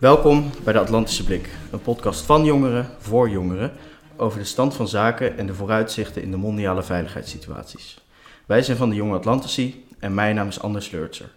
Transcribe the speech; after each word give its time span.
Welkom 0.00 0.50
bij 0.64 0.72
de 0.72 0.78
Atlantische 0.78 1.24
Blik, 1.24 1.48
een 1.72 1.82
podcast 1.82 2.24
van 2.24 2.44
jongeren 2.44 2.88
voor 2.98 3.28
jongeren 3.30 3.72
over 4.16 4.38
de 4.38 4.44
stand 4.44 4.74
van 4.74 4.88
zaken 4.88 5.38
en 5.38 5.46
de 5.46 5.54
vooruitzichten 5.54 6.22
in 6.22 6.30
de 6.30 6.36
mondiale 6.36 6.82
veiligheidssituaties. 6.82 8.04
Wij 8.46 8.62
zijn 8.62 8.76
van 8.76 8.88
de 8.88 8.94
Jonge 8.94 9.16
Atlantici 9.16 9.84
en 9.98 10.14
mijn 10.14 10.34
naam 10.34 10.48
is 10.48 10.60
Anders 10.60 10.90
Leurtser. 10.90 11.30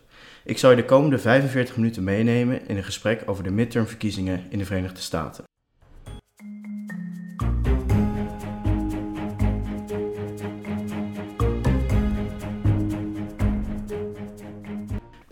Ik 0.43 0.57
zal 0.57 0.69
je 0.69 0.75
de 0.75 0.85
komende 0.85 1.19
45 1.19 1.75
minuten 1.75 2.03
meenemen 2.03 2.67
in 2.67 2.77
een 2.77 2.83
gesprek 2.83 3.23
over 3.25 3.43
de 3.43 3.51
midtermverkiezingen 3.51 4.45
in 4.49 4.57
de 4.57 4.65
Verenigde 4.65 5.01
Staten. 5.01 5.43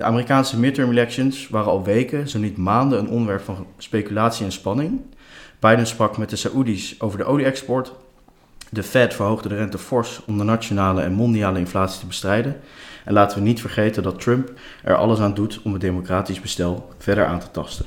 De 0.02 0.08
Amerikaanse 0.08 0.60
midterm 0.60 0.90
elections 0.90 1.48
waren 1.50 1.72
al 1.72 1.84
weken, 1.84 2.30
zo 2.30 2.40
niet 2.40 2.58
maanden, 2.58 3.00
een 3.00 3.10
onderwerp 3.10 3.42
van 3.42 3.66
speculatie 3.78 4.46
en 4.46 4.52
spanning. 4.52 5.02
Biden 5.60 5.88
sprak 5.88 6.18
met 6.18 6.30
de 6.30 6.36
Saoedi's 6.36 6.96
over 7.00 7.18
de 7.18 7.24
olie-export. 7.24 7.94
De 8.70 8.84
Fed 8.84 9.14
verhoogde 9.14 9.50
de 9.50 9.56
rente 9.56 9.78
fors 9.78 10.22
om 10.26 10.38
de 10.38 10.44
nationale 10.44 11.02
en 11.02 11.14
mondiale 11.14 11.60
inflatie 11.60 12.00
te 12.00 12.06
bestrijden. 12.06 12.60
En 13.06 13.14
laten 13.14 13.38
we 13.38 13.44
niet 13.44 13.62
vergeten 13.62 14.04
dat 14.04 14.22
Trump 14.22 14.52
er 14.84 14.96
alles 14.96 15.20
aan 15.20 15.34
doet 15.34 15.62
om 15.64 15.72
het 15.72 15.82
democratisch 15.82 16.42
bestel 16.42 16.90
verder 16.98 17.26
aan 17.26 17.40
te 17.40 17.52
tasten. 17.52 17.86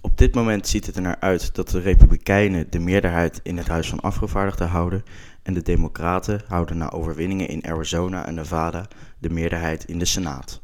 Op 0.00 0.18
dit 0.18 0.34
moment 0.34 0.68
ziet 0.68 0.86
het 0.86 0.96
er 0.96 1.02
naar 1.02 1.20
uit 1.20 1.54
dat 1.54 1.68
de 1.68 1.80
Republikeinen 1.80 2.66
de 2.70 2.78
meerderheid 2.78 3.40
in 3.42 3.56
het 3.56 3.68
Huis 3.68 3.88
van 3.88 4.00
Afgevaardigden 4.00 4.68
houden 4.68 5.04
en 5.42 5.54
de 5.54 5.62
Democraten 5.62 6.40
houden 6.48 6.78
na 6.78 6.90
overwinningen 6.90 7.48
in 7.48 7.66
Arizona 7.66 8.26
en 8.26 8.34
Nevada 8.34 8.86
de 9.18 9.30
meerderheid 9.30 9.84
in 9.84 9.98
de 9.98 10.04
Senaat. 10.04 10.62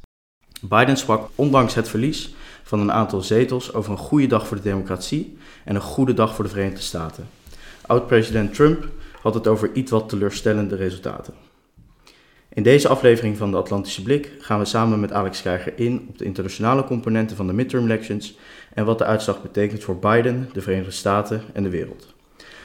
Biden 0.61 0.97
sprak 0.97 1.29
ondanks 1.35 1.75
het 1.75 1.89
verlies 1.89 2.35
van 2.63 2.81
een 2.81 2.93
aantal 2.93 3.21
zetels 3.21 3.75
over 3.75 3.93
een 3.93 3.99
goede 3.99 4.27
dag 4.27 4.47
voor 4.47 4.57
de 4.57 4.63
democratie 4.63 5.37
en 5.65 5.75
een 5.75 5.81
goede 5.81 6.15
dag 6.15 6.35
voor 6.35 6.45
de 6.45 6.51
Verenigde 6.51 6.83
Staten. 6.83 7.29
Oud-president 7.87 8.55
Trump 8.55 8.89
had 9.23 9.35
het 9.35 9.47
over 9.47 9.71
iets 9.73 9.91
wat 9.91 10.09
teleurstellende 10.09 10.77
resultaten. 10.77 11.35
In 12.53 12.63
deze 12.63 12.89
aflevering 12.89 13.37
van 13.37 13.51
de 13.51 13.57
Atlantische 13.57 14.03
Blik 14.03 14.33
gaan 14.39 14.59
we 14.59 14.65
samen 14.65 15.01
met 15.01 15.13
Alex 15.13 15.41
Krijger 15.41 15.73
in 15.77 16.07
op 16.09 16.19
de 16.19 16.25
internationale 16.25 16.85
componenten 16.85 17.37
van 17.37 17.47
de 17.47 17.53
midterm 17.53 17.85
elections 17.85 18.37
en 18.75 18.85
wat 18.85 18.99
de 18.99 19.05
uitslag 19.05 19.43
betekent 19.43 19.85
voor 19.85 19.99
Biden, 19.99 20.51
de 20.53 20.61
Verenigde 20.61 20.91
Staten 20.91 21.43
en 21.53 21.63
de 21.63 21.69
wereld. 21.69 22.15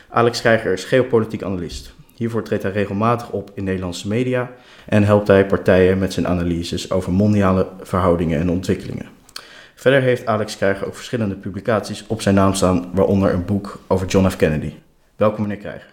Alex 0.09 0.39
Krijger 0.39 0.73
is 0.73 0.83
geopolitiek 0.83 1.43
analist. 1.43 1.93
Hiervoor 2.15 2.43
treedt 2.43 2.63
hij 2.63 2.71
regelmatig 2.71 3.29
op 3.29 3.51
in 3.53 3.63
Nederlandse 3.63 4.07
media 4.07 4.51
en 4.85 5.03
helpt 5.03 5.27
hij 5.27 5.45
partijen 5.45 5.97
met 5.97 6.13
zijn 6.13 6.27
analyses 6.27 6.91
over 6.91 7.11
mondiale 7.11 7.67
verhoudingen 7.81 8.39
en 8.39 8.49
ontwikkelingen. 8.49 9.05
Verder 9.75 10.01
heeft 10.01 10.25
Alex 10.25 10.57
Krijger 10.57 10.87
ook 10.87 10.95
verschillende 10.95 11.35
publicaties 11.35 12.03
op 12.07 12.21
zijn 12.21 12.35
naam 12.35 12.53
staan, 12.53 12.89
waaronder 12.93 13.33
een 13.33 13.45
boek 13.45 13.79
over 13.87 14.07
John 14.07 14.29
F. 14.29 14.35
Kennedy. 14.35 14.73
Welkom 15.15 15.41
meneer 15.41 15.57
Krijger. 15.57 15.87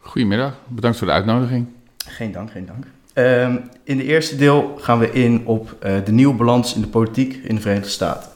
Goedemiddag, 0.00 0.54
bedankt 0.68 0.98
voor 0.98 1.06
de 1.06 1.12
uitnodiging. 1.12 1.66
Geen 2.06 2.32
dank, 2.32 2.50
geen 2.50 2.66
dank. 2.66 2.84
Um, 3.14 3.68
in 3.84 3.96
de 3.96 4.04
eerste 4.04 4.36
deel 4.36 4.76
gaan 4.80 4.98
we 4.98 5.12
in 5.12 5.46
op 5.46 5.76
uh, 5.86 5.94
de 6.04 6.12
nieuwe 6.12 6.34
balans 6.34 6.74
in 6.74 6.80
de 6.80 6.86
politiek 6.86 7.34
in 7.44 7.54
de 7.54 7.60
Verenigde 7.60 7.88
Staten. 7.88 8.30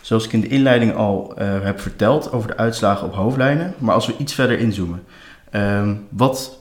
Zoals 0.00 0.24
ik 0.24 0.32
in 0.32 0.40
de 0.40 0.48
inleiding 0.48 0.94
al 0.94 1.34
uh, 1.38 1.62
heb 1.62 1.80
verteld 1.80 2.32
over 2.32 2.48
de 2.48 2.56
uitslagen 2.56 3.06
op 3.06 3.14
hoofdlijnen, 3.14 3.74
maar 3.78 3.94
als 3.94 4.06
we 4.06 4.14
iets 4.18 4.34
verder 4.34 4.58
inzoomen. 4.58 5.02
Um, 5.56 6.06
wat, 6.10 6.58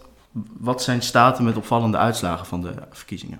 wat 0.57 0.83
zijn 0.83 1.01
staten 1.01 1.43
met 1.43 1.57
opvallende 1.57 1.97
uitslagen 1.97 2.45
van 2.45 2.61
de 2.61 2.73
verkiezingen? 2.91 3.39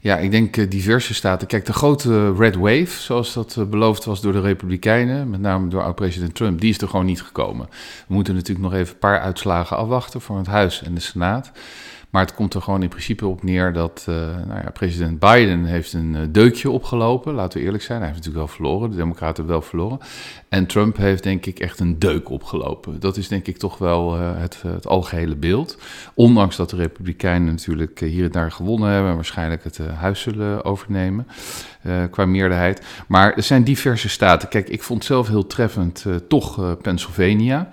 Ja, 0.00 0.16
ik 0.16 0.30
denk 0.30 0.56
uh, 0.56 0.70
diverse 0.70 1.14
staten. 1.14 1.46
Kijk, 1.46 1.66
de 1.66 1.72
grote 1.72 2.32
red 2.34 2.56
wave, 2.56 3.00
zoals 3.00 3.32
dat 3.32 3.56
uh, 3.58 3.64
beloofd 3.64 4.04
was 4.04 4.20
door 4.20 4.32
de 4.32 4.40
Republikeinen, 4.40 5.30
met 5.30 5.40
name 5.40 5.68
door 5.68 5.82
oud-president 5.82 6.34
Trump, 6.34 6.60
die 6.60 6.70
is 6.70 6.80
er 6.80 6.88
gewoon 6.88 7.06
niet 7.06 7.22
gekomen. 7.22 7.66
We 8.06 8.14
moeten 8.14 8.34
natuurlijk 8.34 8.64
nog 8.64 8.74
even 8.74 8.92
een 8.92 8.98
paar 8.98 9.20
uitslagen 9.20 9.76
afwachten 9.76 10.20
voor 10.20 10.38
het 10.38 10.46
Huis 10.46 10.82
en 10.82 10.94
de 10.94 11.00
Senaat. 11.00 11.50
Maar 12.12 12.22
het 12.22 12.34
komt 12.34 12.54
er 12.54 12.62
gewoon 12.62 12.82
in 12.82 12.88
principe 12.88 13.26
op 13.26 13.42
neer 13.42 13.72
dat 13.72 14.06
uh, 14.08 14.16
nou 14.46 14.60
ja, 14.62 14.70
president 14.72 15.18
Biden 15.18 15.64
heeft 15.64 15.92
een 15.92 16.14
uh, 16.14 16.20
deukje 16.30 16.70
opgelopen. 16.70 17.34
Laten 17.34 17.58
we 17.58 17.64
eerlijk 17.64 17.82
zijn, 17.82 17.98
hij 17.98 18.08
heeft 18.08 18.18
natuurlijk 18.18 18.46
wel 18.46 18.56
verloren. 18.56 18.90
De 18.90 18.96
democraten 18.96 19.46
wel 19.46 19.62
verloren. 19.62 19.98
En 20.48 20.66
Trump 20.66 20.96
heeft 20.96 21.22
denk 21.22 21.46
ik 21.46 21.58
echt 21.58 21.80
een 21.80 21.98
deuk 21.98 22.30
opgelopen. 22.30 23.00
Dat 23.00 23.16
is 23.16 23.28
denk 23.28 23.46
ik 23.46 23.56
toch 23.56 23.78
wel 23.78 24.16
uh, 24.16 24.30
het, 24.34 24.62
het 24.66 24.86
algehele 24.86 25.36
beeld. 25.36 25.78
Ondanks 26.14 26.56
dat 26.56 26.70
de 26.70 26.76
republikeinen 26.76 27.48
natuurlijk 27.48 28.00
hier 28.00 28.24
en 28.24 28.30
daar 28.30 28.52
gewonnen 28.52 28.90
hebben... 28.90 29.10
en 29.10 29.16
waarschijnlijk 29.16 29.64
het 29.64 29.78
huis 29.78 30.20
zullen 30.20 30.64
overnemen 30.64 31.26
qua 32.10 32.26
meerderheid. 32.26 32.86
Maar 33.06 33.34
er 33.34 33.42
zijn 33.42 33.64
diverse 33.64 34.08
staten. 34.08 34.48
Kijk, 34.48 34.68
ik 34.68 34.82
vond 34.82 35.04
zelf 35.04 35.28
heel 35.28 35.46
treffend 35.46 36.06
toch 36.28 36.76
Pennsylvania... 36.82 37.70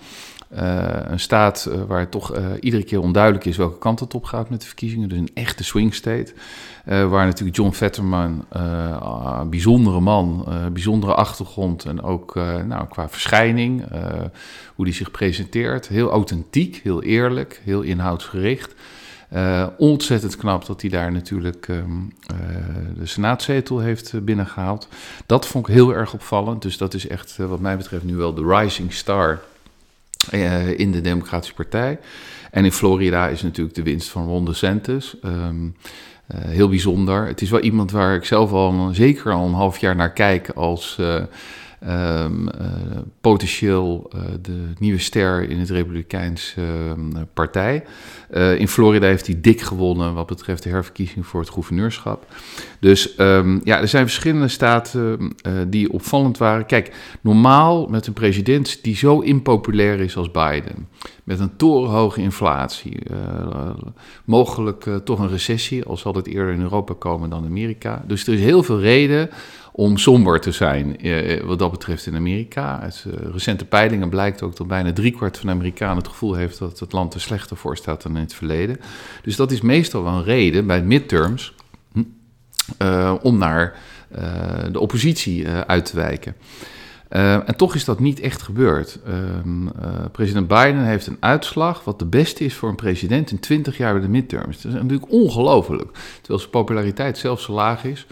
Uh, 0.54 0.88
een 1.08 1.20
staat 1.20 1.68
uh, 1.70 1.82
waar 1.88 2.10
toch 2.10 2.36
uh, 2.36 2.46
iedere 2.60 2.84
keer 2.84 3.00
onduidelijk 3.00 3.46
is 3.46 3.58
welke 3.58 3.78
kant 3.78 4.00
het 4.00 4.14
op 4.14 4.24
gaat 4.24 4.50
met 4.50 4.62
de 4.62 4.68
verkiezingen. 4.68 5.10
Dus 5.10 5.18
een 5.18 5.30
echte 5.34 5.64
swing 5.64 5.94
state. 5.94 6.34
waar 6.86 7.26
natuurlijk 7.26 7.58
John 7.58 7.72
Vetterman, 7.72 8.46
een 8.50 9.50
bijzondere 9.50 10.00
man, 10.00 10.48
bijzondere 10.74 11.14
achtergrond 11.14 11.86
en 11.86 12.02
ook 12.02 12.36
nou, 12.66 12.88
qua 12.90 13.10
verschijning, 13.10 13.86
hoe 14.76 14.86
die 14.86 14.94
zich 14.94 15.12
presenteert. 15.12 15.88
Heel 15.88 16.12
authentiek, 16.12 16.80
heel 16.84 17.04
eerlijk, 17.04 17.62
heel 17.64 17.82
inhoudsgericht. 17.82 18.76
ontzettend 19.78 20.36
knap 20.36 20.66
dat 20.66 20.82
hij 20.82 20.90
daar 20.90 21.12
natuurlijk 21.12 21.68
um, 21.68 22.14
de 22.98 23.06
senaatzetel 23.06 23.80
heeft 23.80 24.26
binnengehaald. 24.26 24.88
Dat 25.26 25.48
vond 25.48 25.68
ik 25.68 25.74
heel 25.74 25.96
erg 25.96 26.14
opvallend. 26.14 26.62
Dus 26.62 26.78
dat 26.78 26.94
is 26.94 27.08
echt, 27.08 27.38
wat 27.38 27.60
mij 27.60 27.78
betreft, 27.78 28.04
nu 28.04 28.16
wel 28.16 28.34
de 28.34 28.46
rising 28.46 28.94
star 28.94 29.40
uh, 30.34 30.80
in 30.80 30.92
de 30.92 31.02
Democratische 31.02 31.54
Partij. 31.54 32.00
En 32.52 32.66
in 32.66 32.72
Florida 32.72 33.28
is 33.28 33.42
natuurlijk 33.42 33.76
de 33.76 33.84
winst 33.84 34.10
van 34.10 34.28
Ron 34.28 34.46
DeSantis. 34.46 35.16
Um, 35.26 35.76
uh, 36.36 36.42
heel 36.42 36.70
bijzonder. 36.70 37.28
Het 37.28 37.42
is 37.42 37.50
wel 37.50 37.60
iemand 37.60 37.92
waar 37.92 38.16
ik 38.16 38.26
zelf 38.26 38.52
al 38.52 38.90
zeker 38.94 39.32
al 39.32 39.46
een 39.46 39.54
half 39.54 39.78
jaar 39.78 39.96
naar 39.96 40.14
kijk 40.14 40.50
als 40.50 40.98
uh, 41.00 41.24
um, 41.88 42.48
uh, 42.48 42.52
potentieel 43.22 44.10
uh, 44.16 44.22
de 44.42 44.74
nieuwe 44.80 45.00
ster 45.00 45.50
in 45.50 45.60
het 45.60 45.70
Republikeinse 45.70 46.62
uh, 46.62 47.22
partij. 47.34 47.84
in 48.58 48.68
Florida 48.68 49.08
heeft 49.08 49.26
hij 49.26 49.42
dik 49.42 49.62
gewonnen 49.62 50.14
wat 50.14 50.28
betreft 50.28 50.64
de 50.64 50.70
herverkiezing 50.70 51.26
voor 51.26 51.40
het 51.40 51.50
gouverneurschap. 51.50 52.26
Dus 52.80 53.20
um, 53.20 53.62
ja, 53.64 53.80
er 53.80 53.88
zijn 53.88 54.06
verschillende 54.06 54.48
staten 54.48 55.36
die 55.68 55.92
opvallend 55.92 56.38
waren. 56.38 56.66
Kijk, 56.66 56.96
normaal 57.22 57.88
met 57.88 58.08
een 58.08 58.14
president 58.14 58.84
die 58.84 58.96
zo 58.96 59.20
impopulair 59.20 60.00
is 60.00 60.18
als 60.18 60.32
Biden, 60.32 60.88
met 61.24 61.40
een 61.40 61.56
torenhoge 61.56 62.22
inflatie, 62.22 63.00
mogelijk 64.26 64.86
toch 65.04 65.20
een 65.20 65.30
recessie, 65.30 65.84
al 65.86 65.98
zal 65.98 66.14
het 66.14 66.28
eerder 66.28 66.54
in 66.54 66.62
Europa 66.62 66.94
komen 66.94 67.30
dan 67.30 67.46
Amerika. 67.46 68.04
Dus 68.08 68.28
er 68.28 68.34
is 68.34 68.40
heel 68.40 68.64
veel 68.64 68.80
reden 68.80 69.30
om 69.80 69.98
somber 69.98 70.40
te 70.40 70.52
zijn 70.52 70.98
eh, 70.98 71.44
wat 71.44 71.60
dat 71.60 71.72
betreft 71.72 72.06
in 72.06 72.16
Amerika. 72.16 72.84
Uh, 72.84 73.14
recente 73.32 73.66
peilingen 73.66 74.10
blijkt 74.10 74.42
ook 74.42 74.56
dat 74.56 74.68
bijna 74.68 74.94
driekwart 74.94 75.38
van 75.38 75.48
de 75.48 75.54
Amerikanen 75.54 75.98
het 75.98 76.08
gevoel 76.08 76.34
heeft 76.34 76.60
dat 76.60 76.80
het 76.80 76.92
land 76.92 77.14
er 77.14 77.22
slechter 77.22 77.58
voor 77.58 77.78
staat 77.78 78.02
dan 78.02 78.16
in 78.16 78.22
het 78.22 78.34
verleden. 78.34 78.78
Dus 79.22 79.36
dat 79.36 79.52
is 79.52 79.62
meestal 79.62 80.04
wel 80.04 80.14
een 80.14 80.24
reden 80.24 80.68
bij 80.68 80.84
midterms 80.84 81.54
hm, 81.92 82.04
om 83.22 83.38
naar 83.38 83.78
de 84.72 84.80
oppositie 84.80 85.48
uit 85.48 85.86
te 85.86 85.96
wijken. 85.96 86.36
en 87.10 87.56
toch 87.58 87.76
is 87.76 87.86
dat 87.86 88.00
niet 88.00 88.20
echt 88.20 88.42
gebeurd. 88.42 89.00
president 90.12 90.48
Biden 90.48 90.86
heeft 90.86 91.08
een 91.08 91.18
uitslag 91.20 91.84
wat 91.84 92.00
de 92.00 92.06
beste 92.06 92.44
is 92.44 92.54
voor 92.54 92.70
een 92.70 92.76
president 92.76 93.32
in 93.32 93.40
20 93.40 93.78
jaar 93.78 93.94
bij 93.94 94.02
de 94.02 94.10
midterms. 94.10 94.62
Dat 94.62 94.72
is 94.74 94.82
natuurlijk 94.82 95.12
ongelooflijk. 95.12 95.92
Terwijl 96.18 96.40
zijn 96.40 96.52
populariteit 96.52 97.18
zelfs 97.18 97.44
zo 97.44 97.54
laag 97.54 97.84
is. 97.84 98.08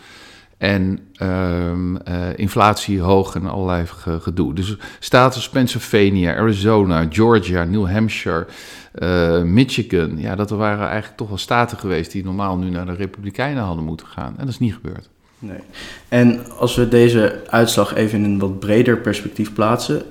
En 0.58 1.00
um, 1.22 1.96
uh, 1.96 2.02
inflatie 2.36 3.02
hoog 3.02 3.36
en 3.36 3.46
allerlei 3.46 3.86
gedoe. 4.20 4.54
Dus 4.54 4.78
staten 5.00 5.36
als 5.36 5.50
Pennsylvania, 5.50 6.36
Arizona, 6.36 7.06
Georgia, 7.10 7.64
New 7.64 7.88
Hampshire, 7.88 8.48
uh, 8.96 9.42
Michigan. 9.42 10.20
Ja, 10.20 10.36
dat 10.36 10.50
waren 10.50 10.88
eigenlijk 10.88 11.18
toch 11.18 11.28
wel 11.28 11.38
staten 11.38 11.78
geweest 11.78 12.12
die 12.12 12.24
normaal 12.24 12.58
nu 12.58 12.70
naar 12.70 12.86
de 12.86 12.94
Republikeinen 12.94 13.64
hadden 13.64 13.84
moeten 13.84 14.08
gaan. 14.08 14.34
En 14.38 14.46
dat 14.46 14.48
is 14.48 14.60
niet 14.60 14.74
gebeurd. 14.74 15.10
Nee. 15.40 15.60
En 16.08 16.52
als 16.52 16.76
we 16.76 16.88
deze 16.88 17.44
uitslag 17.48 17.96
even 17.96 18.20
in 18.20 18.24
een 18.24 18.40
wat 18.40 18.60
breder 18.60 18.98
perspectief 18.98 19.54
plaatsen, 19.54 19.96
uh, 19.96 20.04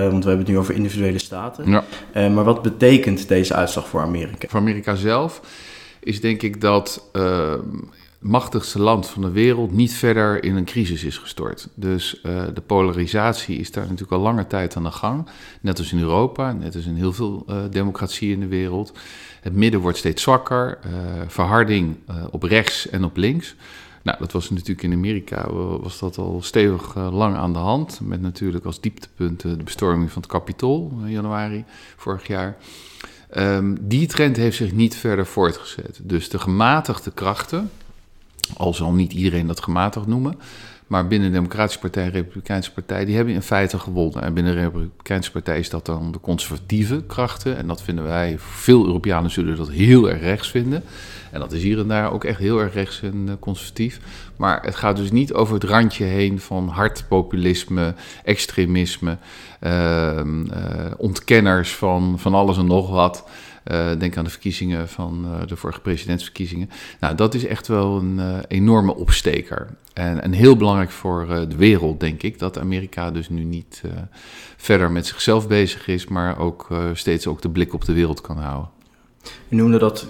want 0.00 0.24
we 0.24 0.28
hebben 0.28 0.38
het 0.38 0.48
nu 0.48 0.58
over 0.58 0.74
individuele 0.74 1.18
staten. 1.18 1.70
Ja. 1.70 1.84
maar 2.28 2.44
wat 2.44 2.62
betekent 2.62 3.28
deze 3.28 3.54
uitslag 3.54 3.88
voor 3.88 4.00
Amerika? 4.00 4.48
Voor 4.48 4.60
Amerika 4.60 4.94
zelf 4.94 5.40
is 6.00 6.20
denk 6.20 6.42
ik 6.42 6.60
dat 6.60 7.08
ehm, 7.12 7.60
machtigste 8.24 8.80
land 8.80 9.06
van 9.08 9.22
de 9.22 9.30
wereld 9.30 9.72
niet 9.72 9.92
verder 9.92 10.44
in 10.44 10.56
een 10.56 10.64
crisis 10.64 11.04
is 11.04 11.18
gestort. 11.18 11.68
Dus 11.74 12.20
uh, 12.22 12.44
de 12.54 12.60
polarisatie 12.60 13.58
is 13.58 13.70
daar 13.70 13.84
natuurlijk 13.84 14.12
al 14.12 14.18
lange 14.18 14.46
tijd 14.46 14.76
aan 14.76 14.82
de 14.82 14.90
gang. 14.90 15.28
Net 15.60 15.78
als 15.78 15.92
in 15.92 16.00
Europa, 16.00 16.52
net 16.52 16.74
als 16.74 16.86
in 16.86 16.94
heel 16.94 17.12
veel 17.12 17.44
uh, 17.48 17.56
democratieën 17.70 18.32
in 18.32 18.40
de 18.40 18.46
wereld. 18.46 18.92
Het 19.40 19.52
midden 19.52 19.80
wordt 19.80 19.98
steeds 19.98 20.22
zwakker, 20.22 20.78
uh, 20.86 20.92
verharding 21.26 21.96
op 22.30 22.42
rechts 22.42 22.88
en 22.88 23.04
op 23.04 23.16
links. 23.16 23.54
Nou, 24.02 24.18
dat 24.18 24.32
was 24.32 24.50
natuurlijk 24.50 24.82
in 24.82 24.92
Amerika, 24.92 25.52
was 25.80 25.98
dat 25.98 26.18
al 26.18 26.42
stevig 26.42 26.94
lang 26.94 27.36
aan 27.36 27.52
de 27.52 27.58
hand. 27.58 28.00
Met 28.02 28.20
natuurlijk 28.20 28.64
als 28.64 28.80
dieptepunt 28.80 29.40
de 29.40 29.56
bestorming 29.64 30.12
van 30.12 30.22
het 30.22 30.30
Capitool 30.30 30.92
in 31.04 31.10
januari 31.10 31.64
vorig 31.96 32.26
jaar. 32.26 32.56
Ehm, 33.30 33.74
die 33.80 34.06
trend 34.06 34.36
heeft 34.36 34.56
zich 34.56 34.72
niet 34.72 34.96
verder 34.96 35.26
voortgezet. 35.26 36.00
Dus 36.02 36.28
de 36.28 36.38
gematigde 36.38 37.10
krachten, 37.10 37.70
al 38.56 38.74
zal 38.74 38.92
niet 38.92 39.12
iedereen 39.12 39.46
dat 39.46 39.62
gematigd 39.62 40.06
noemen, 40.06 40.38
maar 40.86 41.06
binnen 41.06 41.28
de 41.28 41.34
Democratische 41.34 41.80
Partij 41.80 42.04
en 42.04 42.10
de 42.10 42.16
Republikeinse 42.16 42.72
Partij, 42.72 43.04
die 43.04 43.16
hebben 43.16 43.34
in 43.34 43.42
feite 43.42 43.78
gewonnen. 43.78 44.22
En 44.22 44.34
binnen 44.34 44.54
de 44.54 44.60
Republikeinse 44.60 45.30
Partij 45.30 45.58
is 45.58 45.70
dat 45.70 45.86
dan 45.86 46.12
de 46.12 46.20
conservatieve 46.20 47.04
krachten. 47.06 47.56
En 47.56 47.66
dat 47.66 47.82
vinden 47.82 48.04
wij, 48.04 48.36
veel 48.38 48.86
Europeanen 48.86 49.30
zullen 49.30 49.56
dat 49.56 49.70
heel 49.70 50.10
erg 50.10 50.20
rechts 50.20 50.50
vinden. 50.50 50.82
En 51.30 51.40
dat 51.40 51.52
is 51.52 51.62
hier 51.62 51.78
en 51.78 51.88
daar 51.88 52.12
ook 52.12 52.24
echt 52.24 52.38
heel 52.38 52.60
erg 52.60 52.74
rechts 52.74 53.02
en 53.02 53.24
eh, 53.28 53.34
conservatief. 53.40 54.00
Maar 54.36 54.62
het 54.62 54.74
gaat 54.74 54.96
dus 54.96 55.10
niet 55.10 55.32
over 55.32 55.54
het 55.54 55.64
randje 55.64 56.04
heen 56.04 56.40
van 56.40 56.68
hard 56.68 57.04
populisme, 57.08 57.94
extremisme, 58.24 59.16
ehm, 59.60 60.46
eh, 60.50 60.90
ontkenners 60.96 61.74
van, 61.74 62.14
van 62.18 62.34
alles 62.34 62.56
en 62.56 62.66
nog 62.66 62.90
wat. 62.90 63.24
Uh, 63.64 63.98
denk 63.98 64.16
aan 64.16 64.24
de 64.24 64.30
verkiezingen 64.30 64.88
van 64.88 65.24
uh, 65.24 65.46
de 65.46 65.56
vorige 65.56 65.80
presidentsverkiezingen. 65.80 66.70
Nou, 67.00 67.14
dat 67.14 67.34
is 67.34 67.46
echt 67.46 67.66
wel 67.66 67.96
een 67.96 68.18
uh, 68.18 68.38
enorme 68.48 68.94
opsteker. 68.94 69.68
En, 69.92 70.22
en, 70.22 70.32
heel 70.32 70.56
belangrijk 70.56 70.90
voor 70.90 71.26
de 71.48 71.56
wereld, 71.56 72.00
denk 72.00 72.22
ik, 72.22 72.38
dat 72.38 72.58
Amerika 72.58 73.10
dus 73.10 73.28
nu 73.28 73.44
niet 73.44 73.82
verder 74.56 74.90
met 74.90 75.06
zichzelf 75.06 75.48
bezig 75.48 75.86
is, 75.88 76.06
maar 76.06 76.38
ook 76.38 76.68
steeds 76.92 77.26
ook 77.26 77.42
de 77.42 77.50
blik 77.50 77.74
op 77.74 77.84
de 77.84 77.92
wereld 77.92 78.20
kan 78.20 78.38
houden. 78.38 78.70
Je 79.48 79.56
noemde 79.56 79.78
dat 79.78 80.08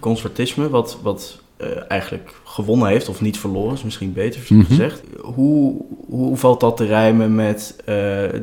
conservatisme, 0.00 0.68
wat, 0.68 0.98
wat 1.02 1.43
uh, 1.64 1.70
eigenlijk 1.88 2.34
gewonnen 2.44 2.88
heeft, 2.88 3.08
of 3.08 3.20
niet 3.20 3.38
verloren, 3.38 3.74
is 3.74 3.82
misschien 3.82 4.12
beter 4.12 4.40
mhm. 4.48 4.64
gezegd. 4.64 5.02
Hoe, 5.22 5.84
hoe 6.08 6.36
valt 6.36 6.60
dat 6.60 6.76
te 6.76 6.84
rijmen 6.84 7.34
met 7.34 7.74
uh, 7.78 7.86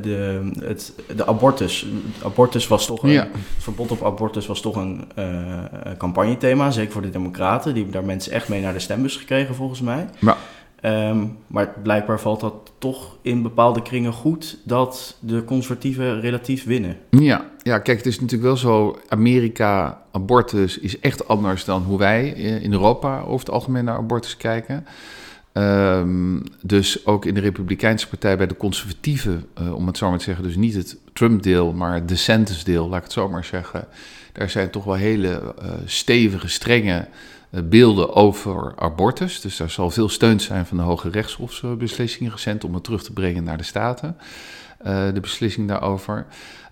de, 0.02 0.52
het, 0.60 0.94
de 1.16 1.28
abortus? 1.28 1.86
Abortus 2.24 2.68
was 2.68 2.86
toch 2.86 3.04
een, 3.04 3.10
ja. 3.10 3.28
Het 3.32 3.64
verbod 3.64 3.92
op 3.92 4.04
abortus 4.04 4.48
was 4.48 4.62
toch 4.62 4.76
een 4.76 5.04
uh, 5.20 5.60
campagnethema, 5.98 6.72
zeker 6.72 6.92
voor 6.92 7.02
de 7.02 7.10
Democraten. 7.10 7.74
Die 7.74 7.84
hebben 7.84 8.02
daar 8.02 8.10
mensen 8.10 8.32
echt 8.32 8.50
mee 8.50 8.62
naar 8.62 8.74
de 8.74 8.80
stembus 8.80 9.16
gekregen, 9.16 9.56
volgens 9.56 9.82
mij. 9.82 10.10
Ja. 10.20 10.38
Um, 10.82 11.38
maar 11.48 11.74
blijkbaar 11.84 12.20
valt 12.20 12.40
dat 12.40 12.72
toch 12.78 13.18
in 13.22 13.42
bepaalde 13.42 13.82
kringen 13.82 14.14
goed 14.14 14.58
dat 14.64 15.18
de 15.20 15.44
conservatieven 15.44 16.22
relatief 16.22 16.64
winnen. 16.64 16.98
Ja, 17.10 17.46
ja, 17.64 17.80
kijk, 17.80 17.98
het 17.98 18.06
is 18.06 18.20
natuurlijk 18.20 18.44
wel 18.44 18.58
zo. 18.58 19.00
Amerika, 19.08 20.02
abortus 20.12 20.78
is 20.78 21.00
echt 21.00 21.28
anders 21.28 21.66
dan 21.66 21.84
hoe 21.84 21.98
wij 21.98 22.30
in 22.62 22.72
Europa 22.72 23.20
over 23.20 23.40
het 23.40 23.50
algemeen 23.50 23.84
naar 23.84 23.98
abortus 23.98 24.38
kijken. 24.38 24.86
Um, 25.54 26.44
dus 26.62 27.06
ook 27.06 27.26
in 27.26 27.34
de 27.34 27.40
Republikeinse 27.40 28.08
Partij, 28.08 28.38
bij 28.38 28.48
de 28.48 28.58
conservatieven, 28.58 29.46
uh, 29.62 29.76
om 29.76 29.88
het 29.88 29.98
zo 29.98 30.10
maar 30.10 30.18
te 30.18 30.24
zeggen, 30.24 30.44
dus 30.44 30.56
niet 30.56 30.76
het 30.76 30.98
Trump-deel, 31.14 31.74
maar 31.74 31.94
het 31.94 32.08
DeSantis-deel, 32.08 32.88
laat 32.88 32.98
ik 32.98 33.04
het 33.04 33.12
zo 33.12 33.30
maar 33.30 33.46
zeggen. 33.46 33.88
Daar 34.32 34.50
zijn 34.50 34.70
toch 34.70 34.84
wel 34.84 34.94
hele 34.94 35.42
uh, 35.64 35.72
stevige, 35.86 36.48
strenge 36.48 36.98
eh, 36.98 37.08
beelden 37.52 38.16
over 38.16 38.74
abortus. 38.76 39.42
Dus 39.42 39.58
daar 39.58 39.70
zal 39.70 39.90
veel 39.90 40.10
steun 40.10 40.40
zijn 40.40 40.66
van 40.66 40.78
de 40.78 40.84
Hoge 40.84 41.10
Rechtshofsbeslissingen 41.10 42.32
recent 42.32 42.64
om 42.64 42.74
het 42.74 42.84
terug 42.84 43.04
te 43.04 43.14
brengen 43.14 43.44
naar 43.44 43.58
de 43.58 43.64
Staten. 43.64 44.18
Uh, 44.86 45.14
de 45.14 45.20
beslissing 45.20 45.68
daarover. 45.68 46.26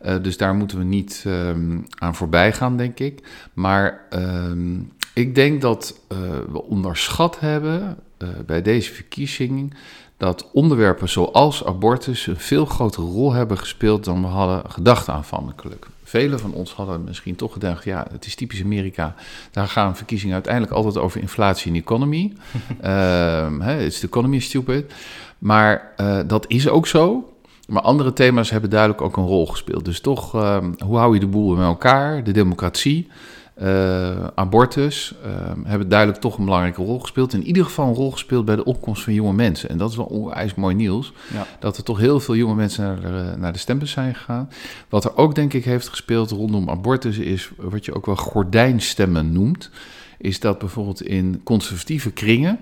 Uh, 0.05 0.15
dus 0.21 0.37
daar 0.37 0.55
moeten 0.55 0.77
we 0.77 0.83
niet 0.83 1.23
um, 1.27 1.85
aan 1.97 2.15
voorbij 2.15 2.53
gaan, 2.53 2.77
denk 2.77 2.99
ik. 2.99 3.27
Maar 3.53 4.01
um, 4.09 4.91
ik 5.13 5.35
denk 5.35 5.61
dat 5.61 5.99
we 6.51 6.63
onderschat 6.63 7.39
hebben 7.39 7.97
bij 8.45 8.61
deze 8.61 8.93
verkiezing 8.93 9.73
dat 10.17 10.49
onderwerpen 10.51 11.09
zoals 11.09 11.65
abortus 11.65 12.27
een 12.27 12.39
veel 12.39 12.65
grotere 12.65 13.05
rol 13.05 13.33
hebben 13.33 13.57
gespeeld 13.57 14.03
dan 14.03 14.21
we 14.21 14.27
hadden 14.27 14.71
gedacht 14.71 15.09
aanvankelijk. 15.09 15.87
Velen 16.09 16.39
van 16.39 16.53
ons 16.53 16.73
hadden 16.73 17.03
misschien 17.03 17.35
toch 17.35 17.53
gedacht, 17.53 17.83
ja, 17.83 18.07
het 18.11 18.25
is 18.25 18.35
typisch 18.35 18.63
Amerika. 18.63 19.15
Daar 19.51 19.67
gaan 19.67 19.95
verkiezingen 19.95 20.33
uiteindelijk 20.33 20.73
altijd 20.73 20.97
over 20.97 21.21
inflatie 21.21 21.71
en 21.71 21.77
economy. 21.77 22.33
um, 22.85 23.61
it's 23.85 23.99
the 23.99 24.07
economy 24.07 24.39
stupid. 24.39 24.93
Maar 25.37 25.93
uh, 25.97 26.19
dat 26.27 26.45
is 26.47 26.69
ook 26.69 26.87
zo. 26.87 27.33
Maar 27.67 27.81
andere 27.81 28.13
thema's 28.13 28.49
hebben 28.49 28.69
duidelijk 28.69 29.01
ook 29.01 29.17
een 29.17 29.25
rol 29.25 29.45
gespeeld. 29.45 29.85
Dus 29.85 30.01
toch, 30.01 30.33
um, 30.35 30.75
hoe 30.85 30.97
hou 30.97 31.13
je 31.13 31.19
de 31.19 31.27
boel 31.27 31.55
bij 31.55 31.65
elkaar? 31.65 32.23
De 32.23 32.31
democratie. 32.31 33.07
Uh, 33.61 34.27
abortus 34.35 35.15
uh, 35.25 35.31
hebben 35.63 35.89
duidelijk 35.89 36.19
toch 36.19 36.37
een 36.37 36.45
belangrijke 36.45 36.81
rol 36.81 36.99
gespeeld. 36.99 37.33
In 37.33 37.43
ieder 37.43 37.65
geval 37.65 37.87
een 37.87 37.93
rol 37.93 38.11
gespeeld 38.11 38.45
bij 38.45 38.55
de 38.55 38.63
opkomst 38.63 39.03
van 39.03 39.13
jonge 39.13 39.33
mensen. 39.33 39.69
En 39.69 39.77
dat 39.77 39.89
is 39.89 39.95
wel 39.95 40.05
onwijs 40.05 40.55
mooi 40.55 40.75
nieuws. 40.75 41.13
Ja. 41.33 41.47
Dat 41.59 41.77
er 41.77 41.83
toch 41.83 41.97
heel 41.97 42.19
veel 42.19 42.35
jonge 42.35 42.55
mensen 42.55 42.83
naar 42.83 43.01
de, 43.01 43.37
naar 43.37 43.53
de 43.53 43.59
stembus 43.59 43.91
zijn 43.91 44.15
gegaan. 44.15 44.49
Wat 44.89 45.03
er 45.05 45.17
ook 45.17 45.35
denk 45.35 45.53
ik 45.53 45.65
heeft 45.65 45.87
gespeeld 45.87 46.31
rondom 46.31 46.69
abortus 46.69 47.17
is 47.17 47.49
wat 47.57 47.85
je 47.85 47.93
ook 47.93 48.05
wel 48.05 48.15
gordijnstemmen 48.15 49.31
noemt. 49.31 49.69
Is 50.17 50.39
dat 50.39 50.59
bijvoorbeeld 50.59 51.01
in 51.01 51.41
conservatieve 51.43 52.11
kringen, 52.11 52.59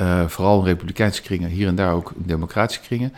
uh, 0.00 0.26
vooral 0.26 0.58
in 0.58 0.64
republikeinse 0.64 1.22
kringen, 1.22 1.50
hier 1.50 1.68
en 1.68 1.74
daar 1.74 1.92
ook 1.92 2.12
in 2.16 2.22
democratische 2.26 2.82
kringen 2.82 3.12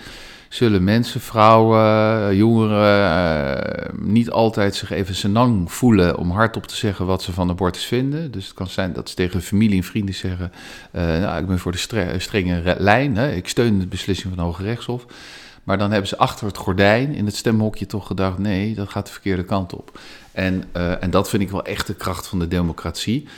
zullen 0.55 0.85
mensen, 0.85 1.21
vrouwen, 1.21 2.37
jongeren 2.37 3.09
uh, 3.09 4.07
niet 4.07 4.31
altijd 4.31 4.75
zich 4.75 4.91
even 4.91 5.15
senang 5.15 5.73
voelen 5.73 6.19
om 6.19 6.31
hardop 6.31 6.67
te 6.67 6.77
zeggen 6.77 7.07
wat 7.07 7.23
ze 7.23 7.33
van 7.33 7.51
abortus 7.51 7.85
vinden. 7.85 8.31
Dus 8.31 8.45
het 8.45 8.55
kan 8.55 8.67
zijn 8.67 8.93
dat 8.93 9.09
ze 9.09 9.15
tegen 9.15 9.43
familie 9.43 9.77
en 9.77 9.85
vrienden 9.85 10.15
zeggen, 10.15 10.53
uh, 10.93 11.03
nou, 11.03 11.41
ik 11.41 11.47
ben 11.47 11.59
voor 11.59 11.73
de 11.73 11.79
stre 11.79 12.19
strenge 12.19 12.77
lijn, 12.79 13.17
hè. 13.17 13.33
ik 13.33 13.49
steun 13.49 13.79
de 13.79 13.87
beslissing 13.87 14.35
van 14.35 14.43
de 14.43 14.51
Hoge 14.51 14.63
Rechtshof. 14.63 15.07
Maar 15.65 15.79
dan 15.79 15.91
hebben 15.91 16.09
ze 16.09 16.19
achter 16.19 16.47
het 16.47 16.57
gordijn 16.57 17.15
in 17.15 17.27
het 17.27 17.37
stemhokje 17.37 17.87
toch 17.87 18.07
gedacht: 18.07 18.39
nee, 18.39 18.75
dat 18.75 18.89
gaat 18.89 19.07
de 19.07 19.13
verkeerde 19.13 19.45
kant 19.45 19.73
op. 19.73 19.99
En, 20.33 20.65
en 21.01 21.11
dat 21.11 21.29
vind 21.29 21.43
ik 21.43 21.51
wel 21.51 21.65
echt 21.65 21.87
de 21.87 21.95
kracht 21.95 22.27
van 22.27 22.39
de 22.39 22.49
democratie. 22.49 23.29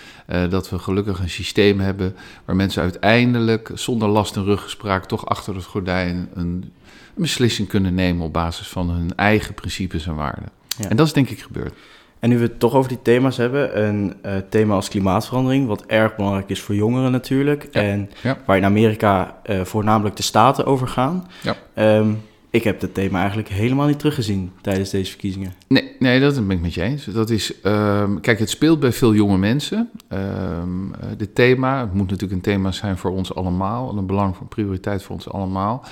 Dat 0.49 0.71
we 0.71 0.79
gelukkig 0.79 1.19
een 1.19 1.31
systeem 1.31 1.81
hebben 1.81 2.17
waar 2.45 2.57
mensen 2.57 2.83
uiteindelijk 2.83 3.71
zonder 3.75 4.09
last 4.09 4.37
en 4.37 4.45
ruggespraak 4.45 5.05
toch 5.05 5.27
achter 5.27 5.55
het 5.55 5.65
gordijn 5.65 6.29
een 6.35 6.73
beslissing 7.17 7.69
kunnen 7.69 7.95
nemen 7.95 8.27
op 8.27 8.33
basis 8.33 8.69
van 8.69 8.91
hun 8.91 9.15
eigen 9.17 9.55
principes 9.55 10.07
en 10.07 10.15
waarden. 10.15 10.49
Ja. 10.79 10.89
En 10.89 10.97
dat 10.97 11.07
is 11.07 11.13
denk 11.13 11.29
ik 11.29 11.43
gebeurd. 11.43 11.75
En 12.19 12.29
nu 12.29 12.37
we 12.37 12.43
het 12.43 12.59
toch 12.59 12.75
over 12.75 12.89
die 12.89 13.03
thema's 13.03 13.37
hebben, 13.37 13.87
een 13.87 14.15
uh, 14.27 14.33
thema 14.49 14.75
als 14.75 14.89
klimaatverandering, 14.89 15.67
wat 15.67 15.87
erg 15.87 16.17
belangrijk 16.17 16.49
is 16.49 16.61
voor 16.61 16.75
jongeren 16.75 17.13
natuurlijk, 17.13 17.69
ja. 17.71 17.81
en 17.81 18.11
ja. 18.23 18.39
waar 18.47 18.57
in 18.57 18.65
Amerika 18.65 19.37
uh, 19.47 19.61
voornamelijk 19.65 20.17
de 20.17 20.23
staten 20.23 20.67
over 20.67 20.89
gaan. 20.89 21.27
Um, 21.75 22.23
ik 22.51 22.65
heb 22.65 22.81
dat 22.81 22.95
thema 22.95 23.19
eigenlijk 23.19 23.49
helemaal 23.49 23.87
niet 23.87 23.99
teruggezien 23.99 24.53
tijdens 24.61 24.91
deze 24.91 25.11
verkiezingen. 25.11 25.53
Nee, 25.67 25.97
nee 25.99 26.21
dat 26.21 26.35
ben 26.35 26.57
ik 26.57 26.61
met 26.61 26.75
je 26.75 26.83
eens. 26.83 27.05
Dat 27.05 27.31
is, 27.31 27.53
um, 27.63 28.21
kijk, 28.21 28.39
het 28.39 28.51
speelt 28.51 28.81
bij 28.81 28.93
veel 28.93 29.15
jonge 29.15 29.39
mensen. 29.39 29.91
Um, 30.09 30.93
dit 31.17 31.35
thema, 31.35 31.81
het 31.81 31.93
moet 31.93 32.11
natuurlijk 32.11 32.33
een 32.33 32.53
thema 32.53 32.73
zijn 32.73 32.97
voor 32.97 33.11
ons 33.11 33.35
allemaal, 33.35 33.97
een 33.99 34.07
belang, 34.07 34.35
prioriteit 34.49 35.03
voor 35.03 35.15
ons 35.15 35.31
allemaal. 35.31 35.85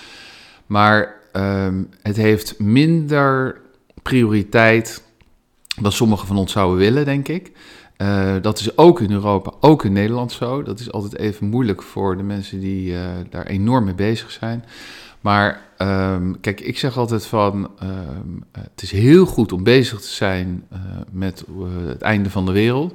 Maar 0.67 1.15
um, 1.33 1.89
het 2.03 2.17
heeft 2.17 2.59
minder 2.59 3.61
prioriteit 4.03 5.03
dan 5.81 5.93
sommigen 5.93 6.27
van 6.27 6.37
ons 6.37 6.53
zouden 6.53 6.79
willen, 6.79 7.05
denk 7.05 7.29
ik. 7.29 7.53
Uh, 7.97 8.35
dat 8.41 8.59
is 8.59 8.77
ook 8.77 9.01
in 9.01 9.11
Europa, 9.11 9.53
ook 9.61 9.85
in 9.85 9.93
Nederland 9.93 10.33
zo. 10.33 10.63
Dat 10.63 10.81
is 10.81 10.93
altijd 10.93 11.19
even 11.19 11.47
moeilijk 11.47 11.83
voor 11.83 12.17
de 12.17 12.23
mensen 12.23 12.61
die 12.61 12.93
uh, 12.93 13.01
daar 13.31 13.47
enorm 13.47 13.85
mee 13.85 13.95
bezig 13.95 14.31
zijn. 14.31 14.65
Maar 15.21 15.61
um, 15.79 16.41
kijk, 16.41 16.61
ik 16.61 16.79
zeg 16.79 16.97
altijd 16.97 17.27
van, 17.27 17.71
um, 17.83 18.45
het 18.53 18.83
is 18.83 18.91
heel 18.91 19.27
goed 19.27 19.53
om 19.53 19.63
bezig 19.63 20.01
te 20.01 20.09
zijn 20.09 20.65
uh, 20.73 20.79
met 21.11 21.45
het 21.87 22.03
einde 22.03 22.31
van 22.31 22.47
de 22.47 22.53
wereld 22.53 22.95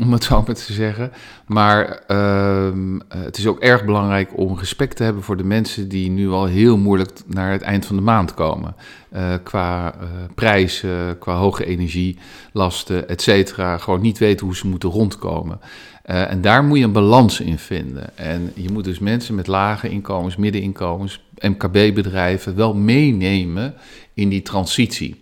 om 0.04 0.12
het 0.12 0.24
zo 0.24 0.42
maar 0.46 0.54
te 0.54 0.72
zeggen. 0.72 1.12
Maar 1.46 2.02
uh, 2.08 2.70
het 3.08 3.38
is 3.38 3.46
ook 3.46 3.58
erg 3.58 3.84
belangrijk 3.84 4.30
om 4.38 4.58
respect 4.58 4.96
te 4.96 5.02
hebben 5.02 5.22
voor 5.22 5.36
de 5.36 5.44
mensen 5.44 5.88
die 5.88 6.10
nu 6.10 6.30
al 6.30 6.44
heel 6.44 6.76
moeilijk 6.76 7.10
naar 7.26 7.52
het 7.52 7.62
eind 7.62 7.86
van 7.86 7.96
de 7.96 8.02
maand 8.02 8.34
komen. 8.34 8.74
Uh, 9.12 9.34
qua 9.42 9.94
uh, 9.94 10.08
prijzen, 10.34 11.18
qua 11.18 11.34
hoge 11.34 11.64
energielasten, 11.64 13.08
et 13.08 13.22
cetera. 13.22 13.78
Gewoon 13.78 14.00
niet 14.00 14.18
weten 14.18 14.46
hoe 14.46 14.56
ze 14.56 14.66
moeten 14.66 14.90
rondkomen. 14.90 15.60
en 16.02 16.40
daar 16.40 16.64
moet 16.64 16.78
je 16.78 16.84
een 16.84 16.92
balans 16.92 17.40
in 17.40 17.58
vinden. 17.58 18.16
En 18.16 18.52
je 18.54 18.70
moet 18.72 18.84
dus 18.84 18.98
mensen 18.98 19.34
met 19.34 19.46
lage 19.46 19.88
inkomens, 19.88 20.36
middeninkomens, 20.36 21.24
MKB-bedrijven 21.38 22.56
wel 22.56 22.74
meenemen 22.74 23.74
in 24.14 24.28
die 24.28 24.42
transitie. 24.42 25.20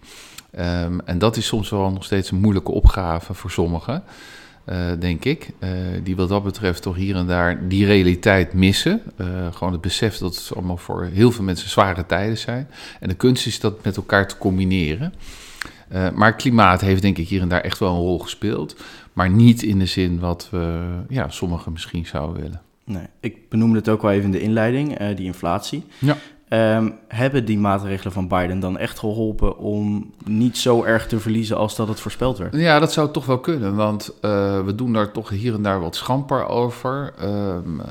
Um, 0.59 1.01
en 1.05 1.19
dat 1.19 1.37
is 1.37 1.47
soms 1.47 1.71
wel 1.71 1.91
nog 1.91 2.05
steeds 2.05 2.31
een 2.31 2.41
moeilijke 2.41 2.73
opgave 2.73 3.35
voor 3.35 3.51
sommigen. 3.51 4.03
Uh, 4.69 4.91
denk 4.99 5.25
ik. 5.25 5.51
Uh, 5.61 5.71
die 6.03 6.17
wat 6.17 6.29
dat 6.29 6.43
betreft 6.43 6.83
toch 6.83 6.97
hier 6.97 7.17
en 7.17 7.27
daar 7.27 7.69
die 7.69 7.87
realiteit 7.87 8.53
missen. 8.53 9.03
Uh, 9.17 9.27
gewoon 9.53 9.73
het 9.73 9.81
besef 9.81 10.19
dat 10.19 10.37
het 10.37 10.57
allemaal 10.57 10.77
voor 10.77 11.05
heel 11.05 11.31
veel 11.31 11.45
mensen 11.45 11.71
zware 11.71 12.07
tijden 12.07 12.39
zijn. 12.39 12.69
En 13.01 13.09
de 13.09 13.15
kunst 13.15 13.47
is 13.47 13.61
dat 13.61 13.85
met 13.85 13.97
elkaar 13.97 14.29
te 14.29 14.39
combineren. 14.39 15.15
maar 16.15 16.35
klimaat 16.35 16.81
heeft 16.81 17.03
denk 17.03 17.19
ik 17.19 17.29
hier 17.29 17.41
en 17.41 17.49
daar 17.49 17.61
echt 17.61 17.79
wel 17.79 17.91
een 17.91 18.01
rol 18.01 18.19
gespeeld. 18.19 18.77
Maar 19.13 19.31
niet 19.31 19.63
in 19.63 19.79
de 19.79 19.87
zin 19.87 20.19
wat 20.19 20.49
we, 20.51 20.89
ja, 21.09 21.29
sommigen 21.29 21.73
misschien 21.73 22.07
zouden 22.07 22.43
willen. 22.43 22.61
Nee, 22.85 23.07
ik 23.21 23.49
benoemde 23.49 23.79
het 23.79 23.89
ook 23.89 24.03
al 24.03 24.11
even 24.11 24.25
in 24.25 24.31
de 24.31 24.41
inleiding, 24.41 25.15
die 25.15 25.27
inflatie. 25.27 25.85
Ja. 25.99 26.17
Ehm, 26.49 26.91
hebben 27.09 27.45
die 27.45 27.59
maatregelen 27.59 28.13
van 28.13 28.29
Biden 28.29 28.61
dan 28.61 28.79
echt 28.79 28.99
geholpen 28.99 29.59
om 29.59 30.13
niet 30.25 30.59
zo 30.59 30.83
erg 30.83 31.07
te 31.07 31.21
verliezen 31.21 31.57
als 31.57 31.77
dat 31.77 31.89
het 31.89 32.01
voorspeld 32.01 32.39
werd? 32.39 32.57
Ja, 32.57 32.79
dat 32.79 32.93
zou 32.93 33.11
toch 33.11 33.27
wel 33.27 33.39
kunnen, 33.39 33.75
want 33.75 34.15
uh, 34.23 34.65
we 34.65 34.75
doen 34.75 34.93
daar 34.93 35.13
toch 35.13 35.29
hier 35.29 35.55
en 35.55 35.63
daar 35.63 35.81
wat 35.81 35.97
schamper 35.97 36.47
over. 36.47 37.15
Um, 37.23 37.81
uh, 37.81 37.87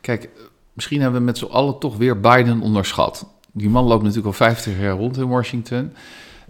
kijk, 0.00 0.28
misschien 0.72 1.00
hebben 1.00 1.20
we 1.20 1.26
met 1.26 1.38
z'n 1.38 1.44
allen 1.44 1.78
toch 1.78 1.96
weer 1.96 2.20
Biden 2.20 2.60
onderschat. 2.60 3.26
Die 3.52 3.68
man 3.68 3.84
loopt 3.84 4.02
natuurlijk 4.02 4.28
al 4.28 4.32
50 4.46 4.78
jaar 4.78 4.96
rond 4.96 5.16
in 5.16 5.28
Washington. 5.28 5.92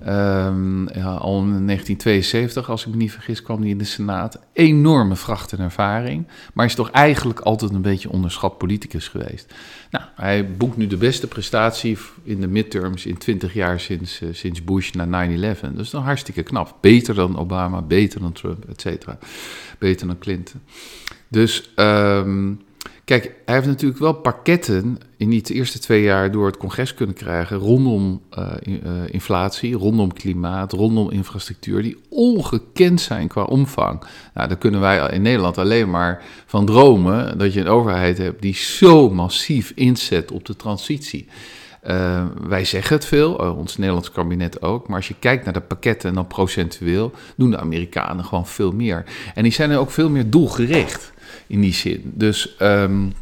Um, 0.08 0.88
ja, 0.88 1.14
al 1.14 1.38
in 1.38 1.66
1972, 1.66 2.70
als 2.70 2.86
ik 2.86 2.90
me 2.90 2.96
niet 2.96 3.12
vergis, 3.12 3.42
kwam 3.42 3.60
hij 3.60 3.70
in 3.70 3.78
de 3.78 3.84
Senaat. 3.84 4.38
Enorme 4.52 5.16
vracht 5.16 5.52
en 5.52 5.58
ervaring. 5.58 6.26
Maar 6.54 6.66
is 6.66 6.74
toch 6.74 6.90
eigenlijk 6.90 7.40
altijd 7.40 7.72
een 7.72 7.82
beetje 7.82 8.10
onderschat 8.10 8.58
politicus 8.58 9.08
geweest. 9.08 9.54
Nou, 9.90 10.04
hij 10.14 10.50
boekt 10.56 10.76
nu 10.76 10.86
de 10.86 10.96
beste 10.96 11.26
prestatie 11.26 11.98
in 12.22 12.40
de 12.40 12.46
midterms 12.48 13.06
in 13.06 13.18
20 13.18 13.54
jaar 13.54 13.80
sinds, 13.80 14.20
uh, 14.20 14.28
sinds 14.32 14.64
Bush 14.64 14.90
na 14.90 15.26
9-11. 15.28 15.60
Dat 15.60 15.78
is 15.78 15.90
dan 15.90 16.02
hartstikke 16.02 16.42
knap. 16.42 16.78
Beter 16.80 17.14
dan 17.14 17.38
Obama, 17.38 17.82
beter 17.82 18.20
dan 18.20 18.32
Trump, 18.32 18.64
et 18.68 18.80
cetera. 18.80 19.18
Beter 19.78 20.06
dan 20.06 20.18
Clinton. 20.18 20.60
Dus... 21.28 21.72
Um, 21.76 22.60
Kijk, 23.04 23.34
hij 23.44 23.54
heeft 23.54 23.66
natuurlijk 23.66 24.00
wel 24.00 24.12
pakketten 24.12 24.98
in 25.16 25.28
die 25.28 25.42
eerste 25.42 25.78
twee 25.78 26.02
jaar 26.02 26.30
door 26.30 26.46
het 26.46 26.56
congres 26.56 26.94
kunnen 26.94 27.14
krijgen 27.14 27.56
rondom 27.56 28.22
uh, 28.38 28.52
inflatie, 29.06 29.74
rondom 29.74 30.12
klimaat, 30.12 30.72
rondom 30.72 31.10
infrastructuur, 31.10 31.82
die 31.82 31.98
ongekend 32.08 33.00
zijn 33.00 33.28
qua 33.28 33.42
omvang. 33.42 34.02
Nou, 34.34 34.48
daar 34.48 34.58
kunnen 34.58 34.80
wij 34.80 35.10
in 35.10 35.22
Nederland 35.22 35.58
alleen 35.58 35.90
maar 35.90 36.22
van 36.46 36.66
dromen 36.66 37.38
dat 37.38 37.52
je 37.52 37.60
een 37.60 37.68
overheid 37.68 38.18
hebt 38.18 38.42
die 38.42 38.54
zo 38.54 39.10
massief 39.10 39.72
inzet 39.74 40.30
op 40.30 40.44
de 40.44 40.56
transitie. 40.56 41.26
Uh, 41.86 42.24
wij 42.48 42.64
zeggen 42.64 42.96
het 42.96 43.04
veel, 43.04 43.34
ons 43.34 43.76
Nederlands 43.76 44.10
kabinet 44.10 44.62
ook, 44.62 44.88
maar 44.88 44.96
als 44.96 45.08
je 45.08 45.14
kijkt 45.18 45.44
naar 45.44 45.52
de 45.52 45.60
pakketten 45.60 46.08
en 46.08 46.14
dan 46.14 46.26
procentueel, 46.26 47.12
doen 47.36 47.50
de 47.50 47.58
Amerikanen 47.58 48.24
gewoon 48.24 48.46
veel 48.46 48.72
meer. 48.72 49.04
En 49.34 49.42
die 49.42 49.52
zijn 49.52 49.70
er 49.70 49.78
ook 49.78 49.90
veel 49.90 50.10
meer 50.10 50.30
doelgericht 50.30 51.12
in 51.46 51.60
die 51.60 51.72
zin. 51.72 52.12
Dus 52.14 52.54
um, 52.60 53.12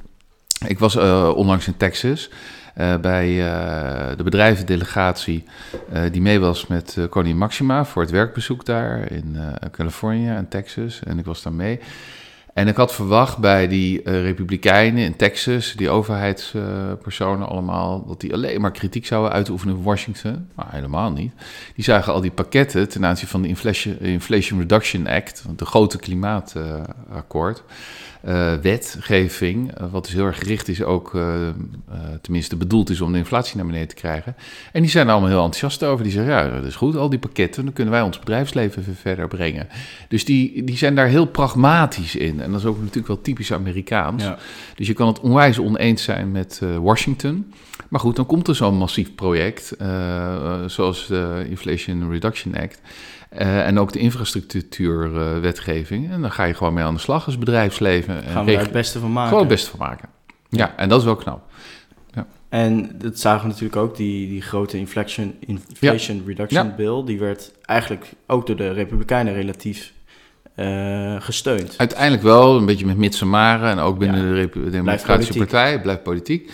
ik 0.66 0.78
was 0.78 0.96
uh, 0.96 1.32
onlangs 1.34 1.66
in 1.66 1.76
Texas 1.76 2.30
uh, 2.78 2.96
bij 2.96 3.28
uh, 3.28 4.16
de 4.16 4.22
bedrijvendelegatie 4.22 5.44
die 6.10 6.20
mee 6.20 6.40
was 6.40 6.66
met 6.66 6.96
koningin 7.10 7.38
Maxima 7.38 7.84
voor 7.84 8.02
het 8.02 8.10
werkbezoek 8.10 8.64
daar 8.64 9.12
in 9.12 9.36
Californië 9.70 10.28
en 10.28 10.48
Texas. 10.48 11.00
En 11.04 11.18
ik 11.18 11.24
was 11.24 11.42
daar 11.42 11.52
mee. 11.52 11.80
En 12.54 12.68
ik 12.68 12.76
had 12.76 12.94
verwacht 12.94 13.38
bij 13.38 13.68
die 13.68 14.02
Republikeinen 14.02 15.04
in 15.04 15.16
Texas, 15.16 15.72
die 15.76 15.90
overheidspersonen 15.90 17.48
allemaal, 17.48 18.06
dat 18.06 18.20
die 18.20 18.32
alleen 18.32 18.60
maar 18.60 18.72
kritiek 18.72 19.06
zouden 19.06 19.32
uitoefenen 19.32 19.76
in 19.76 19.82
Washington. 19.82 20.48
Maar 20.54 20.68
helemaal 20.70 21.12
niet. 21.12 21.32
Die 21.74 21.84
zagen 21.84 22.12
al 22.12 22.20
die 22.20 22.30
pakketten 22.30 22.88
ten 22.88 23.04
aanzien 23.04 23.28
van 23.28 23.42
de 23.42 23.48
Inflation, 23.48 23.98
Inflation 23.98 24.58
Reduction 24.58 25.06
Act, 25.06 25.44
de 25.56 25.66
grote 25.66 25.98
klimaatakkoord 25.98 27.62
wetgeving, 28.62 29.80
uh, 29.80 29.86
wat 29.90 30.04
dus 30.04 30.12
heel 30.12 30.24
erg 30.24 30.38
gericht 30.38 30.68
is 30.68 30.82
ook, 30.82 31.14
uh, 31.14 31.48
tenminste 32.22 32.56
bedoeld 32.56 32.90
is 32.90 33.00
om 33.00 33.12
de 33.12 33.18
inflatie 33.18 33.56
naar 33.56 33.66
beneden 33.66 33.88
te 33.88 33.94
krijgen. 33.94 34.36
En 34.72 34.80
die 34.80 34.90
zijn 34.90 35.06
er 35.06 35.12
allemaal 35.12 35.30
heel 35.30 35.44
enthousiast 35.44 35.84
over. 35.84 36.04
Die 36.04 36.12
zeggen, 36.12 36.32
ja, 36.32 36.48
dat 36.48 36.64
is 36.64 36.76
goed, 36.76 36.96
al 36.96 37.10
die 37.10 37.18
pakketten, 37.18 37.64
dan 37.64 37.72
kunnen 37.72 37.92
wij 37.92 38.02
ons 38.02 38.18
bedrijfsleven 38.18 38.96
verder 38.96 39.28
brengen. 39.28 39.68
Dus 40.08 40.24
die, 40.24 40.64
die 40.64 40.76
zijn 40.76 40.94
daar 40.94 41.06
heel 41.06 41.26
pragmatisch 41.26 42.16
in. 42.16 42.40
En 42.40 42.50
dat 42.50 42.60
is 42.60 42.66
ook 42.66 42.78
natuurlijk 42.78 43.06
wel 43.06 43.20
typisch 43.20 43.52
Amerikaans. 43.52 44.22
Ja. 44.22 44.38
Dus 44.74 44.86
je 44.86 44.94
kan 44.94 45.06
het 45.06 45.20
onwijs 45.20 45.58
oneens 45.58 46.02
zijn 46.02 46.30
met 46.30 46.60
Washington. 46.80 47.52
Maar 47.88 48.00
goed, 48.00 48.16
dan 48.16 48.26
komt 48.26 48.48
er 48.48 48.54
zo'n 48.54 48.76
massief 48.76 49.14
project, 49.14 49.76
zoals 50.66 51.06
de 51.06 51.46
Inflation 51.48 52.10
Reduction 52.10 52.56
Act. 52.56 52.80
Uh, 53.38 53.66
en 53.66 53.78
ook 53.78 53.92
de 53.92 53.98
infrastructuurwetgeving. 53.98 56.06
Uh, 56.06 56.12
en 56.12 56.20
dan 56.20 56.32
ga 56.32 56.44
je 56.44 56.54
gewoon 56.54 56.74
mee 56.74 56.84
aan 56.84 56.94
de 56.94 57.00
slag 57.00 57.26
als 57.26 57.38
bedrijfsleven. 57.38 58.22
Gaan 58.22 58.44
we 58.44 58.52
daar 58.52 58.62
het 58.62 58.72
beste 58.72 58.98
van 58.98 59.12
maken. 59.12 59.28
Gewoon 59.28 59.44
het 59.44 59.52
beste 59.52 59.70
van 59.70 59.78
maken. 59.78 60.08
Ja, 60.48 60.76
en 60.76 60.88
dat 60.88 60.98
is 60.98 61.04
wel 61.04 61.16
knap. 61.16 61.42
Ja. 62.14 62.26
En 62.48 62.98
dat 62.98 63.18
zagen 63.18 63.42
we 63.42 63.48
natuurlijk 63.48 63.76
ook, 63.76 63.96
die, 63.96 64.28
die 64.28 64.42
grote 64.42 64.78
inflation, 64.78 65.34
inflation 65.40 66.16
ja. 66.16 66.22
reduction 66.26 66.66
ja. 66.66 66.74
bill. 66.74 67.04
Die 67.04 67.18
werd 67.18 67.52
eigenlijk 67.62 68.12
ook 68.26 68.46
door 68.46 68.56
de 68.56 68.72
Republikeinen 68.72 69.34
relatief 69.34 69.92
uh, 70.56 71.20
gesteund. 71.20 71.74
Uiteindelijk 71.76 72.22
wel, 72.22 72.56
een 72.56 72.66
beetje 72.66 72.86
met 72.86 72.96
mits 72.96 73.20
en 73.20 73.30
maren. 73.30 73.70
En 73.70 73.78
ook 73.78 73.98
binnen 73.98 74.50
de 74.52 74.70
Democratische 74.70 75.38
Partij, 75.38 75.80
blijft 75.80 76.02
politiek. 76.02 76.52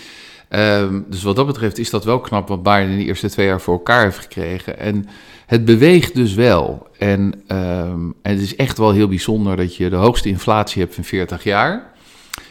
Um, 0.50 1.06
dus 1.08 1.22
wat 1.22 1.36
dat 1.36 1.46
betreft 1.46 1.78
is 1.78 1.90
dat 1.90 2.04
wel 2.04 2.20
knap 2.20 2.48
wat 2.48 2.62
Biden 2.62 2.88
in 2.88 2.98
de 2.98 3.04
eerste 3.04 3.30
twee 3.30 3.46
jaar 3.46 3.60
voor 3.60 3.74
elkaar 3.74 4.02
heeft 4.02 4.18
gekregen. 4.18 4.78
En 4.78 5.06
het 5.46 5.64
beweegt 5.64 6.14
dus 6.14 6.34
wel. 6.34 6.86
En, 6.98 7.20
um, 7.48 8.14
en 8.22 8.32
het 8.32 8.40
is 8.40 8.56
echt 8.56 8.78
wel 8.78 8.92
heel 8.92 9.08
bijzonder 9.08 9.56
dat 9.56 9.76
je 9.76 9.90
de 9.90 9.96
hoogste 9.96 10.28
inflatie 10.28 10.82
hebt 10.82 10.94
van 10.94 11.04
40 11.04 11.44
jaar. 11.44 11.94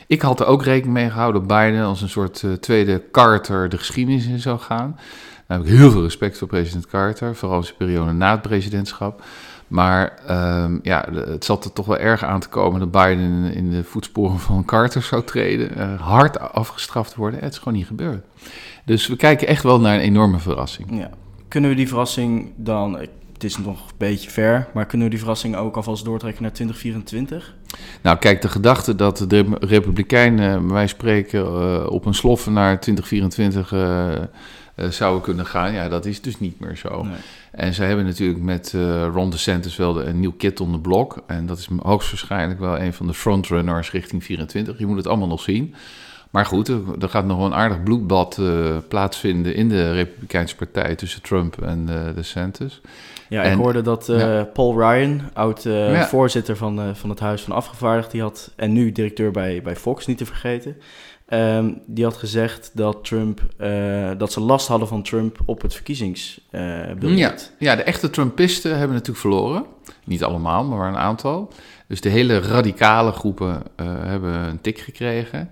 Ik 0.07 0.21
had 0.21 0.39
er 0.39 0.45
ook 0.45 0.63
rekening 0.63 0.93
mee 0.93 1.09
gehouden 1.09 1.47
dat 1.47 1.57
Biden 1.57 1.83
als 1.83 2.01
een 2.01 2.09
soort 2.09 2.41
uh, 2.41 2.53
tweede 2.53 3.03
Carter 3.11 3.69
de 3.69 3.77
geschiedenis 3.77 4.25
in 4.25 4.39
zou 4.39 4.59
gaan. 4.59 4.99
Daar 5.47 5.57
heb 5.57 5.67
ik 5.67 5.73
heel 5.73 5.91
veel 5.91 6.03
respect 6.03 6.37
voor 6.37 6.47
president 6.47 6.87
Carter, 6.87 7.35
vooral 7.35 7.57
in 7.57 7.63
zijn 7.63 7.77
periode 7.77 8.11
na 8.11 8.31
het 8.31 8.41
presidentschap. 8.41 9.23
Maar 9.67 10.13
um, 10.63 10.79
ja, 10.83 11.05
het 11.11 11.45
zat 11.45 11.65
er 11.65 11.73
toch 11.73 11.85
wel 11.85 11.97
erg 11.97 12.23
aan 12.23 12.39
te 12.39 12.49
komen 12.49 12.79
dat 12.79 12.91
Biden 12.91 13.53
in, 13.53 13.69
de 13.69 13.83
voetsporen 13.83 14.39
van 14.39 14.65
Carter 14.65 15.01
zou 15.01 15.23
treden. 15.23 15.77
Uh, 15.77 16.01
hard 16.01 16.39
afgestraft 16.39 17.15
worden. 17.15 17.39
Het 17.39 17.51
is 17.51 17.57
gewoon 17.57 17.73
niet 17.73 17.87
gebeurd. 17.87 18.25
Dus 18.85 19.07
we 19.07 19.15
kijken 19.15 19.47
echt 19.47 19.63
wel 19.63 19.79
naar 19.79 19.95
een 19.95 20.01
enorme 20.01 20.39
verrassing. 20.39 20.97
Ja. 20.99 21.09
Kunnen 21.47 21.69
we 21.69 21.75
die 21.75 21.87
verrassing 21.87 22.51
dan, 22.55 22.97
het 23.33 23.43
is 23.43 23.57
nog 23.57 23.79
een 23.79 23.95
beetje 23.97 24.29
ver, 24.29 24.67
maar 24.73 24.85
kunnen 24.85 25.07
we 25.07 25.13
die 25.13 25.21
verrassing 25.21 25.55
ook 25.55 25.75
alvast 25.75 26.05
doortrekken 26.05 26.41
naar 26.41 26.53
2024? 26.53 27.55
Nou, 28.01 28.17
kijk, 28.17 28.41
de 28.41 28.47
gedachte 28.47 28.95
dat 28.95 29.25
de 29.27 29.45
Republikeinen, 29.59 30.73
wij 30.73 30.87
spreken, 30.87 31.39
uh, 31.39 31.85
op 31.89 32.05
een 32.05 32.13
sloffen 32.13 32.53
naar 32.53 32.79
2024 32.79 33.71
uh, 33.71 34.11
uh, 34.75 34.89
zouden 34.89 35.21
kunnen 35.21 35.45
gaan, 35.45 35.73
ja, 35.73 35.89
dat 35.89 36.05
is 36.05 36.21
dus 36.21 36.39
niet 36.39 36.59
meer 36.59 36.77
zo. 36.77 37.03
Nee. 37.03 37.15
En 37.55 37.73
ze 37.73 37.83
hebben 37.83 38.05
natuurlijk 38.05 38.39
met 38.39 38.73
uh, 38.75 39.07
Ron 39.13 39.29
DeSantis 39.29 39.75
wel 39.75 39.93
de, 39.93 40.03
een 40.03 40.19
nieuw 40.19 40.33
kit 40.37 40.59
on 40.59 40.71
the 40.71 40.79
block. 40.79 41.23
En 41.27 41.45
dat 41.45 41.57
is 41.57 41.67
hoogstwaarschijnlijk 41.81 42.59
wel 42.59 42.79
een 42.79 42.93
van 42.93 43.07
de 43.07 43.13
frontrunners 43.13 43.91
richting 43.91 44.23
24. 44.23 44.79
Je 44.79 44.85
moet 44.85 44.97
het 44.97 45.07
allemaal 45.07 45.27
nog 45.27 45.41
zien. 45.41 45.75
Maar 46.29 46.45
goed, 46.45 46.67
er, 46.67 46.81
er 46.99 47.09
gaat 47.09 47.25
nog 47.25 47.37
wel 47.37 47.45
een 47.45 47.53
aardig 47.53 47.83
bloedbad 47.83 48.37
uh, 48.39 48.77
plaatsvinden 48.87 49.55
in 49.55 49.69
de 49.69 49.91
Republikeinse 49.91 50.55
Partij 50.55 50.95
tussen 50.95 51.21
Trump 51.21 51.61
en 51.61 51.87
uh, 51.89 52.15
DeSantis. 52.15 52.81
Ja, 53.29 53.43
ik 53.43 53.57
hoorde 53.57 53.81
dat 53.81 54.09
uh, 54.09 54.19
ja. 54.19 54.43
Paul 54.43 54.79
Ryan, 54.79 55.21
oud 55.33 55.63
ja. 55.63 56.05
voorzitter 56.05 56.57
van, 56.57 56.95
van 56.95 57.09
het 57.09 57.19
Huis 57.19 57.41
van 57.41 57.55
Afgevaardigden, 57.55 58.11
die 58.11 58.21
had, 58.21 58.51
en 58.55 58.73
nu 58.73 58.91
directeur 58.91 59.31
bij, 59.31 59.61
bij 59.63 59.75
Fox, 59.75 60.05
niet 60.05 60.17
te 60.17 60.25
vergeten, 60.25 60.77
um, 61.29 61.81
die 61.85 62.03
had 62.03 62.17
gezegd 62.17 62.71
dat, 62.73 63.03
Trump, 63.03 63.41
dat 64.17 64.31
ze 64.31 64.39
last 64.39 64.67
hadden 64.67 64.87
van 64.87 65.03
Trump 65.03 65.39
op 65.45 65.61
het 65.61 65.73
verkiezingsbiljet. 65.73 67.53
ja. 67.59 67.71
ja, 67.71 67.75
de 67.75 67.83
echte 67.83 68.09
Trumpisten 68.09 68.71
hebben 68.71 68.91
natuurlijk 68.91 69.19
verloren. 69.19 69.65
Niet 70.03 70.23
allemaal, 70.23 70.63
maar 70.63 70.87
een 70.87 70.97
aantal. 70.97 71.51
Dus 71.87 72.01
de 72.01 72.09
hele 72.09 72.39
radicale 72.39 73.11
groepen 73.11 73.63
hebben 73.81 74.33
een 74.33 74.61
tik 74.61 74.79
gekregen. 74.79 75.49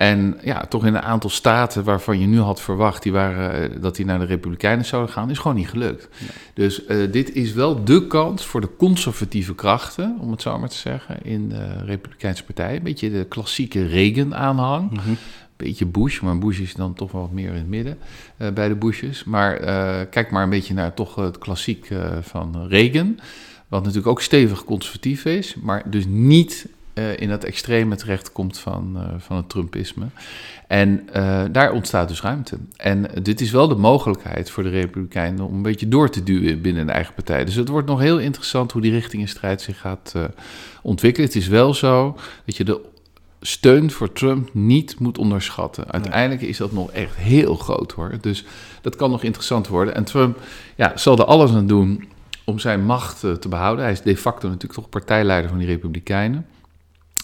En 0.00 0.38
ja, 0.42 0.64
toch 0.68 0.86
in 0.86 0.94
een 0.94 1.02
aantal 1.02 1.30
staten 1.30 1.84
waarvan 1.84 2.18
je 2.20 2.26
nu 2.26 2.38
had 2.38 2.60
verwacht 2.60 3.02
die 3.02 3.12
waren, 3.12 3.80
dat 3.80 3.96
die 3.96 4.04
naar 4.04 4.18
de 4.18 4.24
Republikeinen 4.24 4.84
zouden 4.84 5.12
gaan, 5.12 5.30
is 5.30 5.38
gewoon 5.38 5.56
niet 5.56 5.68
gelukt. 5.68 6.08
Ja. 6.18 6.26
Dus 6.54 6.86
uh, 6.88 7.12
dit 7.12 7.34
is 7.34 7.52
wel 7.52 7.84
de 7.84 8.06
kans 8.06 8.46
voor 8.46 8.60
de 8.60 8.68
conservatieve 8.76 9.54
krachten, 9.54 10.16
om 10.20 10.30
het 10.30 10.42
zo 10.42 10.58
maar 10.58 10.68
te 10.68 10.76
zeggen, 10.76 11.22
in 11.22 11.48
de 11.48 11.84
Republikeinse 11.84 12.44
Partij. 12.44 12.76
Een 12.76 12.82
beetje 12.82 13.10
de 13.10 13.24
klassieke 13.28 13.86
Reagan-aanhang. 13.86 14.90
Mm 14.90 14.98
-hmm. 14.98 15.16
Beetje 15.56 15.86
Bush, 15.86 16.20
maar 16.20 16.38
Bush 16.38 16.58
is 16.58 16.74
dan 16.74 16.94
toch 16.94 17.12
wel 17.12 17.20
wat 17.20 17.32
meer 17.32 17.48
in 17.48 17.54
het 17.54 17.68
midden 17.68 17.98
uh, 18.38 18.50
bij 18.50 18.68
de 18.68 18.74
Bushes. 18.74 19.24
Maar 19.24 19.60
uh, 19.60 20.00
kijk 20.10 20.30
maar 20.30 20.42
een 20.42 20.50
beetje 20.50 20.74
naar 20.74 20.94
toch 20.94 21.14
het 21.14 21.38
klassiek 21.38 21.88
van 22.20 22.66
Reagan. 22.68 23.18
Wat 23.68 23.80
natuurlijk 23.80 24.08
ook 24.08 24.22
stevig 24.22 24.64
conservatief 24.64 25.24
is, 25.24 25.54
maar 25.54 25.90
dus 25.90 26.04
niet 26.08 26.66
uh, 26.94 27.16
in 27.16 27.28
dat 27.28 27.44
extreme 27.44 27.96
terecht 27.96 28.32
komt 28.32 28.58
van, 28.58 28.92
uh, 28.96 29.02
van 29.18 29.36
het 29.36 29.48
Trumpisme. 29.48 30.06
En 30.66 31.08
uh, 31.16 31.42
daar 31.52 31.72
ontstaat 31.72 32.08
dus 32.08 32.22
ruimte. 32.22 32.56
En 32.76 33.06
dit 33.22 33.40
is 33.40 33.50
wel 33.50 33.68
de 33.68 33.74
mogelijkheid 33.74 34.50
voor 34.50 34.62
de 34.62 34.68
Republikeinen 34.68 35.46
om 35.46 35.54
een 35.54 35.62
beetje 35.62 35.88
door 35.88 36.10
te 36.10 36.22
duwen 36.22 36.60
binnen 36.60 36.86
de 36.86 36.92
eigen 36.92 37.14
partij. 37.14 37.44
Dus 37.44 37.54
het 37.54 37.68
wordt 37.68 37.88
nog 37.88 38.00
heel 38.00 38.18
interessant 38.18 38.72
hoe 38.72 38.82
die 38.82 38.92
richting 38.92 39.22
in 39.22 39.28
strijd 39.28 39.62
zich 39.62 39.80
gaat 39.80 40.14
ontwikkelen. 40.82 41.28
Het 41.28 41.36
is 41.36 41.48
wel 41.48 41.74
zo 41.74 42.16
dat 42.44 42.56
je 42.56 42.64
de 42.64 42.80
steun 43.40 43.90
voor 43.90 44.12
Trump 44.12 44.48
niet 44.52 44.98
moet 44.98 45.18
onderschatten. 45.18 45.90
Uiteindelijk 45.90 46.42
is 46.42 46.56
dat 46.56 46.72
nog 46.72 46.90
echt 46.90 47.16
heel 47.16 47.54
groot 47.54 47.92
hoor. 47.92 48.12
Dus 48.20 48.44
dat 48.80 48.96
kan 48.96 49.10
nog 49.10 49.22
interessant 49.22 49.68
worden. 49.68 49.94
En 49.94 50.04
Trump 50.04 50.38
ja, 50.76 50.96
zal 50.96 51.18
er 51.18 51.24
alles 51.24 51.52
aan 51.52 51.66
doen 51.66 52.04
om 52.44 52.58
zijn 52.58 52.84
macht 52.84 53.20
te 53.20 53.48
behouden. 53.48 53.84
Hij 53.84 53.92
is 53.92 54.02
de 54.02 54.16
facto 54.16 54.46
natuurlijk 54.46 54.80
toch 54.80 54.88
partijleider 54.88 55.50
van 55.50 55.58
die 55.58 55.66
Republikeinen. 55.66 56.46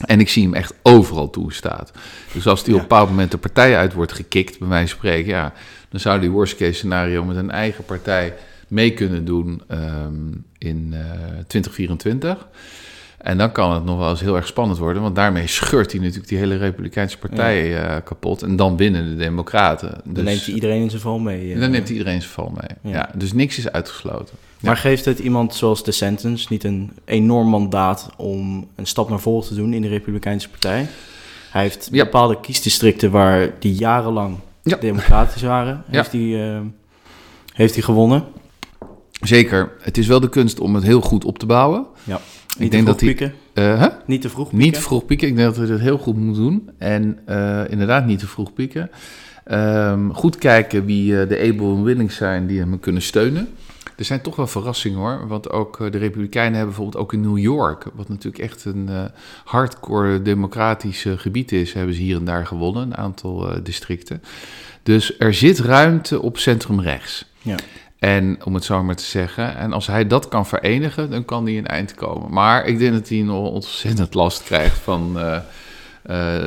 En 0.04 0.20
ik 0.20 0.28
zie 0.28 0.42
hem 0.42 0.54
echt 0.54 0.74
overal 0.82 1.30
toestaan. 1.30 1.86
Dus 2.32 2.46
als 2.46 2.64
die 2.64 2.74
op 2.74 2.80
een 2.80 2.88
bepaald 2.88 3.08
moment 3.08 3.30
de 3.30 3.38
partij 3.38 3.76
uit 3.76 3.92
wordt 3.92 4.12
gekikt, 4.12 4.58
bij 4.58 4.68
wijze 4.68 4.88
van 4.88 4.98
spreken, 4.98 5.28
ja, 5.28 5.52
dan 5.88 6.00
zou 6.00 6.20
die 6.20 6.30
worst 6.30 6.56
case 6.56 6.72
scenario 6.72 7.24
met 7.24 7.36
een 7.36 7.50
eigen 7.50 7.84
partij 7.84 8.34
mee 8.68 8.90
kunnen 8.90 9.24
doen 9.24 9.62
ehm, 9.68 10.32
in 10.58 10.94
2024. 11.46 12.48
En 13.26 13.38
dan 13.38 13.52
kan 13.52 13.72
het 13.72 13.84
nog 13.84 13.98
wel 13.98 14.10
eens 14.10 14.20
heel 14.20 14.36
erg 14.36 14.46
spannend 14.46 14.78
worden, 14.78 15.02
want 15.02 15.14
daarmee 15.14 15.46
scheurt 15.46 15.92
hij 15.92 16.00
natuurlijk 16.00 16.28
die 16.28 16.38
hele 16.38 16.56
Republikeinse 16.56 17.18
partij 17.18 17.82
eh, 17.82 17.96
kapot. 18.04 18.42
En 18.42 18.56
dan 18.56 18.76
binnen 18.76 19.08
de 19.08 19.16
Democraten. 19.16 20.00
Dan 20.04 20.14
dus, 20.14 20.24
neemt 20.24 20.44
hij 20.44 20.54
iedereen 20.54 20.82
in 20.82 20.90
zijn 20.90 21.02
val 21.02 21.18
mee. 21.18 21.46
Uh, 21.46 21.60
dan 21.60 21.70
neemt 21.70 21.88
hij 21.88 21.92
iedereen 21.92 22.14
in 22.14 22.20
zijn 22.20 22.32
val 22.32 22.52
mee. 22.60 22.92
Ja. 22.92 23.10
dus 23.14 23.32
niks 23.32 23.58
is 23.58 23.72
uitgesloten. 23.72 24.36
Maar 24.60 24.76
geeft 24.76 25.04
het 25.04 25.18
iemand 25.18 25.54
zoals 25.54 25.84
de 25.84 25.92
Sentence 25.92 26.46
niet 26.48 26.64
een 26.64 26.90
enorm 27.04 27.48
mandaat 27.48 28.10
om 28.16 28.68
een 28.74 28.86
stap 28.86 29.08
naar 29.08 29.20
voren 29.20 29.48
te 29.48 29.54
doen 29.54 29.72
in 29.72 29.82
de 29.82 29.88
Republikeinse 29.88 30.48
partij? 30.48 30.86
Hij 31.50 31.62
heeft 31.62 31.90
bepaalde 31.90 32.40
kiesdistricten 32.40 33.10
waar 33.10 33.50
die 33.58 33.74
jarenlang 33.74 34.36
democratisch 34.62 35.42
waren, 35.42 35.82
heeft, 35.86 36.12
hij, 36.12 36.20
uh, 36.20 36.60
heeft 37.52 37.74
hij 37.74 37.82
gewonnen. 37.82 38.24
Zeker. 39.20 39.72
Het 39.80 39.98
is 39.98 40.06
wel 40.06 40.20
de 40.20 40.28
kunst 40.28 40.60
om 40.60 40.74
het 40.74 40.84
heel 40.84 41.00
goed 41.00 41.24
op 41.24 41.38
te 41.38 41.46
bouwen. 41.46 41.86
Ja. 42.04 42.20
Niet 42.58 42.64
ik 42.66 42.70
denk 42.70 42.86
dat 42.86 42.96
pieken. 42.96 43.34
Uh, 43.54 43.86
Niet 44.06 44.20
te 44.20 44.28
vroeg 44.28 44.48
pieken. 44.48 44.64
Niet 44.64 44.74
te 44.74 44.80
vroeg 44.80 45.04
pieken. 45.04 45.28
Ik 45.28 45.36
denk 45.36 45.48
dat 45.48 45.56
hij 45.56 45.66
dat 45.66 45.80
heel 45.80 45.98
goed 45.98 46.16
moet 46.16 46.34
doen. 46.34 46.70
En 46.78 47.18
uh, 47.28 47.60
inderdaad 47.70 48.06
niet 48.06 48.18
te 48.18 48.26
vroeg 48.26 48.52
pieken. 48.52 48.90
Um, 49.50 50.14
goed 50.14 50.38
kijken 50.38 50.84
wie 50.84 51.12
uh, 51.12 51.28
de 51.28 51.38
able 51.38 51.74
en 51.74 51.82
willing 51.82 52.12
zijn 52.12 52.46
die 52.46 52.58
hem 52.58 52.80
kunnen 52.80 53.02
steunen. 53.02 53.48
Er 53.96 54.04
zijn 54.04 54.20
toch 54.20 54.36
wel 54.36 54.46
verrassingen 54.46 54.98
hoor. 54.98 55.28
Want 55.28 55.50
ook 55.50 55.78
de 55.78 55.98
Republikeinen 55.98 56.54
hebben 56.56 56.74
bijvoorbeeld 56.74 57.02
ook 57.02 57.12
in 57.12 57.20
New 57.20 57.38
York, 57.38 57.84
wat 57.94 58.08
natuurlijk 58.08 58.42
echt 58.42 58.64
een 58.64 59.10
hardcore 59.44 60.22
democratisch 60.22 61.06
gebied 61.16 61.52
is, 61.52 61.72
hebben 61.72 61.94
ze 61.94 62.00
hier 62.00 62.16
en 62.16 62.24
daar 62.24 62.46
gewonnen, 62.46 62.82
een 62.82 62.96
aantal 62.96 63.62
districten. 63.62 64.22
Dus 64.82 65.18
er 65.18 65.34
zit 65.34 65.58
ruimte 65.58 66.22
op 66.22 66.38
centrum 66.38 66.80
rechts. 66.80 67.24
Ja. 67.42 67.56
En 67.98 68.38
om 68.44 68.54
het 68.54 68.64
zo 68.64 68.82
maar 68.82 68.96
te 68.96 69.04
zeggen. 69.04 69.56
En 69.56 69.72
als 69.72 69.86
hij 69.86 70.06
dat 70.06 70.28
kan 70.28 70.46
verenigen, 70.46 71.10
dan 71.10 71.24
kan 71.24 71.44
hij 71.44 71.58
een 71.58 71.66
eind 71.66 71.94
komen. 71.94 72.32
Maar 72.32 72.66
ik 72.66 72.78
denk 72.78 72.92
dat 72.92 73.08
hij 73.08 73.18
nog 73.18 73.50
ontzettend 73.50 74.14
last 74.14 74.42
krijgt 74.42 74.78
van 74.78 75.12
uh, 75.16 75.22
uh, 75.22 75.38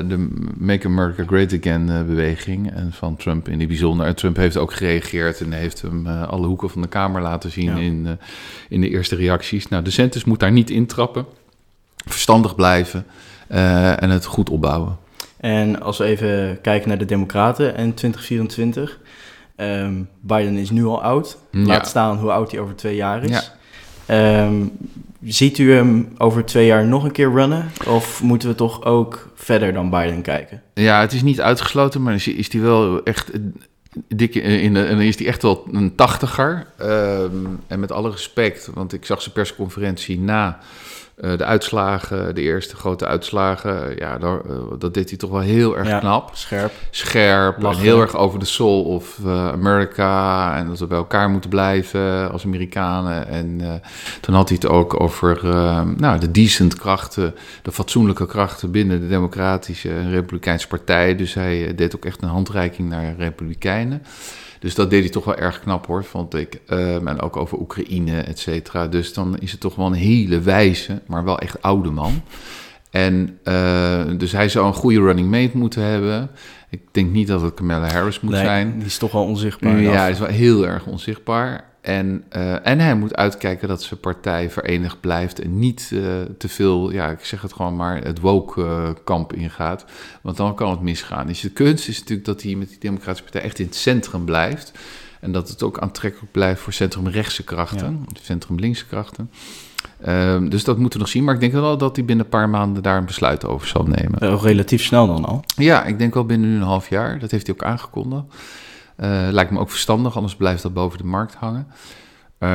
de 0.08 0.28
Make 0.58 0.88
America 0.88 1.24
Great 1.28 1.54
Again 1.54 1.88
uh, 1.89 2.04
beweging. 2.04 2.72
En 2.72 2.92
van 2.94 3.16
Trump 3.16 3.48
in 3.48 3.60
het 3.60 3.68
bijzonder. 3.68 4.06
En 4.06 4.16
Trump 4.16 4.36
heeft 4.36 4.58
ook 4.58 4.74
gereageerd 4.74 5.42
en 5.42 5.51
heeft 5.51 5.82
hem 5.82 6.08
alle 6.08 6.48
hoeken 6.48 6.70
van 6.70 6.82
de 6.82 6.88
Kamer 6.88 7.22
laten 7.22 7.51
zien 7.51 7.78
in, 7.78 8.20
in 8.70 8.82
de 8.82 8.89
eerste 8.89 9.16
reacties. 9.16 9.68
Nou, 9.68 9.84
de 9.84 9.92
Centus 9.92 10.24
moet 10.24 10.39
daar 10.39 10.51
niet 10.51 10.70
intrappen. 10.70 11.25
Verstandig 12.06 12.56
blijven 12.56 13.06
en 13.48 14.10
het 14.10 14.25
goed 14.25 14.50
opbouwen. 14.50 14.98
En 15.38 15.82
als 15.82 15.98
we 15.98 16.04
even 16.04 16.62
kijken 16.62 16.89
naar 16.89 16.98
de 16.98 17.06
Democraten 17.06 17.75
en 17.75 17.94
2024. 17.94 19.00
Um, 19.56 20.10
Biden 20.20 20.58
is 20.58 20.70
nu 20.70 20.86
al 20.86 21.04
oud. 21.04 21.38
Laat 21.51 21.88
staan 21.88 22.18
hoe 22.18 22.32
oud 22.32 22.51
hij 22.51 22.60
over 22.60 22.75
twee 22.75 22.96
jaar 22.96 23.24
is. 23.24 23.51
Um, 24.12 24.72
ziet 25.24 25.58
u 25.58 25.74
hem 25.74 26.08
over 26.18 26.46
twee 26.46 26.66
jaar 26.66 26.86
nog 26.86 27.04
een 27.04 27.12
keer 27.12 27.32
runnen? 27.32 27.72
Of 27.88 28.24
moeten 28.24 28.50
we 28.50 28.56
toch 28.56 28.84
ook 28.84 29.30
verder 29.36 29.74
dan 29.74 29.89
Biden 29.89 30.22
kijken? 30.22 30.62
Ja, 30.74 31.00
het 31.01 31.13
is 31.13 31.22
niet 31.22 31.42
uitgesloten, 31.42 32.04
maar 32.04 32.13
is 32.13 32.51
hij 32.51 32.62
wel 32.62 33.04
echt 33.04 33.32
dik 34.08 34.36
in 34.36 34.74
de, 34.74 34.84
en 34.84 35.00
is 35.00 35.18
hij 35.18 35.28
echt 35.28 35.42
wel 35.42 35.68
een 35.72 35.96
tachtiger. 35.96 36.68
Um, 36.82 37.60
en 37.68 37.80
met 37.80 37.92
alle 37.92 38.10
respect, 38.10 38.70
want 38.74 38.94
ik 38.94 39.06
zag 39.06 39.22
zijn 39.22 39.34
persconferentie 39.34 40.20
na 40.20 40.60
uh, 41.22 41.38
de 41.38 41.46
uitslagen, 41.46 42.36
de 42.36 42.42
eerste 42.42 42.75
grote 42.75 43.05
uitslagen, 43.05 43.96
ja, 43.98 44.18
daar, 44.18 44.42
uh, 44.50 44.58
dat 44.79 44.94
deed 44.94 45.10
hij 45.10 45.18
toch 45.18 45.29
wel 45.29 45.40
heel 45.40 45.77
erg 45.77 45.88
ja, 45.88 46.00
knap. 46.00 46.29
Scherp. 46.34 46.72
Scherp. 46.90 47.64
En 47.64 47.75
heel 47.75 48.01
erg 48.01 48.16
over 48.16 48.40
de 48.40 48.46
soul 48.46 48.84
of 48.84 49.18
uh, 49.25 49.48
America. 49.48 50.55
En 50.58 50.68
dat 50.68 50.79
we 50.79 50.88
bij 50.88 50.98
elkaar 50.98 51.29
moeten 51.29 51.50
blijven 51.50 52.32
als 52.32 52.46
Amerikanen. 52.46 53.27
En 53.27 53.82
toen 54.22 54.36
had 54.36 54.50
hij 54.50 54.58
het 54.62 54.72
ook 54.72 55.00
over 55.00 55.40
nou, 55.98 56.20
de 56.20 56.32
decent 56.32 56.75
krachten, 56.75 57.36
de 57.62 57.72
fatsoenlijke 57.72 58.25
krachten 58.25 58.72
binnen 58.72 59.00
de 59.00 59.08
Democratische 59.08 59.90
en 59.90 60.10
Republikeinse 60.10 60.68
Partij. 60.68 61.16
Dus 61.16 61.34
hij 61.34 61.75
deed 61.75 61.96
ook 61.96 62.05
echt 62.05 62.22
een 62.22 62.29
handreiking 62.29 62.90
naar 62.90 63.16
Republikeinen. 63.18 64.03
Dus 64.59 64.75
dat 64.75 64.89
deed 64.89 65.01
hij 65.01 65.09
toch 65.09 65.25
wel 65.25 65.35
erg 65.35 65.59
knap 65.59 65.85
hoor, 65.85 66.03
vond 66.03 66.33
ik. 66.33 66.61
Um, 66.69 67.07
en 67.07 67.22
ook 67.22 67.37
over 67.37 67.59
Oekraïne, 67.59 68.22
et 68.22 68.39
cetera. 68.39 68.87
Dus 68.87 69.13
dan 69.13 69.37
is 69.37 69.51
het 69.51 69.59
toch 69.59 69.75
wel 69.75 69.85
een 69.85 69.93
hele 69.93 70.39
wijze, 70.39 71.01
maar 71.07 71.24
wel 71.24 71.39
echt 71.39 71.61
oude 71.61 71.89
man. 71.89 72.22
En 72.89 73.39
uh, 73.43 74.01
dus 74.17 74.31
hij 74.31 74.50
zou 74.50 74.67
een 74.67 74.74
goede 74.74 75.00
running 75.00 75.29
mate 75.29 75.57
moeten 75.57 75.83
hebben. 75.83 76.29
Ik 76.69 76.81
denk 76.91 77.11
niet 77.11 77.27
dat 77.27 77.41
het 77.41 77.53
Kamala 77.53 77.91
Harris 77.91 78.19
moet 78.19 78.31
nee, 78.31 78.43
zijn. 78.43 78.74
Die 78.77 78.85
is 78.85 78.98
toch 78.98 79.11
wel 79.11 79.24
onzichtbaar. 79.24 79.79
Ja, 79.79 79.91
hij 79.91 80.11
is 80.11 80.19
wel 80.19 80.27
heel 80.27 80.67
erg 80.67 80.85
onzichtbaar. 80.85 81.69
En, 81.90 82.24
uh, 82.36 82.68
en 82.68 82.80
hij 82.80 82.96
moet 82.96 83.16
uitkijken 83.16 83.68
dat 83.68 83.84
zijn 83.84 84.00
partij 84.00 84.50
verenigd 84.50 85.00
blijft 85.00 85.40
en 85.40 85.60
niet 85.60 85.90
uh, 85.94 86.02
te 86.38 86.50
veel, 86.50 86.92
ja, 86.92 87.10
ik 87.10 87.25
zeg 87.25 87.42
het 87.42 87.54
gewoon 87.54 87.75
maar, 87.75 88.04
het 88.04 88.20
woke-kamp 88.20 89.36
uh, 89.36 89.42
ingaat. 89.42 89.86
Want 90.22 90.38
dan 90.38 90.56
kan 90.56 90.72
het 90.72 90.82
misgaan. 90.82 91.28
Dus 91.28 91.40
de 91.40 91.50
kunst 91.50 91.88
is 91.88 92.00
natuurlijk 92.00 92.28
dat 92.28 92.42
hij 92.42 92.56
met 92.56 92.70
die 92.70 92.80
Democratische 92.80 93.24
Partij 93.24 93.42
echt 93.42 93.60
in 93.60 93.66
het 93.66 93.75
centrum 93.75 94.25
blijft. 94.25 94.72
En 95.20 95.32
dat 95.32 95.50
het 95.50 95.64
ook 95.64 95.80
aantrekkelijk 95.80 96.32
blijft 96.32 96.62
voor 96.62 96.74
centrumrechtse 96.74 97.44
krachten, 97.44 98.06
ja. 98.08 98.20
centrum-linkse 98.22 98.86
krachten. 98.86 99.32
Um, 100.08 100.50
dus 100.50 100.64
dat 100.64 100.78
moeten 100.78 101.00
we 101.00 101.06
nog 101.06 101.14
zien. 101.14 101.24
Maar 101.24 101.34
ik 101.34 101.40
denk 101.40 101.54
wel 101.54 101.78
dat 101.78 101.96
hij 101.96 102.06
binnen 102.06 102.25
een 102.25 102.32
paar 102.32 102.50
maanden 102.50 102.84
daar 102.84 102.98
een 102.98 103.06
besluit 103.06 103.46
over 103.46 103.68
zal 103.68 103.84
nemen. 103.84 104.40
Relatief 104.40 104.84
snel 104.84 105.08
dan 105.08 105.25
al? 105.25 105.44
Ja, 105.56 105.86
ik 105.86 105.98
denk 105.98 106.14
wel 106.14 106.25
binnen 106.25 106.50
nu 106.50 106.56
een 106.56 106.62
half 106.62 106.90
jaar. 106.90 107.20
Dat 107.20 107.32
heeft 107.32 107.48
hij 107.48 107.56
ook 107.56 107.64
aangekondigd. 107.64 108.24
Uh, 109.03 109.27
lijkt 109.31 109.51
me 109.51 109.59
ook 109.59 109.70
verstandig, 109.70 110.16
anders 110.16 110.35
blijft 110.35 110.62
dat 110.62 110.74
boven 110.74 110.98
de 110.98 111.03
markt 111.03 111.35
hangen. 111.35 111.68
Uh, 112.40 112.50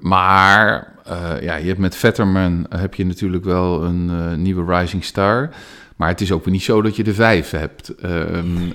maar 0.00 0.92
uh, 1.08 1.42
ja, 1.42 1.54
je 1.54 1.66
hebt 1.66 1.78
met 1.78 1.96
Vetterman 1.96 2.66
heb 2.68 2.94
je 2.94 3.06
natuurlijk 3.06 3.44
wel 3.44 3.84
een 3.84 4.42
nieuwe 4.42 4.78
rising 4.78 5.04
star. 5.04 5.50
Maar 5.96 6.08
het 6.08 6.20
is 6.20 6.32
ook 6.32 6.44
weer 6.44 6.52
niet 6.52 6.62
zo 6.62 6.82
dat 6.82 6.96
je 6.96 7.04
de 7.04 7.14
vijf 7.14 7.50
hebt 7.50 7.94
ehm, 7.94 8.70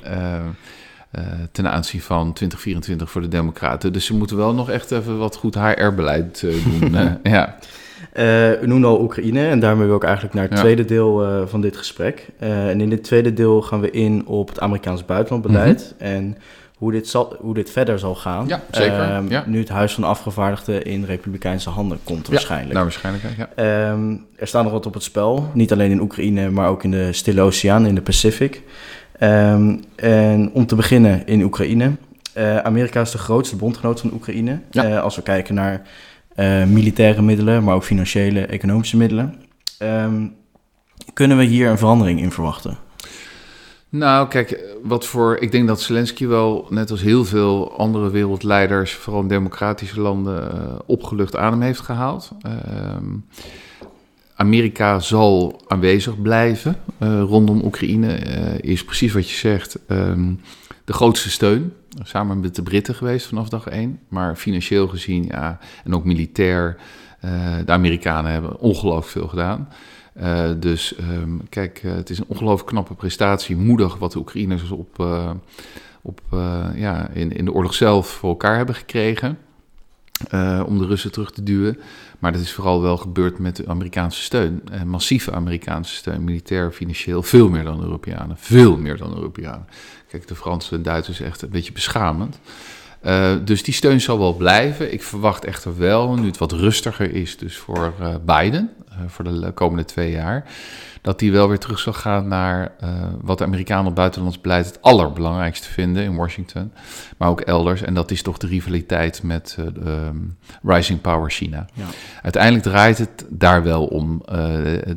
ten 1.51 1.71
aanzien 1.71 2.01
van 2.01 2.33
2024 2.33 3.11
voor 3.11 3.21
de 3.21 3.27
Democraten. 3.27 3.93
Dus 3.93 4.05
ze 4.05 4.15
moeten 4.15 4.37
wel 4.37 4.53
nog 4.53 4.69
echt 4.69 4.91
even 4.91 5.17
wat 5.17 5.35
goed 5.35 5.55
HR-beleid 5.55 6.41
doen. 6.41 6.95
ja. 7.23 7.57
Uh, 8.13 8.61
u 8.61 8.67
noemde 8.67 8.87
al 8.87 9.01
Oekraïne 9.01 9.47
en 9.47 9.59
daarmee 9.59 9.87
wil 9.87 9.95
ik 9.95 10.03
eigenlijk 10.03 10.33
naar 10.33 10.43
het 10.43 10.53
ja. 10.53 10.59
tweede 10.59 10.85
deel 10.85 11.23
uh, 11.23 11.47
van 11.47 11.61
dit 11.61 11.77
gesprek. 11.77 12.27
Uh, 12.39 12.69
en 12.69 12.81
in 12.81 12.89
dit 12.89 13.03
tweede 13.03 13.33
deel 13.33 13.61
gaan 13.61 13.79
we 13.79 13.91
in 13.91 14.27
op 14.27 14.47
het 14.47 14.59
Amerikaans 14.59 15.05
buitenlandbeleid. 15.05 15.95
Mm 15.99 16.07
-hmm. 16.07 16.15
En 16.15 16.37
hoe 16.81 16.91
dit, 16.91 17.07
zal, 17.07 17.35
hoe 17.39 17.53
dit 17.53 17.71
verder 17.71 17.99
zal 17.99 18.15
gaan. 18.15 18.47
Ja, 18.47 18.61
zeker. 18.71 19.15
Um, 19.15 19.29
ja. 19.29 19.43
Nu 19.47 19.59
het 19.59 19.69
Huis 19.69 19.93
van 19.93 20.03
Afgevaardigden 20.03 20.83
in 20.83 21.03
republikeinse 21.03 21.69
handen 21.69 21.99
komt 22.03 22.27
waarschijnlijk. 22.27 22.67
Ja, 22.67 22.73
nou 22.73 22.85
waarschijnlijk, 22.85 23.25
ja. 23.37 23.91
Um, 23.91 24.25
er 24.35 24.47
staat 24.47 24.63
nog 24.63 24.71
wat 24.71 24.85
op 24.85 24.93
het 24.93 25.03
spel. 25.03 25.49
Niet 25.53 25.71
alleen 25.71 25.91
in 25.91 26.01
Oekraïne, 26.01 26.49
maar 26.49 26.69
ook 26.69 26.83
in 26.83 26.91
de 26.91 27.13
Stille 27.13 27.41
Oceaan, 27.41 27.85
in 27.85 27.95
de 27.95 28.01
Pacific. 28.01 28.61
Um, 29.19 29.83
en 29.95 30.51
om 30.53 30.65
te 30.65 30.75
beginnen 30.75 31.25
in 31.27 31.43
Oekraïne. 31.43 31.91
Uh, 32.37 32.57
Amerika 32.57 33.01
is 33.01 33.11
de 33.11 33.17
grootste 33.17 33.55
bondgenoot 33.55 33.99
van 33.99 34.13
Oekraïne. 34.13 34.59
Ja. 34.71 34.89
Uh, 34.89 35.01
als 35.01 35.15
we 35.15 35.21
kijken 35.21 35.55
naar 35.55 35.81
uh, 36.35 36.63
militaire 36.63 37.21
middelen, 37.21 37.63
maar 37.63 37.75
ook 37.75 37.83
financiële, 37.83 38.45
economische 38.45 38.97
middelen. 38.97 39.35
kunnen 41.13 41.37
we 41.37 41.43
hier 41.43 41.69
een 41.69 41.77
verandering 41.77 42.21
in 42.21 42.31
verwachten? 42.31 42.77
Nou, 43.91 44.27
kijk, 44.27 44.59
wat 44.83 45.05
voor. 45.05 45.37
Ik 45.37 45.51
denk 45.51 45.67
dat 45.67 45.81
Zelensky 45.81 46.27
wel, 46.27 46.67
net 46.69 46.91
als 46.91 47.01
heel 47.01 47.25
veel 47.25 47.77
andere 47.77 48.09
wereldleiders, 48.09 48.93
vooral 48.93 49.21
in 49.21 49.27
democratische 49.27 50.01
landen, 50.01 50.53
uh, 50.53 50.79
opgelucht 50.85 51.35
adem 51.35 51.61
heeft 51.61 51.79
gehaald. 51.79 52.31
Uh, 52.45 52.51
Amerika 54.35 54.99
zal 54.99 55.61
aanwezig 55.67 56.21
blijven 56.21 56.75
uh, 56.99 57.21
rondom 57.21 57.61
Oekraïne. 57.63 58.15
is 58.61 58.83
precies 58.83 59.13
wat 59.13 59.29
je 59.29 59.35
zegt. 59.35 59.79
Um, 59.87 60.39
de 60.85 60.93
grootste 60.93 61.29
steun. 61.29 61.73
Samen 62.03 62.39
met 62.39 62.55
de 62.55 62.63
Britten 62.63 62.95
geweest 62.95 63.27
vanaf 63.27 63.49
dag 63.49 63.67
één. 63.67 63.99
Maar 64.07 64.35
financieel 64.35 64.87
gezien, 64.87 65.25
ja, 65.27 65.59
en 65.83 65.95
ook 65.95 66.05
militair. 66.05 66.77
de 67.65 67.71
Amerikanen 67.71 68.31
hebben 68.31 68.59
ongelooflijk 68.59 69.11
veel 69.11 69.27
gedaan. 69.27 69.67
Uh, 70.19 70.49
dus 70.57 70.97
um, 70.99 71.41
kijk, 71.49 71.83
uh, 71.83 71.95
het 71.95 72.09
is 72.09 72.17
een 72.17 72.25
ongelooflijk 72.27 72.69
knappe 72.69 72.93
prestatie, 72.93 73.55
moedig 73.55 73.97
wat 73.97 74.11
de 74.11 74.19
Oekraïners 74.19 74.71
op, 74.71 74.99
uh, 74.99 75.31
op, 76.01 76.21
ja, 76.75 77.09
in, 77.13 77.31
in 77.31 77.45
de 77.45 77.53
oorlog 77.53 77.73
zelf 77.73 78.07
voor 78.07 78.29
elkaar 78.29 78.55
hebben 78.57 78.75
gekregen. 78.75 79.37
om 80.65 80.77
de 80.77 80.85
Russen 80.85 81.11
terug 81.11 81.31
te 81.31 81.43
duwen. 81.43 81.79
Maar 82.19 82.31
dat 82.31 82.41
is 82.41 82.53
vooral 82.53 82.81
wel 82.81 82.97
gebeurd 82.97 83.39
met 83.39 83.55
de 83.55 83.67
Amerikaanse 83.67 84.21
steun. 84.21 84.63
massieve 84.85 85.31
Amerikaanse 85.31 85.95
steun, 85.95 86.23
militair, 86.23 86.71
financieel. 86.71 87.23
Veel 87.23 87.49
meer 87.49 87.63
dan 87.63 87.81
Europeanen. 87.81 88.37
Veel 88.39 88.77
meer 88.77 88.97
dan 88.97 89.15
Europeanen. 89.15 89.67
Kijk, 90.07 90.27
de 90.27 90.35
Fransen 90.35 90.77
en 90.77 90.83
Duitsers 90.83 91.19
echt 91.19 91.41
een 91.41 91.49
beetje 91.49 91.71
beschamend. 91.71 92.39
Dus 93.43 93.63
die 93.63 93.73
steun 93.73 94.01
zal 94.01 94.19
wel 94.19 94.35
blijven. 94.35 94.93
Ik 94.93 95.03
verwacht 95.03 95.45
echter 95.45 95.77
wel, 95.77 96.15
nu 96.15 96.25
het 96.25 96.37
wat 96.37 96.51
rustiger 96.51 97.13
is, 97.13 97.37
dus 97.37 97.57
voor 97.57 97.93
uh, 98.01 98.15
Biden, 98.25 98.69
voor 99.07 99.23
de 99.23 99.51
komende 99.51 99.85
twee 99.85 100.11
jaar, 100.11 100.43
dat 101.01 101.19
die 101.19 101.31
wel 101.31 101.47
weer 101.47 101.59
terug 101.59 101.79
zal 101.79 101.93
gaan 101.93 102.27
naar 102.27 102.71
wat 103.21 103.37
de 103.37 103.43
Amerikanen 103.43 103.85
op 103.85 103.95
buitenlands 103.95 104.41
beleid 104.41 104.65
het 104.65 104.81
allerbelangrijkste 104.81 105.69
vinden 105.69 106.03
in 106.03 106.15
Washington, 106.15 106.73
maar 107.17 107.29
ook 107.29 107.41
elders. 107.41 107.81
En 107.81 107.93
dat 107.93 108.11
is 108.11 108.21
toch 108.21 108.37
de 108.37 108.47
rivaliteit 108.47 109.23
met 109.23 109.57
ehm, 109.85 110.17
Rising 110.63 111.01
Power 111.01 111.31
China. 111.31 111.65
Ja. 111.73 111.85
Uiteindelijk 112.21 112.63
draait 112.63 112.97
het 112.97 113.25
daar 113.29 113.63
wel 113.63 113.85
om 113.85 114.21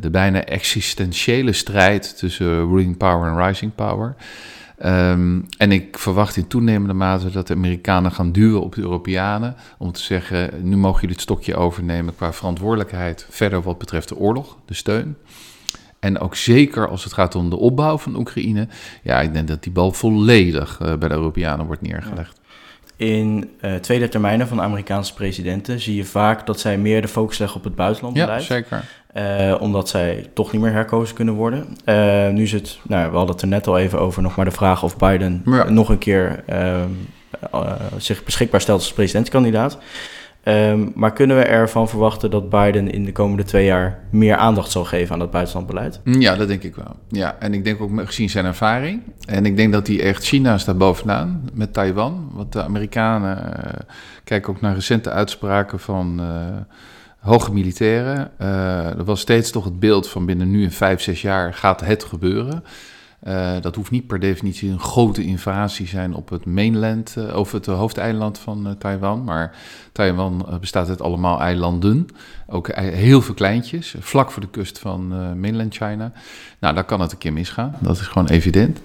de 0.01 0.09
bijna 0.11 0.45
existentiële 0.45 1.53
strijd 1.53 2.19
tussen 2.19 2.69
ruling 2.69 2.97
power 2.97 3.29
en 3.29 3.47
rising 3.47 3.75
power. 3.75 4.17
Ehm, 4.79 5.41
en 5.59 5.73
ik 5.73 5.99
verwacht 5.99 6.37
in 6.37 6.47
toenemende 6.47 6.95
mate 6.95 7.31
dat 7.31 7.47
de 7.47 7.55
Amerikanen 7.55 8.13
gaan 8.13 8.33
duwen 8.33 8.63
op 8.63 8.75
de 8.75 8.81
Europeanen. 8.81 9.57
Om 9.79 9.93
te 9.93 10.01
zeggen: 10.01 10.51
nu 10.63 10.77
mogen 10.77 11.01
jullie 11.01 11.15
het 11.15 11.25
stokje 11.25 11.57
overnemen 11.57 12.15
qua 12.17 12.33
verantwoordelijkheid. 12.33 13.27
Verder 13.31 13.63
wat 13.63 13.79
betreft 13.79 14.09
de 14.09 14.17
oorlog, 14.17 14.57
de 14.65 14.75
steun. 14.75 15.17
En 15.99 16.19
ook 16.19 16.35
zeker 16.35 16.89
als 16.89 17.05
het 17.05 17.13
gaat 17.13 17.35
om 17.35 17.51
de 17.51 17.57
opbouw 17.57 17.99
van 17.99 18.17
Oekraïne. 18.17 18.69
Ja, 19.03 19.21
ik 19.21 19.33
denk 19.33 19.49
dat 19.49 19.63
die 19.63 19.73
bal 19.73 19.93
volledig 19.93 20.81
uh, 20.83 20.95
bij 20.95 21.09
de 21.09 21.15
Europeanen 21.15 21.67
wordt 21.67 21.83
neergelegd. 21.83 22.41
In 22.97 23.51
uh, 23.61 23.75
tweede 23.75 24.09
termijnen 24.09 24.49
van 24.49 24.61
Amerikaanse 24.61 25.15
presidenten 25.15 25.81
zie 25.81 25.97
je 25.97 26.05
vaak 26.05 26.47
dat 26.47 26.61
zij 26.61 26.79
meer 26.79 27.03
de 27.03 27.09
focus 27.09 27.39
leggen 27.39 27.59
op 27.59 27.65
het 27.65 27.75
buitenlandbeleid. 27.75 28.41
Ja, 28.41 28.55
zeker. 28.55 28.85
Uh, 29.19 29.55
omdat 29.61 29.89
zij 29.89 30.31
toch 30.33 30.53
niet 30.53 30.61
meer 30.61 30.73
herkozen 30.73 31.15
kunnen 31.15 31.35
worden. 31.35 31.67
Uh, 31.87 32.29
nu 32.29 32.43
is 32.43 32.53
het, 32.53 32.79
nou, 32.83 33.11
we 33.11 33.17
hadden 33.17 33.35
het 33.35 33.43
er 33.43 33.49
net 33.49 33.67
al 33.67 33.79
even 33.79 34.01
over, 34.01 34.23
nog 34.23 34.37
maar 34.37 34.45
de 34.45 34.51
vraag 34.51 34.83
of 34.83 34.97
Biden 34.97 35.43
nog 35.69 35.89
een 35.89 35.99
keer 35.99 36.45
uh, 36.49 36.83
zich 37.97 38.25
beschikbaar 38.25 38.61
stelt 38.61 38.81
als 38.81 38.93
presidentskandidaat. 38.93 39.79
Um, 40.45 40.93
maar 40.95 41.13
kunnen 41.13 41.37
we 41.37 41.43
ervan 41.43 41.89
verwachten 41.89 42.31
dat 42.31 42.51
Biden 42.51 42.91
in 42.91 43.05
de 43.05 43.13
komende 43.13 43.43
twee 43.43 43.65
jaar 43.65 43.99
meer 44.11 44.37
aandacht 44.37 44.71
zal 44.71 44.85
geven 44.85 45.13
aan 45.13 45.19
dat 45.19 45.31
buitenlandbeleid? 45.31 46.01
Ja, 46.05 46.37
dat 46.37 46.49
denk 46.49 46.63
ik 46.63 46.75
wel. 46.75 46.97
Ja, 47.09 47.37
en 47.39 47.55
ik 47.55 47.65
denk 47.65 47.81
ook 47.81 47.91
gezien 48.05 48.31
zijn 48.31 48.45
ervaring. 48.45 49.03
En 49.27 49.47
ik 49.47 49.57
denk 49.57 49.73
dat 49.73 49.87
hij 49.87 50.01
echt 50.01 50.25
China 50.25 50.59
staat 50.59 50.79
bovenaan 50.79 51.49
met 51.53 51.73
Taiwan. 51.73 52.31
Want 52.33 52.53
de 52.53 52.63
Amerikanen 52.63 53.53
kijken 54.25 54.53
ook 54.53 54.61
naar 54.61 54.75
recente 54.75 55.11
uitspraken 55.11 55.81
van 55.81 56.21
hoge 57.25 57.53
militairen. 57.53 58.31
Uh, 58.41 58.99
er 58.99 59.05
was 59.05 59.21
steeds 59.21 59.51
toch 59.51 59.65
het 59.65 59.81
beeld 59.81 60.09
van 60.09 60.27
binnen 60.27 60.51
nu 60.51 60.65
en 60.65 60.73
vijf, 60.73 61.01
zes 61.01 61.23
jaar 61.23 61.55
gaat 61.55 61.81
het 61.81 62.05
gebeuren. 62.05 62.65
Uh, 63.23 63.53
dat 63.61 63.75
hoeft 63.75 63.91
niet 63.91 64.07
per 64.07 64.21
definitie 64.21 64.71
een 64.71 64.81
grote 64.81 65.25
invasie 65.25 65.87
zijn 65.87 66.15
op 66.15 66.29
het 66.29 66.45
mainland, 66.45 67.15
uh, 67.19 67.37
of 67.37 67.53
het 67.53 67.67
hoofdeiland 67.67 68.39
van 68.39 68.77
Taiwan. 68.79 69.25
Maar 69.25 69.57
Taiwan 69.93 70.47
bestaat 70.61 70.89
uit 70.89 71.03
allemaal 71.03 71.41
eilanden, 71.41 72.07
ook 72.47 72.69
heel 72.77 73.23
veel 73.23 73.35
kleintjes, 73.35 73.95
vlak 73.99 74.31
voor 74.31 74.43
de 74.43 74.51
kust 74.51 74.79
van 74.79 75.09
mainland 75.41 75.75
China. 75.75 76.13
Nou, 76.59 76.75
daar 76.75 76.85
kan 76.85 77.01
het 77.01 77.13
een 77.13 77.19
keer 77.19 77.33
misgaan, 77.33 77.75
dat 77.81 77.97
is 77.97 78.07
gewoon 78.07 78.29
evident. 78.29 78.81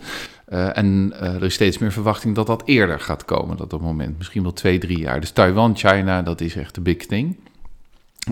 en 0.73 1.13
er 1.19 1.43
is 1.43 1.53
steeds 1.53 1.77
meer 1.77 1.91
verwachting 1.91 2.35
dat 2.35 2.47
dat 2.47 2.61
eerder 2.65 2.99
gaat 2.99 3.25
komen, 3.25 3.57
dat 3.57 3.73
op 3.73 3.81
moment. 3.81 4.17
Misschien 4.17 4.43
wel 4.43 4.53
twee, 4.53 4.77
drie 4.77 4.99
jaar. 4.99 5.19
Dus 5.19 5.31
Taiwan, 5.31 5.77
China, 5.77 6.21
dat 6.21 6.41
is 6.41 6.55
echt 6.55 6.75
de 6.75 6.81
big 6.81 7.05
thing. 7.05 7.35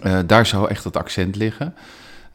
Uh, 0.03 0.19
daar 0.25 0.45
zou 0.45 0.69
echt 0.69 0.83
het 0.83 0.97
accent 0.97 1.35
liggen. 1.35 1.73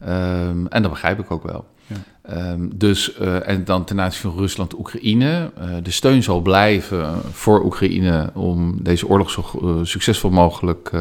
Um, 0.01 0.67
en 0.67 0.81
dat 0.81 0.91
begrijp 0.91 1.19
ik 1.19 1.31
ook 1.31 1.43
wel. 1.43 1.65
Ja. 1.87 2.51
Um, 2.51 2.77
dus, 2.77 3.19
uh, 3.19 3.47
en 3.47 3.65
dan 3.65 3.83
ten 3.85 4.01
aanzien 4.01 4.21
van 4.21 4.39
Rusland, 4.39 4.77
Oekraïne. 4.77 5.51
Uh, 5.59 5.75
de 5.83 5.91
steun 5.91 6.23
zal 6.23 6.41
blijven 6.41 7.21
voor 7.31 7.63
Oekraïne 7.65 8.31
om 8.33 8.83
deze 8.83 9.07
oorlog 9.07 9.31
zo 9.31 9.81
succesvol 9.83 10.29
mogelijk 10.29 10.91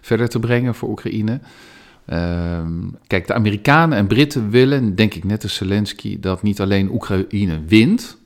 verder 0.00 0.28
te 0.28 0.38
brengen 0.38 0.74
voor 0.74 0.88
Oekraïne. 0.88 1.40
Um, 2.12 2.96
kijk, 3.06 3.26
de 3.26 3.34
Amerikanen 3.34 3.98
en 3.98 4.06
Britten 4.06 4.50
willen, 4.50 4.94
denk 4.94 5.14
ik 5.14 5.24
net 5.24 5.42
als 5.42 5.54
Zelensky, 5.54 6.20
dat 6.20 6.42
niet 6.42 6.60
alleen 6.60 6.92
Oekraïne 6.92 7.60
wint, 7.66 8.18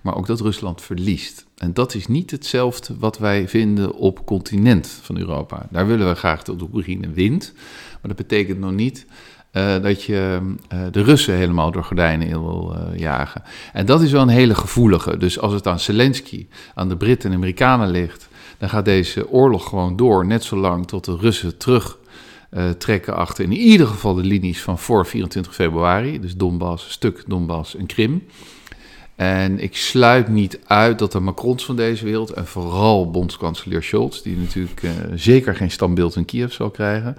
maar 0.00 0.16
ook 0.16 0.26
dat 0.26 0.40
Rusland 0.40 0.82
verliest. 0.82 1.46
En 1.62 1.72
dat 1.72 1.94
is 1.94 2.06
niet 2.06 2.30
hetzelfde 2.30 2.94
wat 2.98 3.18
wij 3.18 3.48
vinden 3.48 3.94
op 3.94 4.26
continent 4.26 4.86
van 5.02 5.18
Europa. 5.18 5.66
Daar 5.70 5.86
willen 5.86 6.08
we 6.08 6.14
graag 6.14 6.42
dat 6.42 6.62
Oekraïne 6.62 7.10
wint. 7.10 7.52
Maar 7.90 8.14
dat 8.14 8.16
betekent 8.16 8.58
nog 8.58 8.72
niet 8.72 9.06
uh, 9.52 9.82
dat 9.82 10.02
je 10.02 10.38
uh, 10.72 10.80
de 10.90 11.02
Russen 11.02 11.34
helemaal 11.34 11.70
door 11.70 11.84
gordijnen 11.84 12.26
in 12.26 12.42
wil 12.42 12.76
uh, 12.76 12.98
jagen. 12.98 13.42
En 13.72 13.86
dat 13.86 14.02
is 14.02 14.12
wel 14.12 14.22
een 14.22 14.28
hele 14.28 14.54
gevoelige. 14.54 15.16
Dus 15.16 15.38
als 15.38 15.52
het 15.52 15.66
aan 15.66 15.80
Zelensky, 15.80 16.46
aan 16.74 16.88
de 16.88 16.96
Britten 16.96 17.30
en 17.30 17.36
Amerikanen 17.36 17.90
ligt, 17.90 18.28
dan 18.58 18.68
gaat 18.68 18.84
deze 18.84 19.30
oorlog 19.30 19.68
gewoon 19.68 19.96
door, 19.96 20.26
net 20.26 20.44
zolang 20.44 20.86
tot 20.86 21.04
de 21.04 21.16
Russen 21.16 21.56
terug 21.56 21.98
trekken 22.78 23.16
achter 23.16 23.44
in 23.44 23.52
ieder 23.52 23.86
geval 23.86 24.14
de 24.14 24.22
linies 24.22 24.62
van 24.62 24.78
voor 24.78 25.06
24 25.06 25.54
februari. 25.54 26.20
Dus 26.20 26.36
Donbass, 26.36 26.90
stuk 26.90 27.24
Donbass 27.26 27.76
en 27.76 27.86
Krim. 27.86 28.26
En 29.22 29.58
ik 29.58 29.76
sluit 29.76 30.28
niet 30.28 30.58
uit 30.66 30.98
dat 30.98 31.12
de 31.12 31.20
Macrons 31.20 31.64
van 31.64 31.76
deze 31.76 32.04
wereld, 32.04 32.30
en 32.30 32.46
vooral 32.46 33.10
bondskanselier 33.10 33.82
Scholz, 33.82 34.22
die 34.22 34.36
natuurlijk 34.36 34.82
uh, 34.82 34.90
zeker 35.14 35.56
geen 35.56 35.70
standbeeld 35.70 36.16
in 36.16 36.24
Kiev 36.24 36.52
zal 36.52 36.70
krijgen, 36.70 37.16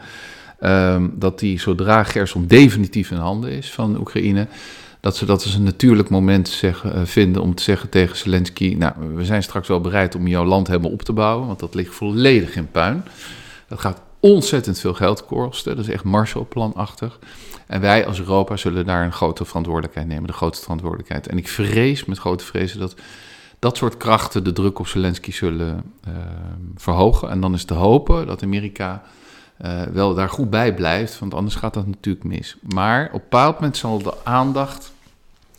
um, 0.64 1.14
dat 1.16 1.40
die 1.40 1.60
zodra 1.60 2.04
Gerson 2.04 2.48
definitief 2.48 3.12
in 3.12 3.18
handen 3.18 3.52
is 3.52 3.72
van 3.72 4.00
Oekraïne, 4.00 4.48
dat 5.00 5.18
ze 5.18 5.26
dat 5.26 5.44
als 5.44 5.56
een 5.56 5.64
natuurlijk 5.64 6.10
moment 6.10 6.50
zeggen, 6.50 6.96
uh, 6.96 7.02
vinden 7.06 7.42
om 7.42 7.56
te 7.56 7.64
zeggen 7.64 7.90
tegen 7.90 8.18
Zelensky, 8.18 8.76
nou, 8.78 8.94
we 9.16 9.26
zijn 9.26 9.44
straks 9.44 9.68
wel 9.68 9.82
bereid 9.82 10.16
om 10.16 10.28
jouw 10.28 10.46
land 10.46 10.68
helemaal 10.68 10.92
op 10.92 11.02
te 11.02 11.14
bouwen, 11.14 11.48
want 11.48 11.60
dat 11.60 11.76
ligt 11.76 11.96
volledig 11.96 12.56
in 12.56 12.72
puin. 12.72 13.04
Dat 13.68 13.80
gaat 13.80 14.02
ontzettend 14.24 14.80
veel 14.80 14.94
geld 14.94 15.26
kosten, 15.26 15.76
dat 15.76 15.86
is 15.86 15.92
echt 15.94 16.04
Marshallplanachtig. 16.04 17.20
En 17.68 17.82
wij 17.82 18.08
als 18.08 18.20
Europa 18.20 18.58
zullen 18.58 18.86
daar 18.86 19.06
een 19.06 19.12
grote 19.12 19.46
verantwoordelijkheid 19.46 20.08
nemen, 20.08 20.28
de 20.28 20.34
grootste 20.34 20.64
verantwoordelijkheid. 20.64 21.28
En 21.28 21.38
ik 21.38 21.48
vrees 21.48 22.06
met 22.06 22.18
grote 22.18 22.44
vrezen 22.44 22.80
dat 22.80 22.96
dat 23.60 23.78
soort 23.78 23.98
krachten 23.98 24.44
de 24.44 24.52
druk 24.52 24.80
op 24.80 24.88
Zelensky 24.88 25.32
zullen 25.32 25.84
uh, 26.08 26.14
verhogen. 26.76 27.30
En 27.30 27.42
dan 27.42 27.54
is 27.54 27.66
te 27.66 27.74
hopen 27.74 28.28
dat 28.28 28.44
Amerika 28.44 29.04
uh, 29.62 29.82
wel 29.82 30.14
daar 30.14 30.30
goed 30.30 30.50
bij 30.50 30.74
blijft, 30.74 31.20
want 31.20 31.34
anders 31.34 31.56
gaat 31.56 31.74
dat 31.74 31.88
natuurlijk 31.88 32.26
mis. 32.26 32.56
Maar 32.62 33.06
op 33.06 33.14
een 33.14 33.20
bepaald 33.20 33.54
moment 33.54 33.78
zal 33.78 34.02
de 34.02 34.14
aandacht 34.24 34.92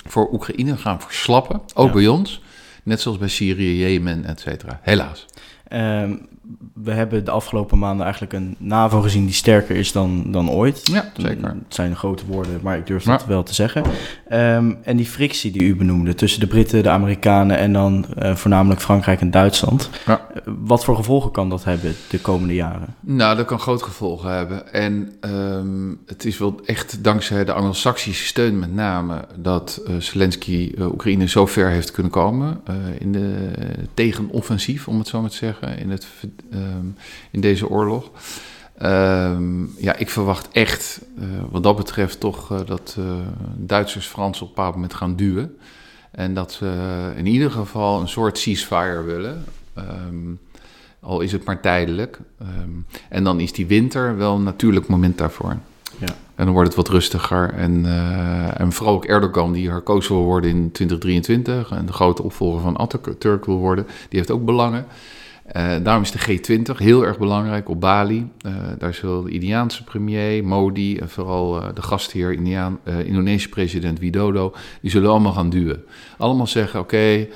voor 0.06 0.32
Oekraïne 0.32 0.76
gaan 0.76 1.00
verslappen, 1.00 1.60
ook 1.74 1.86
ja. 1.86 1.92
bij 1.92 2.08
ons. 2.08 2.42
Net 2.82 3.00
zoals 3.00 3.18
bij 3.18 3.28
Syrië, 3.28 3.78
Jemen, 3.78 4.24
et 4.24 4.40
cetera. 4.40 4.80
Helaas. 4.82 5.26
Um, 5.72 6.26
we 6.74 6.92
hebben 6.92 7.24
de 7.24 7.30
afgelopen 7.30 7.78
maanden 7.78 8.04
eigenlijk 8.04 8.34
een 8.34 8.56
NAVO 8.58 9.00
gezien 9.00 9.24
die 9.24 9.34
sterker 9.34 9.76
is 9.76 9.92
dan, 9.92 10.24
dan 10.32 10.50
ooit. 10.50 10.80
Ja, 10.84 11.12
zeker. 11.16 11.48
Het 11.48 11.74
zijn 11.74 11.96
grote 11.96 12.26
woorden, 12.26 12.60
maar 12.62 12.76
ik 12.76 12.86
durf 12.86 13.04
dat 13.04 13.26
wel 13.26 13.42
te 13.42 13.54
zeggen. 13.54 13.82
Um, 14.32 14.78
en 14.82 14.96
die 14.96 15.06
frictie 15.06 15.50
die 15.50 15.62
u 15.62 15.76
benoemde 15.76 16.14
tussen 16.14 16.40
de 16.40 16.46
Britten, 16.46 16.82
de 16.82 16.88
Amerikanen 16.88 17.58
en 17.58 17.72
dan 17.72 18.06
uh, 18.18 18.34
voornamelijk 18.34 18.80
Frankrijk 18.80 19.20
en 19.20 19.30
Duitsland. 19.30 19.90
Ja. 20.06 20.26
Uh, 20.34 20.54
wat 20.58 20.84
voor 20.84 20.96
gevolgen 20.96 21.30
kan 21.30 21.48
dat 21.48 21.64
hebben 21.64 21.94
de 22.08 22.20
komende 22.20 22.54
jaren? 22.54 22.94
Nou, 23.00 23.36
dat 23.36 23.46
kan 23.46 23.58
grote 23.58 23.84
gevolgen 23.84 24.30
hebben. 24.30 24.72
En 24.72 25.12
um, 25.20 25.98
het 26.06 26.24
is 26.24 26.38
wel 26.38 26.60
echt 26.64 27.04
dankzij 27.04 27.44
de 27.44 27.52
Anglo-Saxische 27.52 28.26
steun 28.26 28.58
met 28.58 28.74
name 28.74 29.24
dat 29.36 29.82
uh, 29.88 29.96
Zelensky 29.98 30.74
Oekraïne 30.78 31.28
zo 31.28 31.46
ver 31.46 31.68
heeft 31.68 31.90
kunnen 31.90 32.12
komen 32.12 32.60
in 32.98 33.12
de 33.12 33.50
tegenoffensief, 33.94 34.88
om 34.88 34.98
het 34.98 35.08
zo 35.08 35.20
maar 35.20 35.30
te 35.30 35.36
zeggen, 35.36 35.78
in 35.78 35.90
het 35.90 36.06
um, 36.52 36.96
in 37.30 37.40
deze 37.40 37.68
oorlog. 37.68 38.10
Um, 38.82 39.74
ja, 39.78 39.96
ik 39.96 40.10
verwacht 40.10 40.48
echt, 40.52 41.00
uh, 41.18 41.24
wat 41.50 41.62
dat 41.62 41.76
betreft, 41.76 42.20
toch 42.20 42.52
uh, 42.52 42.58
dat 42.66 42.96
uh, 42.98 43.04
Duitsers 43.56 44.06
Fransen 44.06 44.42
op 44.42 44.48
een 44.48 44.54
bepaald 44.54 44.74
moment 44.74 44.94
gaan 44.94 45.16
duwen. 45.16 45.56
En 46.10 46.34
dat 46.34 46.52
ze 46.52 47.12
in 47.16 47.26
ieder 47.26 47.50
geval 47.50 48.00
een 48.00 48.08
soort 48.08 48.38
ceasefire 48.38 49.02
willen. 49.02 49.44
Um, 49.78 50.38
al 51.00 51.20
is 51.20 51.32
het 51.32 51.44
maar 51.44 51.60
tijdelijk. 51.60 52.18
en 53.08 53.24
dan 53.24 53.40
is 53.40 53.52
die 53.52 53.66
winter 53.66 54.16
wel 54.16 54.34
een 54.34 54.42
natuurlijk 54.42 54.88
moment 54.88 55.18
daarvoor. 55.18 55.56
Ja. 55.98 56.14
En 56.34 56.44
dan 56.44 56.52
wordt 56.52 56.68
het 56.68 56.76
wat 56.76 56.88
rustiger. 56.88 57.54
En, 57.54 57.84
en 58.56 58.72
vooral 58.72 58.94
ook 58.94 59.04
Erdogan, 59.04 59.52
die 59.52 59.68
herkozen 59.68 60.14
wil 60.14 60.24
worden 60.24 60.50
in 60.50 60.72
2023 60.72 61.70
en 61.70 61.86
de 61.86 61.92
grote 61.92 62.22
opvolger 62.22 62.60
van 62.60 62.76
Atatürk 62.76 63.44
wil 63.44 63.58
worden, 63.58 63.86
die 64.08 64.18
heeft 64.18 64.30
ook 64.30 64.44
belangen. 64.44 64.86
Uh, 65.52 65.76
daarom 65.82 66.02
is 66.02 66.10
de 66.10 66.18
G20 66.18 66.76
heel 66.76 67.06
erg 67.06 67.18
belangrijk 67.18 67.68
op 67.68 67.80
Bali. 67.80 68.30
Uh, 68.46 68.54
daar 68.78 68.94
zullen 68.94 69.24
de 69.24 69.30
Indiaanse 69.30 69.84
premier, 69.84 70.44
Modi 70.44 70.98
en 70.98 71.08
vooral 71.08 71.62
uh, 71.62 71.68
de 71.74 71.82
gastheer 71.82 72.32
Indiaan, 72.32 72.78
Indonesische 72.84 73.48
president 73.48 73.98
Widodo, 73.98 74.54
die 74.80 74.90
zullen 74.90 75.10
allemaal 75.10 75.32
gaan 75.32 75.50
duwen. 75.50 75.84
Allemaal 76.18 76.46
zeggen, 76.46 76.80
oké, 76.80 77.26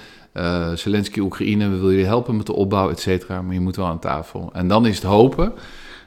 Zelensky, 0.75 1.19
Oekraïne, 1.19 1.69
we 1.69 1.77
willen 1.77 1.91
jullie 1.91 2.07
helpen 2.07 2.37
met 2.37 2.47
de 2.47 2.53
opbouw, 2.53 2.91
et 2.91 3.01
cetera, 3.01 3.43
maar 3.43 3.55
je 3.55 3.61
moet 3.61 3.77
wel 3.77 3.87
aan 3.87 3.99
tafel. 3.99 4.51
En 4.53 4.69
dan 4.69 4.87
is 4.87 4.95
het 4.95 5.05
hopen 5.05 5.53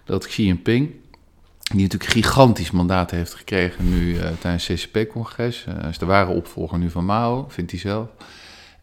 dat 0.05 0.27
Xi 0.27 0.45
Jinping, 0.45 0.91
die 1.73 1.81
natuurlijk 1.81 2.11
gigantisch 2.11 2.71
mandaat 2.71 3.11
heeft 3.11 3.33
gekregen 3.33 3.89
nu 3.89 4.17
tijdens 4.39 4.67
het 4.67 4.79
CCP-congres, 4.79 5.65
is 5.89 5.97
de 5.97 6.05
ware 6.05 6.31
opvolger 6.31 6.77
nu 6.77 6.89
van 6.89 7.05
Mao, 7.05 7.45
vindt 7.49 7.71
hij 7.71 7.79
zelf... 7.79 8.07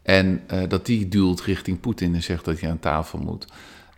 En 0.08 0.40
uh, 0.52 0.62
dat 0.68 0.86
die 0.86 1.08
duwt 1.08 1.40
richting 1.40 1.80
Poetin 1.80 2.14
en 2.14 2.22
zegt 2.22 2.44
dat 2.44 2.60
hij 2.60 2.70
aan 2.70 2.78
tafel 2.78 3.18
moet. 3.18 3.46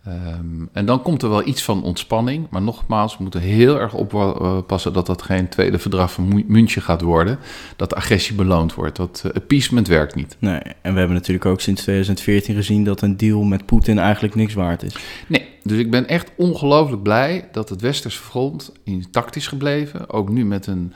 Ehm, 0.05 0.67
en 0.73 0.87
dan 0.87 1.03
komt 1.03 1.23
er 1.23 1.29
wel 1.29 1.47
iets 1.47 1.63
van 1.63 1.83
ontspanning. 1.83 2.47
Maar 2.51 2.63
nogmaals, 2.63 3.17
we 3.17 3.23
moeten 3.23 3.41
heel 3.41 3.81
erg 3.81 3.95
oppassen 3.95 4.93
dat 4.93 5.07
dat 5.07 5.23
geen 5.23 5.49
tweede 5.49 5.79
verdrag 5.79 6.13
van 6.13 6.45
München 6.47 6.83
gaat 6.83 7.01
worden. 7.01 7.39
Dat 7.77 7.95
agressie 7.95 8.35
beloond 8.35 8.75
wordt. 8.75 8.97
Dat 8.97 9.23
uh, 9.27 9.33
appeasement 9.33 9.89
werkt 9.89 10.15
niet. 10.15 10.37
Nee, 10.39 10.61
en 10.83 10.93
we 10.93 10.99
hebben 10.99 11.17
natuurlijk 11.17 11.47
ook 11.47 11.61
sinds 11.61 11.83
2014 11.83 12.55
gezien 12.55 12.85
dat 12.85 13.03
een 13.03 13.17
deal 13.17 13.43
met 13.43 13.67
Poetin 13.67 13.99
eigenlijk 13.99 14.35
niks 14.35 14.55
waard 14.55 14.83
is. 14.83 14.97
Nee, 15.27 15.49
dus 15.63 15.79
ik 15.79 15.91
ben 15.91 16.09
echt 16.09 16.31
ongelooflijk 16.37 17.03
blij 17.03 17.49
dat 17.53 17.69
het 17.69 17.81
Westerse 17.81 18.23
front 18.23 18.73
intact 18.85 19.37
is 19.37 19.47
gebleven. 19.47 20.11
Ook 20.11 20.29
nu 20.29 20.45
met 20.45 20.67
een 20.67 20.93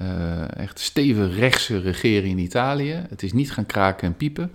uh, 0.00 0.56
echt 0.56 0.78
stevige 0.78 1.28
rechtse 1.28 1.80
regering 1.80 2.38
in 2.38 2.44
Italië. 2.44 3.04
Het 3.08 3.22
is 3.22 3.32
niet 3.32 3.52
gaan 3.52 3.66
kraken 3.66 4.06
en 4.06 4.16
piepen. 4.16 4.52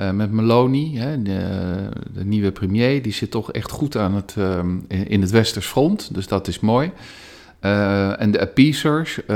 Uh, 0.00 0.10
met 0.10 0.32
Meloni, 0.32 0.98
hè, 0.98 1.22
de, 1.22 1.88
de, 2.14 2.24
nieuwe 2.24 2.52
premier, 2.52 3.02
die 3.02 3.12
zit 3.12 3.30
toch 3.30 3.52
echt 3.52 3.70
goed 3.70 3.96
aan 3.96 4.14
het, 4.14 4.34
um, 4.38 4.84
in 4.88 5.20
het 5.20 5.30
Westers 5.30 5.66
front. 5.66 6.14
Dus 6.14 6.28
dat 6.28 6.48
is 6.48 6.60
mooi. 6.60 6.90
En 7.60 8.30
de 8.30 8.40
appeasers, 8.40 9.28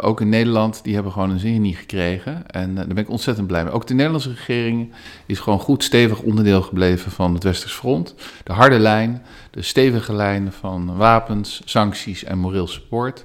ook 0.00 0.20
in 0.20 0.28
Nederland, 0.28 0.80
die 0.82 0.94
hebben 0.94 1.12
gewoon 1.12 1.30
een 1.30 1.38
zin 1.38 1.60
niet 1.60 1.76
gekregen. 1.76 2.50
En 2.50 2.74
daar 2.74 2.86
ben 2.86 2.96
ik 2.96 3.10
ontzettend 3.10 3.46
blij 3.46 3.64
mee. 3.64 3.72
Ook 3.72 3.86
de 3.86 3.94
Nederlandse 3.94 4.28
regering 4.28 4.92
is 5.26 5.38
gewoon 5.38 5.58
goed 5.58 5.84
stevig 5.84 6.20
onderdeel 6.20 6.62
gebleven 6.62 7.10
van 7.10 7.34
het 7.34 7.44
Westers 7.44 7.72
front. 7.72 8.14
De 8.44 8.52
harde 8.52 8.78
lijn, 8.78 9.22
de 9.50 9.62
stevige 9.62 10.14
lijn 10.14 10.52
van 10.52 10.96
wapens, 10.96 11.62
sancties 11.64 12.24
en 12.24 12.38
moreel 12.38 12.66
support. 12.66 13.24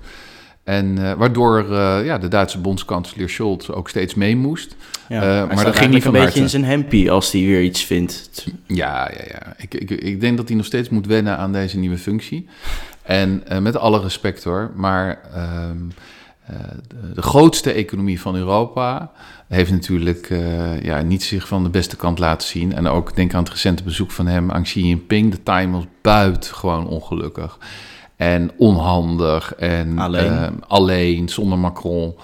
En 0.64 1.00
uh, 1.00 1.14
waardoor 1.14 1.66
uh, 1.70 2.06
ja, 2.06 2.18
de 2.18 2.28
Duitse 2.28 2.60
bondskanselier 2.60 3.30
Scholz 3.30 3.70
ook 3.70 3.90
steeds 3.90 4.14
mee 4.14 4.36
moest. 4.36 4.76
Ja, 5.10 5.42
uh, 5.42 5.56
maar 5.56 5.64
dat 5.64 5.76
ging 5.76 5.94
niet 5.94 6.04
van 6.04 6.16
een 6.16 6.26
beetje 6.26 6.40
in 6.40 6.50
zijn 6.50 6.64
hempie 6.64 7.12
als 7.12 7.32
hij 7.32 7.42
weer 7.42 7.62
iets 7.62 7.84
vindt. 7.84 8.48
Ja, 8.68 9.12
ja, 9.12 9.24
ja. 9.28 9.54
Ik, 9.58 9.74
ik, 9.74 9.90
ik 9.90 10.22
denk 10.22 10.38
dat 10.38 10.48
hij 10.48 10.58
nog 10.58 10.66
steeds 10.66 10.90
moet 10.90 11.08
wennen 11.08 11.38
aan 11.38 11.52
deze 11.52 11.78
nieuwe 11.78 11.98
functie. 11.98 12.48
En 13.02 13.44
met 13.62 13.78
alle 13.78 14.02
respect 14.02 14.44
hoor, 14.44 14.72
maar 14.76 15.22
ehm, 15.34 15.78
de, 16.88 17.14
de, 17.14 17.22
grootste 17.22 17.72
economie 17.72 18.22
van 18.22 18.36
Europa 18.36 19.12
heeft 19.48 19.72
natuurlijk 19.72 20.34
ja, 20.82 21.02
niet 21.02 21.24
zich 21.24 21.48
van 21.48 21.64
de 21.64 21.70
beste 21.70 21.96
kant 21.96 22.20
laten 22.20 22.48
zien. 22.48 22.74
En 22.74 22.88
ook 22.88 23.16
denk 23.16 23.34
aan 23.34 23.44
het 23.44 23.52
recente 23.52 23.84
bezoek 23.84 24.12
van 24.12 24.28
hem 24.28 24.52
aan 24.52 24.64
Xi 24.64 24.88
Jinping. 24.88 25.32
De 25.32 25.44
time 25.44 25.72
was 25.72 25.86
buitengewoon 26.02 26.88
ongelukkig 26.88 27.58
en 28.24 28.52
onhandig 28.58 29.56
en 29.56 30.00
alleen, 30.00 30.32
uh, 30.32 30.48
alleen 30.68 31.30
zonder 31.30 31.58
Macron. 31.58 32.16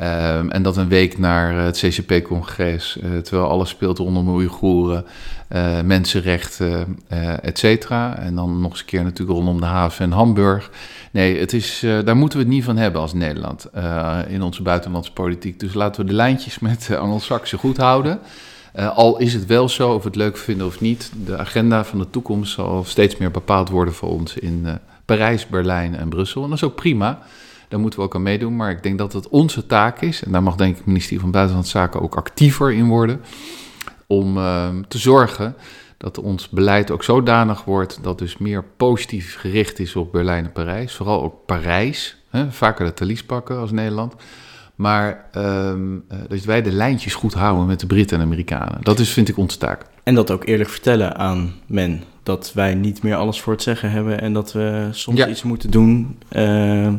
Um, 0.00 0.50
en 0.50 0.62
dat 0.62 0.76
een 0.76 0.88
week 0.88 1.18
naar 1.18 1.54
het 1.54 1.76
CCP-congres, 1.76 2.96
uh, 2.96 3.18
terwijl 3.18 3.48
alles 3.48 3.68
speelt 3.68 3.98
rondom 3.98 4.28
Oeigoeren, 4.28 5.04
uh, 5.48 5.80
mensenrechten, 5.80 6.98
et 7.42 7.58
cetera. 7.58 8.18
En 8.18 8.34
dan 8.34 8.60
nog 8.60 8.70
eens 8.70 8.80
een 8.80 8.86
keer 8.86 9.02
natuurlijk 9.02 9.38
rondom 9.38 9.60
de 9.60 9.66
haven 9.66 10.04
en 10.04 10.12
Hamburg. 10.12 10.70
Nee, 11.10 11.38
het 11.38 11.52
is, 11.52 11.86
daar 12.04 12.16
moeten 12.16 12.38
we 12.38 12.44
het 12.44 12.54
niet 12.54 12.64
van 12.64 12.76
hebben 12.76 13.00
als 13.00 13.12
Nederland 13.12 13.66
in 14.28 14.42
onze 14.42 14.62
buitenlandse 14.62 15.12
politiek. 15.12 15.60
Dus 15.60 15.74
laten 15.74 16.02
we 16.02 16.10
de 16.10 16.16
lijntjes 16.16 16.58
met 16.58 16.88
uh, 16.90 16.98
Anglo-Saxen 16.98 17.58
goed 17.58 17.76
houden. 17.76 18.18
al 18.94 19.18
is 19.18 19.34
het 19.34 19.46
wel 19.46 19.68
zo, 19.68 19.92
of 19.92 20.02
we 20.02 20.08
het 20.08 20.16
leuk 20.16 20.36
vinden 20.36 20.66
of 20.66 20.80
niet, 20.80 21.12
de 21.24 21.38
agenda 21.38 21.84
van 21.84 21.98
de 21.98 22.10
toekomst 22.10 22.52
zal 22.52 22.84
steeds 22.84 23.16
meer 23.16 23.30
bepaald 23.30 23.68
worden 23.68 23.94
voor 23.94 24.10
ons 24.10 24.36
in 24.36 24.66
Parijs, 25.04 25.46
Berlijn 25.46 25.96
en 25.96 26.08
Brussel. 26.08 26.42
En 26.42 26.48
dat 26.48 26.58
is 26.58 26.64
ook 26.64 26.74
prima. 26.74 27.18
Daar 27.68 27.80
moeten 27.80 27.98
we 27.98 28.04
ook 28.04 28.14
aan 28.14 28.22
meedoen. 28.22 28.56
Maar 28.56 28.70
ik 28.70 28.82
denk 28.82 28.98
dat 28.98 29.12
het 29.12 29.28
onze 29.28 29.66
taak 29.66 30.00
is, 30.00 30.24
en 30.24 30.32
daar 30.32 30.42
mag 30.42 30.56
denk 30.56 30.70
ik 30.70 30.76
het 30.76 30.86
ministerie 30.86 31.20
van 31.20 31.30
Buitenlandse 31.30 31.70
Zaken 31.70 32.02
ook 32.02 32.14
actiever 32.14 32.72
in 32.72 32.88
worden, 32.88 33.20
om 34.06 34.36
uh, 34.36 34.68
te 34.88 34.98
zorgen 34.98 35.56
dat 35.96 36.18
ons 36.18 36.48
beleid 36.48 36.90
ook 36.90 37.04
zodanig 37.04 37.64
wordt 37.64 37.98
dat 38.02 38.18
dus 38.18 38.38
meer 38.38 38.64
positief 38.76 39.36
gericht 39.38 39.78
is 39.78 39.96
op 39.96 40.12
Berlijn 40.12 40.44
en 40.44 40.52
Parijs. 40.52 40.94
Vooral 40.94 41.22
ook 41.22 41.46
Parijs, 41.46 42.16
hè, 42.30 42.50
vaker 42.50 42.84
de 42.84 42.94
talies 42.94 43.24
pakken 43.24 43.58
als 43.58 43.70
Nederland. 43.70 44.14
Maar 44.74 45.30
um, 45.36 46.04
dat 46.28 46.44
wij 46.44 46.62
de 46.62 46.72
lijntjes 46.72 47.14
goed 47.14 47.34
houden 47.34 47.66
met 47.66 47.80
de 47.80 47.86
Britten 47.86 48.18
en 48.18 48.24
Amerikanen. 48.24 48.78
Dat 48.82 48.98
is, 48.98 49.10
vind 49.10 49.28
ik, 49.28 49.36
onze 49.36 49.58
taak. 49.58 49.82
En 50.02 50.14
dat 50.14 50.30
ook 50.30 50.46
eerlijk 50.46 50.70
vertellen 50.70 51.16
aan 51.16 51.52
men. 51.66 52.02
Dat 52.24 52.52
wij 52.54 52.74
niet 52.74 53.02
meer 53.02 53.16
alles 53.16 53.40
voor 53.40 53.52
het 53.52 53.62
zeggen 53.62 53.90
hebben 53.90 54.20
en 54.20 54.32
dat 54.32 54.52
we 54.52 54.88
soms 54.90 55.18
ja. 55.18 55.28
iets 55.28 55.42
moeten 55.42 55.70
doen. 55.70 56.18
Uh, 56.32 56.92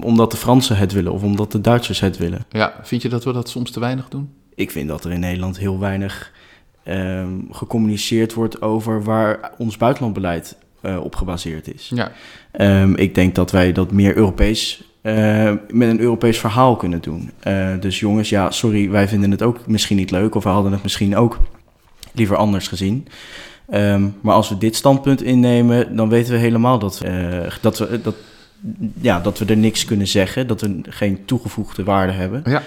omdat 0.00 0.30
de 0.30 0.36
Fransen 0.36 0.76
het 0.76 0.92
willen 0.92 1.12
of 1.12 1.22
omdat 1.22 1.52
de 1.52 1.60
Duitsers 1.60 2.00
het 2.00 2.16
willen. 2.16 2.44
Ja, 2.50 2.74
vind 2.82 3.02
je 3.02 3.08
dat 3.08 3.24
we 3.24 3.32
dat 3.32 3.48
soms 3.48 3.70
te 3.70 3.80
weinig 3.80 4.08
doen? 4.08 4.30
Ik 4.54 4.70
vind 4.70 4.88
dat 4.88 5.04
er 5.04 5.12
in 5.12 5.20
Nederland 5.20 5.58
heel 5.58 5.78
weinig 5.78 6.32
uh, 6.84 7.24
gecommuniceerd 7.50 8.34
wordt 8.34 8.62
over 8.62 9.02
waar 9.02 9.52
ons 9.58 9.76
buitenlandbeleid 9.76 10.56
uh, 10.82 11.04
op 11.04 11.14
gebaseerd 11.14 11.74
is. 11.74 11.92
Ja. 11.94 12.12
Um, 12.82 12.96
ik 12.96 13.14
denk 13.14 13.34
dat 13.34 13.50
wij 13.50 13.72
dat 13.72 13.90
meer 13.90 14.16
Europees 14.16 14.84
uh, 15.02 15.52
met 15.68 15.88
een 15.88 16.00
Europees 16.00 16.38
verhaal 16.38 16.76
kunnen 16.76 17.02
doen. 17.02 17.30
Uh, 17.46 17.80
dus 17.80 18.00
jongens, 18.00 18.28
ja, 18.28 18.50
sorry, 18.50 18.90
wij 18.90 19.08
vinden 19.08 19.30
het 19.30 19.42
ook 19.42 19.66
misschien 19.66 19.96
niet 19.96 20.10
leuk, 20.10 20.34
of 20.34 20.44
we 20.44 20.48
hadden 20.48 20.72
het 20.72 20.82
misschien 20.82 21.16
ook 21.16 21.38
liever 22.12 22.36
anders 22.36 22.68
gezien. 22.68 23.06
Um, 23.74 24.14
maar 24.20 24.34
als 24.34 24.48
we 24.48 24.58
dit 24.58 24.76
standpunt 24.76 25.22
innemen, 25.22 25.96
dan 25.96 26.08
weten 26.08 26.32
we 26.32 26.38
helemaal 26.38 26.78
dat, 26.78 27.02
uh, 27.04 27.38
dat, 27.60 27.78
we, 27.78 28.00
dat, 28.00 28.14
ja, 29.00 29.20
dat 29.20 29.38
we 29.38 29.44
er 29.44 29.56
niks 29.56 29.84
kunnen 29.84 30.06
zeggen, 30.06 30.46
dat 30.46 30.60
we 30.60 30.80
geen 30.82 31.24
toegevoegde 31.24 31.84
waarde 31.84 32.12
hebben. 32.12 32.42
Ja. 32.44 32.62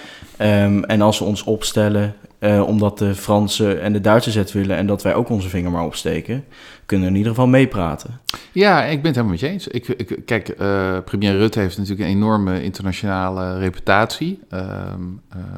Um, 0.64 0.84
en 0.84 1.02
als 1.02 1.20
we 1.20 1.26
ons 1.26 1.44
opstellen 1.44 2.16
uh, 2.40 2.68
omdat 2.68 2.98
de 2.98 3.16
Fransen 3.16 3.82
en 3.82 3.94
de 3.94 4.02
Duitsers 4.02 4.36
het 4.36 4.52
willen 4.52 4.78
en 4.78 4.88
dat 4.88 5.04
wij 5.04 5.16
ook 5.16 5.30
onze 5.30 5.50
vinger 5.50 5.72
maar 5.72 5.84
opsteken, 5.84 6.44
kunnen 6.86 7.06
we 7.06 7.12
in 7.12 7.18
ieder 7.18 7.34
geval 7.34 7.48
meepraten. 7.48 8.20
Ja, 8.52 8.84
ik 8.84 9.02
ben 9.02 9.12
het 9.12 9.16
helemaal 9.16 9.30
met 9.30 9.40
je 9.40 9.48
eens. 9.48 9.68
Ik, 9.68 9.88
ik, 9.88 10.20
kijk, 10.26 10.56
uh, 10.60 10.98
premier 11.06 11.38
Rutte 11.38 11.60
heeft 11.60 11.78
natuurlijk 11.78 12.10
een 12.10 12.16
enorme 12.16 12.64
internationale 12.64 13.58
reputatie. 13.58 14.40
Uh, 14.54 14.60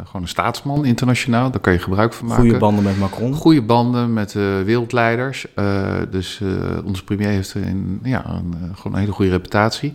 gewoon 0.03 0.21
een 0.21 0.27
staatsman 0.27 0.85
internationaal, 0.85 1.51
daar 1.51 1.61
kan 1.61 1.73
je 1.73 1.79
gebruik 1.79 2.13
van 2.13 2.27
maken. 2.27 2.43
Goede 2.43 2.59
banden 2.59 2.83
met 2.83 2.97
Macron. 2.97 3.33
Goede 3.33 3.61
banden 3.61 4.13
met 4.13 4.31
de 4.31 4.61
wereldleiders. 4.65 5.45
dus 6.11 6.41
onze 6.85 7.03
premier 7.03 7.29
heeft 7.29 7.53
een, 7.53 7.99
ja, 8.03 8.29
een, 8.29 8.53
gewoon 8.75 8.93
een 8.93 8.99
hele 8.99 9.11
goede 9.11 9.31
reputatie. 9.31 9.93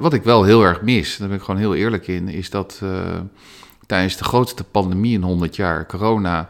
wat 0.00 0.12
ik 0.12 0.22
wel 0.22 0.44
heel 0.44 0.62
erg 0.62 0.82
mis, 0.82 1.16
daar 1.16 1.28
ben 1.28 1.36
ik 1.36 1.42
gewoon 1.42 1.60
heel 1.60 1.74
eerlijk 1.74 2.06
in, 2.06 2.28
is 2.28 2.50
dat 2.50 2.82
tijdens 3.90 4.16
de 4.16 4.24
grootste 4.24 4.64
pandemie 4.64 5.14
in 5.14 5.22
100 5.22 5.56
jaar, 5.56 5.86
corona, 5.86 6.48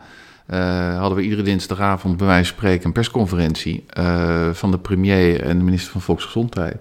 uh, 0.50 0.98
hadden 0.98 1.16
we 1.16 1.22
iedere 1.22 1.42
dinsdagavond 1.42 2.16
bij 2.16 2.26
wijze 2.26 2.48
van 2.48 2.56
spreken 2.56 2.86
een 2.86 2.92
persconferentie 2.92 3.84
uh, 3.98 4.48
van 4.52 4.70
de 4.70 4.78
premier 4.78 5.42
en 5.42 5.58
de 5.58 5.64
minister 5.64 5.92
van 5.92 6.00
Volksgezondheid. 6.00 6.76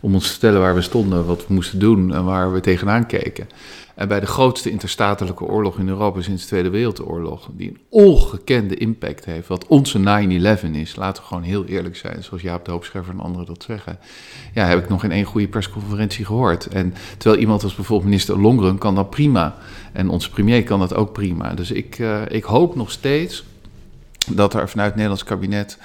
Om 0.00 0.14
ons 0.14 0.24
te 0.24 0.30
vertellen 0.30 0.60
waar 0.60 0.74
we 0.74 0.80
stonden, 0.80 1.26
wat 1.26 1.46
we 1.46 1.54
moesten 1.54 1.78
doen 1.78 2.14
en 2.14 2.24
waar 2.24 2.52
we 2.52 2.60
tegenaan 2.60 3.06
keken. 3.06 3.48
Bij 4.08 4.20
de 4.20 4.26
grootste 4.26 4.70
interstatelijke 4.70 5.44
oorlog 5.44 5.78
in 5.78 5.88
Europa 5.88 6.22
sinds 6.22 6.42
de 6.42 6.48
Tweede 6.48 6.70
Wereldoorlog, 6.70 7.48
die 7.52 7.68
een 7.68 7.80
ongekende 7.88 8.74
impact 8.74 9.24
heeft, 9.24 9.48
wat 9.48 9.66
onze 9.66 9.98
9-11 9.98 10.70
is, 10.72 10.96
laten 10.96 11.22
we 11.22 11.28
gewoon 11.28 11.42
heel 11.42 11.64
eerlijk 11.64 11.96
zijn, 11.96 12.22
zoals 12.22 12.42
Jaap 12.42 12.64
de 12.64 12.70
Hoopscheffer 12.70 13.12
en 13.12 13.20
anderen 13.20 13.46
dat 13.46 13.62
zeggen, 13.62 13.98
ja, 14.54 14.66
heb 14.66 14.78
ik 14.78 14.88
nog 14.88 15.04
in 15.04 15.10
één 15.10 15.24
goede 15.24 15.48
persconferentie 15.48 16.24
gehoord. 16.24 16.66
En 16.66 16.94
terwijl 17.18 17.40
iemand 17.40 17.62
als 17.62 17.74
bijvoorbeeld 17.74 18.08
minister 18.08 18.40
Longren 18.40 18.78
kan 18.78 18.94
dat 18.94 19.10
prima, 19.10 19.56
en 19.92 20.08
onze 20.08 20.30
premier 20.30 20.62
kan 20.62 20.78
dat 20.78 20.94
ook 20.94 21.12
prima. 21.12 21.54
Dus 21.54 21.70
ik, 21.70 21.98
uh, 21.98 22.20
ik 22.28 22.44
hoop 22.44 22.74
nog 22.74 22.90
steeds 22.90 23.44
dat 24.30 24.54
er 24.54 24.68
vanuit 24.68 24.88
het 24.88 24.96
Nederlands 24.96 25.24
kabinet 25.24 25.78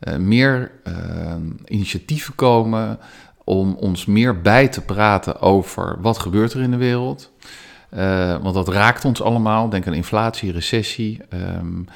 uh, 0.00 0.16
meer 0.16 0.70
uh, 0.88 1.34
initiatieven 1.66 2.34
komen 2.34 2.98
om 3.44 3.74
ons 3.74 4.06
meer 4.06 4.40
bij 4.40 4.68
te 4.68 4.80
praten 4.80 5.40
over 5.40 5.98
wat 6.00 6.18
gebeurt 6.18 6.52
er 6.52 6.62
in 6.62 6.70
de 6.70 6.76
wereld. 6.76 7.30
Uh, 7.96 8.42
want 8.42 8.54
dat 8.54 8.68
raakt 8.68 9.04
ons 9.04 9.22
allemaal. 9.22 9.68
Denk 9.68 9.86
aan 9.86 9.94
inflatie, 9.94 10.52
recessie. 10.52 11.20
Um, 11.58 11.86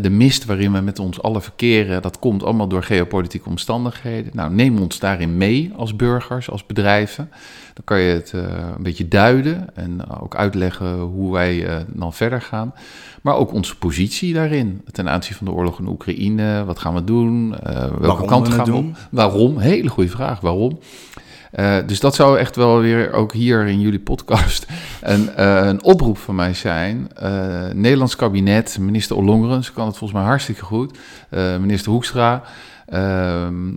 de 0.00 0.10
mist 0.10 0.44
waarin 0.44 0.72
we 0.72 0.80
met 0.80 0.98
ons 0.98 1.22
alle 1.22 1.40
verkeren, 1.40 2.02
dat 2.02 2.18
komt 2.18 2.42
allemaal 2.42 2.68
door 2.68 2.82
geopolitieke 2.82 3.48
omstandigheden. 3.48 4.30
Nou, 4.34 4.54
neem 4.54 4.78
ons 4.78 4.98
daarin 4.98 5.36
mee 5.36 5.72
als 5.76 5.96
burgers, 5.96 6.50
als 6.50 6.66
bedrijven. 6.66 7.30
Dan 7.76 7.84
kan 7.84 8.00
je 8.00 8.12
het 8.12 8.32
uh, 8.34 8.42
een 8.76 8.82
beetje 8.82 9.08
duiden 9.08 9.74
en 9.74 10.10
ook 10.20 10.36
uitleggen 10.36 10.98
hoe 10.98 11.32
wij 11.32 11.68
uh, 11.68 11.76
dan 11.86 12.12
verder 12.12 12.42
gaan. 12.42 12.74
Maar 13.22 13.34
ook 13.34 13.52
onze 13.52 13.78
positie 13.78 14.34
daarin 14.34 14.82
ten 14.92 15.08
aanzien 15.08 15.34
van 15.34 15.46
de 15.46 15.52
oorlog 15.52 15.78
in 15.78 15.86
Oekraïne. 15.86 16.64
Wat 16.64 16.78
gaan 16.78 16.94
we 16.94 17.04
doen? 17.04 17.50
welke 17.50 18.00
Waarom 18.00 18.26
kant 18.26 18.46
we 18.48 18.52
gaan 18.52 18.64
we 18.64 18.70
doen? 18.70 18.88
op? 18.88 18.96
Waarom? 19.10 19.58
Hele 19.58 19.88
goede 19.88 20.10
vraag. 20.10 20.40
Waarom? 20.40 20.78
Uh, 21.54 21.76
dus 21.86 22.00
dat 22.00 22.14
zou 22.14 22.38
echt 22.38 22.56
wel 22.56 22.80
weer 22.80 23.12
ook 23.12 23.32
hier 23.32 23.66
in 23.66 23.80
jullie 23.80 24.00
podcast 24.00 24.66
een, 25.00 25.30
uh, 25.38 25.66
een 25.66 25.84
oproep 25.84 26.18
van 26.18 26.34
mij 26.34 26.54
zijn. 26.54 27.08
Uh, 27.22 27.64
Nederlands 27.72 28.16
kabinet, 28.16 28.78
minister 28.80 29.16
Ollongren, 29.16 29.64
ze 29.64 29.72
kan 29.72 29.86
het 29.86 29.96
volgens 29.96 30.18
mij 30.18 30.28
hartstikke 30.28 30.64
goed. 30.64 30.98
minister 31.60 31.92
Hoekstra, 31.92 32.42
ehm, 32.86 33.72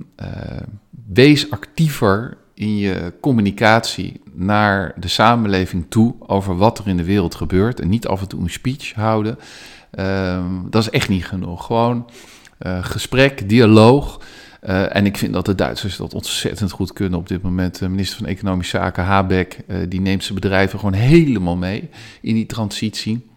wees 1.08 1.52
actiever 1.52 2.38
in 2.60 2.78
je 2.78 3.14
communicatie 3.22 4.22
naar 4.34 4.94
de 4.96 5.08
samenleving 5.08 5.86
toe 5.90 6.16
over 6.20 6.58
wat 6.58 6.80
er 6.80 6.88
in 6.88 6.98
de 6.98 7.04
wereld 7.04 7.36
gebeurt. 7.36 7.80
En 7.80 7.90
niet 7.90 8.08
af 8.08 8.22
en 8.22 8.28
toe 8.28 8.42
een 8.42 8.50
speech 8.50 8.94
houden. 8.94 9.40
Ehm, 9.92 10.70
dat 10.70 10.82
is 10.82 10.90
echt 10.90 11.10
niet 11.10 11.26
genoeg. 11.26 11.66
Gewoon 11.66 12.10
gesprek, 12.82 13.50
dialoog. 13.50 14.22
en 14.90 15.06
ik 15.06 15.18
vind 15.18 15.34
dat 15.34 15.46
de 15.46 15.56
Duitsers 15.56 15.98
dat 15.98 16.14
ontzettend 16.14 16.72
goed 16.72 16.94
kunnen 16.94 17.20
op 17.20 17.28
dit 17.28 17.42
moment. 17.42 17.80
De 17.80 17.90
minister 17.90 18.18
van 18.18 18.28
Economische 18.28 18.78
Zaken, 18.78 19.04
Habeck, 19.04 19.60
die 19.88 20.02
neemt 20.02 20.24
zijn 20.24 20.40
bedrijven 20.40 20.80
gewoon 20.80 20.94
helemaal 20.94 21.58
mee 21.58 21.90
in 22.22 22.34
die 22.34 22.46
transitie. 22.46 23.28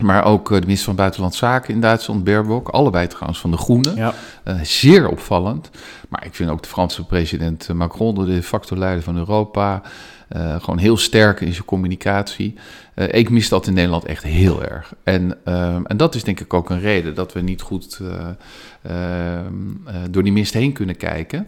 Maar 0.00 0.24
ook 0.24 0.48
de 0.48 0.60
minister 0.60 0.84
van 0.84 0.96
Buitenlandse 0.96 1.38
Zaken 1.38 1.74
in 1.74 1.80
Duitsland, 1.80 2.24
Baerbock. 2.24 2.68
Allebei 2.68 3.06
trouwens 3.06 3.40
van 3.40 3.50
de 3.50 3.56
Groenen. 3.56 3.96
Ja. 3.96 4.14
zeer 4.62 5.08
opvallend. 5.08 5.70
Maar 6.08 6.26
ik 6.26 6.34
vind 6.34 6.50
ook 6.50 6.62
de 6.62 6.68
Franse 6.68 7.06
president 7.06 7.68
Macron, 7.72 8.14
de 8.14 8.24
de 8.24 8.42
facto 8.42 8.76
leider 8.76 9.02
van 9.02 9.16
Europa... 9.16 9.82
Uh, 10.36 10.60
gewoon 10.60 10.78
heel 10.78 10.96
sterk 10.96 11.40
in 11.40 11.52
zijn 11.52 11.64
communicatie. 11.64 12.54
Uh, 12.94 13.12
ik 13.12 13.30
mis 13.30 13.48
dat 13.48 13.66
in 13.66 13.74
Nederland 13.74 14.04
echt 14.04 14.22
heel 14.22 14.64
erg. 14.64 14.94
En, 15.04 15.36
uh, 15.44 15.74
en 15.84 15.96
dat 15.96 16.14
is 16.14 16.24
denk 16.24 16.40
ik 16.40 16.54
ook 16.54 16.70
een 16.70 16.80
reden 16.80 17.14
dat 17.14 17.32
we 17.32 17.40
niet 17.40 17.60
goed 17.60 18.00
ehm, 18.82 19.52
door 20.10 20.22
die 20.22 20.32
mist 20.32 20.54
heen 20.54 20.72
kunnen 20.72 20.96
kijken. 20.96 21.46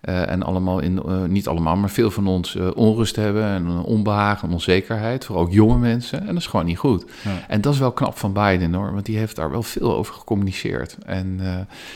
En 0.00 0.42
allemaal 0.42 0.80
in, 0.80 1.00
niet 1.28 1.48
allemaal, 1.48 1.76
maar 1.76 1.90
veel 1.90 2.10
van 2.10 2.26
ons 2.26 2.56
onrust 2.74 3.16
hebben 3.16 3.44
en 3.44 3.68
onbehagen 3.68 4.48
en 4.48 4.54
onzekerheid. 4.54 5.24
Vooral 5.24 5.44
ook 5.44 5.52
jonge 5.52 5.78
mensen. 5.78 6.20
En 6.20 6.26
dat 6.26 6.36
is 6.36 6.46
gewoon 6.46 6.66
niet 6.66 6.78
goed. 6.78 7.04
Ja. 7.24 7.30
En 7.48 7.60
dat 7.60 7.72
is 7.72 7.78
wel 7.78 7.92
knap 7.92 8.18
van 8.18 8.32
Biden 8.32 8.74
hoor, 8.74 8.92
want 8.92 9.06
die 9.06 9.18
heeft 9.18 9.36
daar 9.36 9.50
wel 9.50 9.62
veel 9.62 9.96
over 9.96 10.14
gecommuniceerd. 10.14 10.96
En, 11.06 11.40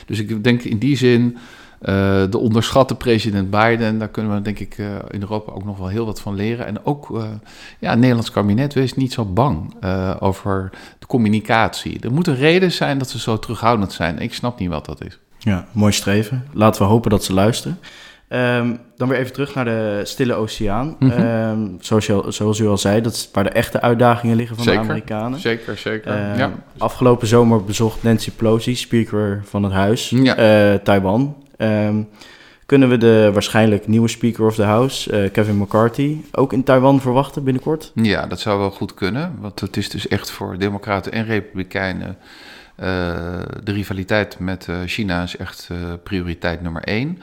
dus 0.06 0.18
ik 0.18 0.44
denk 0.44 0.62
in 0.62 0.78
die 0.78 0.96
zin 0.96 1.36
de 2.30 2.38
onderschatte 2.38 2.94
president 2.94 3.50
Biden, 3.50 3.98
daar 3.98 4.08
kunnen 4.08 4.34
we 4.34 4.42
denk 4.42 4.58
ik 4.58 4.78
in 5.10 5.20
Europa 5.20 5.52
ook 5.52 5.64
nog 5.64 5.78
wel 5.78 5.88
heel 5.88 6.06
wat 6.06 6.20
van 6.20 6.34
leren. 6.34 6.66
En 6.66 6.84
ook, 6.84 7.08
ja, 7.78 7.90
het 7.90 7.98
Nederlands 7.98 8.30
kabinet, 8.30 8.74
wees 8.74 8.94
niet 8.94 9.12
zo 9.12 9.24
bang 9.24 9.84
over 10.20 10.70
de 10.98 11.06
communicatie. 11.06 12.00
Er 12.00 12.12
moet 12.12 12.26
een 12.26 12.36
reden 12.36 12.72
zijn 12.72 12.98
dat 12.98 13.10
ze 13.10 13.18
zo 13.18 13.38
terughoudend 13.38 13.92
zijn. 13.92 14.18
Ik 14.18 14.34
snap 14.34 14.58
niet 14.58 14.68
wat 14.68 14.86
dat 14.86 15.04
is. 15.04 15.18
Ja, 15.44 15.66
mooi 15.72 15.92
streven. 15.92 16.46
Laten 16.52 16.82
we 16.82 16.88
hopen 16.88 17.10
dat 17.10 17.24
ze 17.24 17.32
luisteren. 17.32 17.78
Um, 18.28 18.78
dan 18.96 19.08
weer 19.08 19.18
even 19.18 19.32
terug 19.32 19.54
naar 19.54 19.64
de 19.64 20.00
Stille 20.04 20.34
Oceaan. 20.34 20.96
Mm 20.98 21.10
-hmm. 21.10 21.24
um, 21.24 21.76
zoals, 21.80 22.06
je, 22.06 22.24
zoals 22.28 22.58
u 22.58 22.66
al 22.66 22.78
zei, 22.78 23.00
dat 23.00 23.12
is 23.12 23.28
waar 23.32 23.44
de 23.44 23.50
echte 23.50 23.80
uitdagingen 23.80 24.36
liggen 24.36 24.56
van 24.56 24.64
zeker, 24.64 24.82
de 24.82 24.88
Amerikanen. 24.88 25.40
Zeker, 25.40 25.76
zeker. 25.78 26.30
Um, 26.30 26.38
ja. 26.38 26.52
Afgelopen 26.78 27.26
zomer 27.26 27.64
bezocht 27.64 28.02
Nancy 28.02 28.30
Pelosi, 28.30 28.76
speaker 28.76 29.42
van 29.44 29.62
het 29.62 29.72
huis, 29.72 30.08
ja. 30.10 30.78
Taiwan. 30.78 31.36
Kunnen 32.66 32.88
we 32.88 32.98
de 32.98 33.30
waarschijnlijk 33.32 33.86
nieuwe 33.86 34.08
Speaker 34.08 34.46
of 34.46 34.54
the 34.54 34.62
House, 34.62 35.24
uh, 35.24 35.30
Kevin 35.30 35.56
McCarthy, 35.56 36.16
ook 36.32 36.52
in 36.52 36.64
Taiwan 36.64 37.00
verwachten 37.00 37.44
binnenkort? 37.44 37.92
Ja, 37.94 38.26
dat 38.26 38.40
zou 38.40 38.58
wel 38.58 38.70
goed 38.70 38.94
kunnen. 38.94 39.36
Want 39.40 39.60
het 39.60 39.76
is 39.76 39.88
dus 39.88 40.08
echt 40.08 40.30
voor 40.30 40.58
Democraten 40.58 41.12
en 41.12 41.24
Republikeinen. 41.24 42.16
Uh, 42.80 42.86
de 43.64 43.72
rivaliteit 43.72 44.38
met 44.38 44.66
uh, 44.70 44.76
China 44.86 45.22
is 45.22 45.36
echt 45.36 45.68
prioriteit 46.02 46.62
nummer 46.62 46.82
één. 46.82 47.18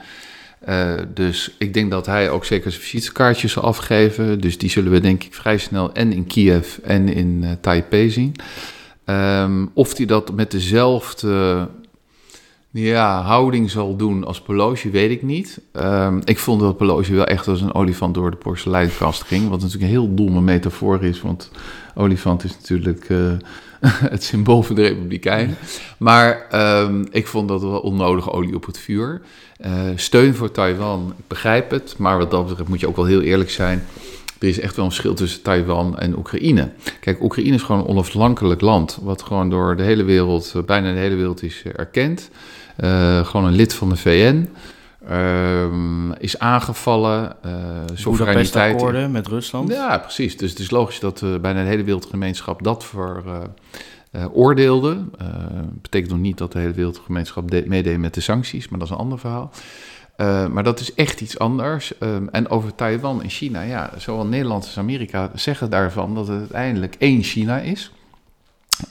dus 1.14 1.54
ik 1.58 1.74
denk 1.74 1.90
dat 1.90 2.06
hij 2.06 2.30
ook 2.30 2.44
zeker 2.44 2.70
zijn 2.70 2.82
visitekaartjes 2.82 3.52
zal 3.52 3.62
afgeven. 3.62 4.40
Dus 4.40 4.58
die 4.58 4.70
zullen 4.70 4.92
we 4.92 5.00
denk 5.00 5.24
ik 5.24 5.34
vrij 5.34 5.58
snel 5.58 5.92
en 5.92 6.12
in 6.12 6.26
Kiev 6.26 6.78
en 6.78 7.08
in 7.08 7.58
Taipei 7.60 8.10
zien. 8.10 8.34
Um, 9.06 9.70
of 9.74 9.96
hij 9.96 10.06
dat 10.06 10.32
met 10.34 10.50
dezelfde 10.50 11.68
ja, 12.70 13.22
houding 13.22 13.70
zal 13.70 13.96
doen 13.96 14.24
als 14.24 14.40
Pelosi, 14.40 14.90
weet 14.90 15.10
ik 15.10 15.22
niet. 15.22 15.60
Um, 15.72 16.20
ik 16.24 16.38
vond 16.38 16.60
dat 16.60 16.76
Pelosi 16.76 17.14
wel 17.14 17.24
echt 17.24 17.48
als 17.48 17.60
een 17.60 17.74
olifant 17.74 18.14
door 18.14 18.30
de 18.30 18.36
porseleinkast 18.36 19.22
ging. 19.22 19.48
Wat 19.48 19.60
natuurlijk 19.60 19.84
een 19.84 19.98
heel 19.98 20.14
domme 20.14 20.40
metafoor 20.40 21.04
is, 21.04 21.20
want 21.20 21.50
olifant 21.94 22.44
is 22.44 22.56
natuurlijk 22.60 23.06
het 24.14 24.24
symbool 24.24 24.62
van 24.62 24.74
de 24.74 24.82
Republikeinen. 24.82 25.56
Maar 25.98 26.46
um, 26.82 27.06
ik 27.10 27.26
vond 27.26 27.48
dat 27.48 27.60
wel 27.60 27.80
onnodig 27.80 28.32
olie 28.32 28.54
op 28.54 28.66
het 28.66 28.78
vuur. 28.78 29.20
Uh, 29.66 29.70
steun 29.94 30.34
voor 30.34 30.50
Taiwan, 30.50 31.14
ik 31.18 31.24
begrijp 31.26 31.70
het. 31.70 31.94
Maar 31.98 32.18
wat 32.18 32.30
dat 32.30 32.46
betreft 32.46 32.68
moet 32.68 32.80
je 32.80 32.88
ook 32.88 32.96
wel 32.96 33.04
heel 33.04 33.20
eerlijk 33.20 33.50
zijn. 33.50 33.84
Er 34.38 34.48
is 34.48 34.60
echt 34.60 34.76
wel 34.76 34.84
een 34.84 34.90
verschil 34.90 35.14
tussen 35.14 35.42
Taiwan 35.42 35.98
en 35.98 36.18
Oekraïne. 36.18 36.72
Kijk, 37.00 37.22
Oekraïne 37.22 37.54
is 37.54 37.62
gewoon 37.62 37.80
een 37.80 37.86
onafhankelijk 37.86 38.60
land. 38.60 38.98
Wat 39.02 39.22
gewoon 39.22 39.50
door 39.50 39.76
de 39.76 39.82
hele 39.82 40.04
wereld, 40.04 40.54
bijna 40.66 40.92
de 40.92 40.98
hele 40.98 41.14
wereld 41.14 41.42
is 41.42 41.62
erkend. 41.76 42.30
Uh, 42.80 43.26
gewoon 43.26 43.46
een 43.46 43.54
lid 43.54 43.74
van 43.74 43.88
de 43.88 43.96
VN. 43.96 44.48
Ehm, 45.08 46.12
is 46.12 46.38
aangevallen. 46.38 47.36
Uh, 47.46 47.52
soevereiniteit. 47.94 49.10
met 49.10 49.26
Rusland. 49.26 49.68
Ja, 49.68 49.98
precies. 49.98 50.36
Dus 50.36 50.50
het 50.50 50.58
is 50.58 50.70
logisch 50.70 51.00
dat 51.00 51.20
uh, 51.20 51.38
bijna 51.38 51.62
de 51.62 51.68
hele 51.68 51.84
wereldgemeenschap 51.84 52.62
dat 52.62 52.84
veroordeelde. 54.12 55.04
Uh, 55.22 55.26
betekent 55.82 56.10
nog 56.10 56.20
niet 56.20 56.38
dat 56.38 56.52
de 56.52 56.58
hele 56.58 56.72
wereldgemeenschap 56.72 57.50
meedeed 57.66 57.98
met 57.98 58.14
de 58.14 58.20
sancties, 58.20 58.68
maar 58.68 58.78
dat 58.78 58.88
is 58.88 58.94
een 58.94 59.00
ander 59.00 59.18
verhaal. 59.18 59.50
maar 60.50 60.64
dat 60.64 60.80
is 60.80 60.94
echt 60.94 61.20
iets 61.20 61.38
anders. 61.38 61.92
Um, 62.00 62.28
en 62.28 62.48
over 62.48 62.74
Taiwan 62.74 63.22
en 63.22 63.30
China, 63.30 63.60
ja, 63.60 63.90
zowel 63.96 64.26
Nederland 64.26 64.64
als 64.64 64.78
Amerika 64.78 65.30
zeggen 65.34 65.70
daarvan 65.70 66.14
dat 66.14 66.28
het 66.28 66.38
uiteindelijk 66.38 66.94
één 66.98 67.22
China 67.22 67.58
is. 67.58 67.92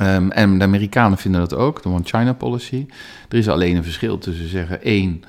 Um, 0.01 0.31
en 0.31 0.57
de 0.57 0.63
Amerikanen 0.63 1.17
vinden 1.17 1.41
dat 1.41 1.53
ook, 1.53 1.83
de 1.83 1.89
One 1.89 2.03
China 2.03 2.33
policy. 2.33 2.85
Er 3.29 3.37
is 3.37 3.49
alleen 3.49 3.75
een 3.75 3.83
verschil 3.83 4.17
tussen 4.17 4.49
zeggen 4.49 4.81
één, 4.83 5.23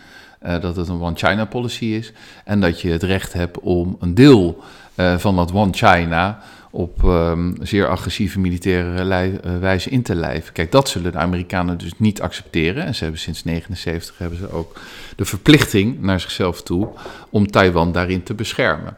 uh, 0.47 0.61
dat 0.61 0.77
het 0.77 0.89
een 0.89 1.01
One 1.01 1.17
China 1.17 1.45
policy 1.45 1.85
is, 1.85 2.13
en 2.45 2.61
dat 2.61 2.81
je 2.81 2.91
het 2.91 3.03
recht 3.03 3.33
hebt 3.33 3.59
om 3.61 3.97
een 4.01 4.15
deel 4.15 4.63
uh, 4.95 5.19
van 5.19 5.37
dat 5.37 5.53
One 5.53 5.73
China 5.73 6.43
op 6.71 7.03
um, 7.03 7.57
zeer 7.61 7.89
agressieve 7.89 8.41
militaire 8.41 9.31
uh, 9.45 9.59
wijze 9.59 9.91
in 9.91 10.03
te 10.03 10.15
lijven. 10.15 10.53
Kijk, 10.53 10.73
dat 10.73 10.89
zullen 10.89 11.13
de 11.13 11.19
Amerikanen 11.19 11.79
dus 11.79 11.93
niet 11.97 12.21
accepteren. 12.21 12.85
En 12.85 12.95
ze 12.95 13.03
hebben 13.03 13.21
sinds 13.21 13.43
1979 13.43 14.19
hebben 14.19 14.39
ze 14.39 14.51
ook 14.51 14.81
de 15.17 15.25
verplichting 15.25 16.01
naar 16.01 16.21
zichzelf 16.21 16.63
toe 16.63 16.89
om 17.31 17.51
Taiwan 17.51 17.93
daarin 17.93 18.23
te 18.23 18.35
beschermen. 18.35 18.97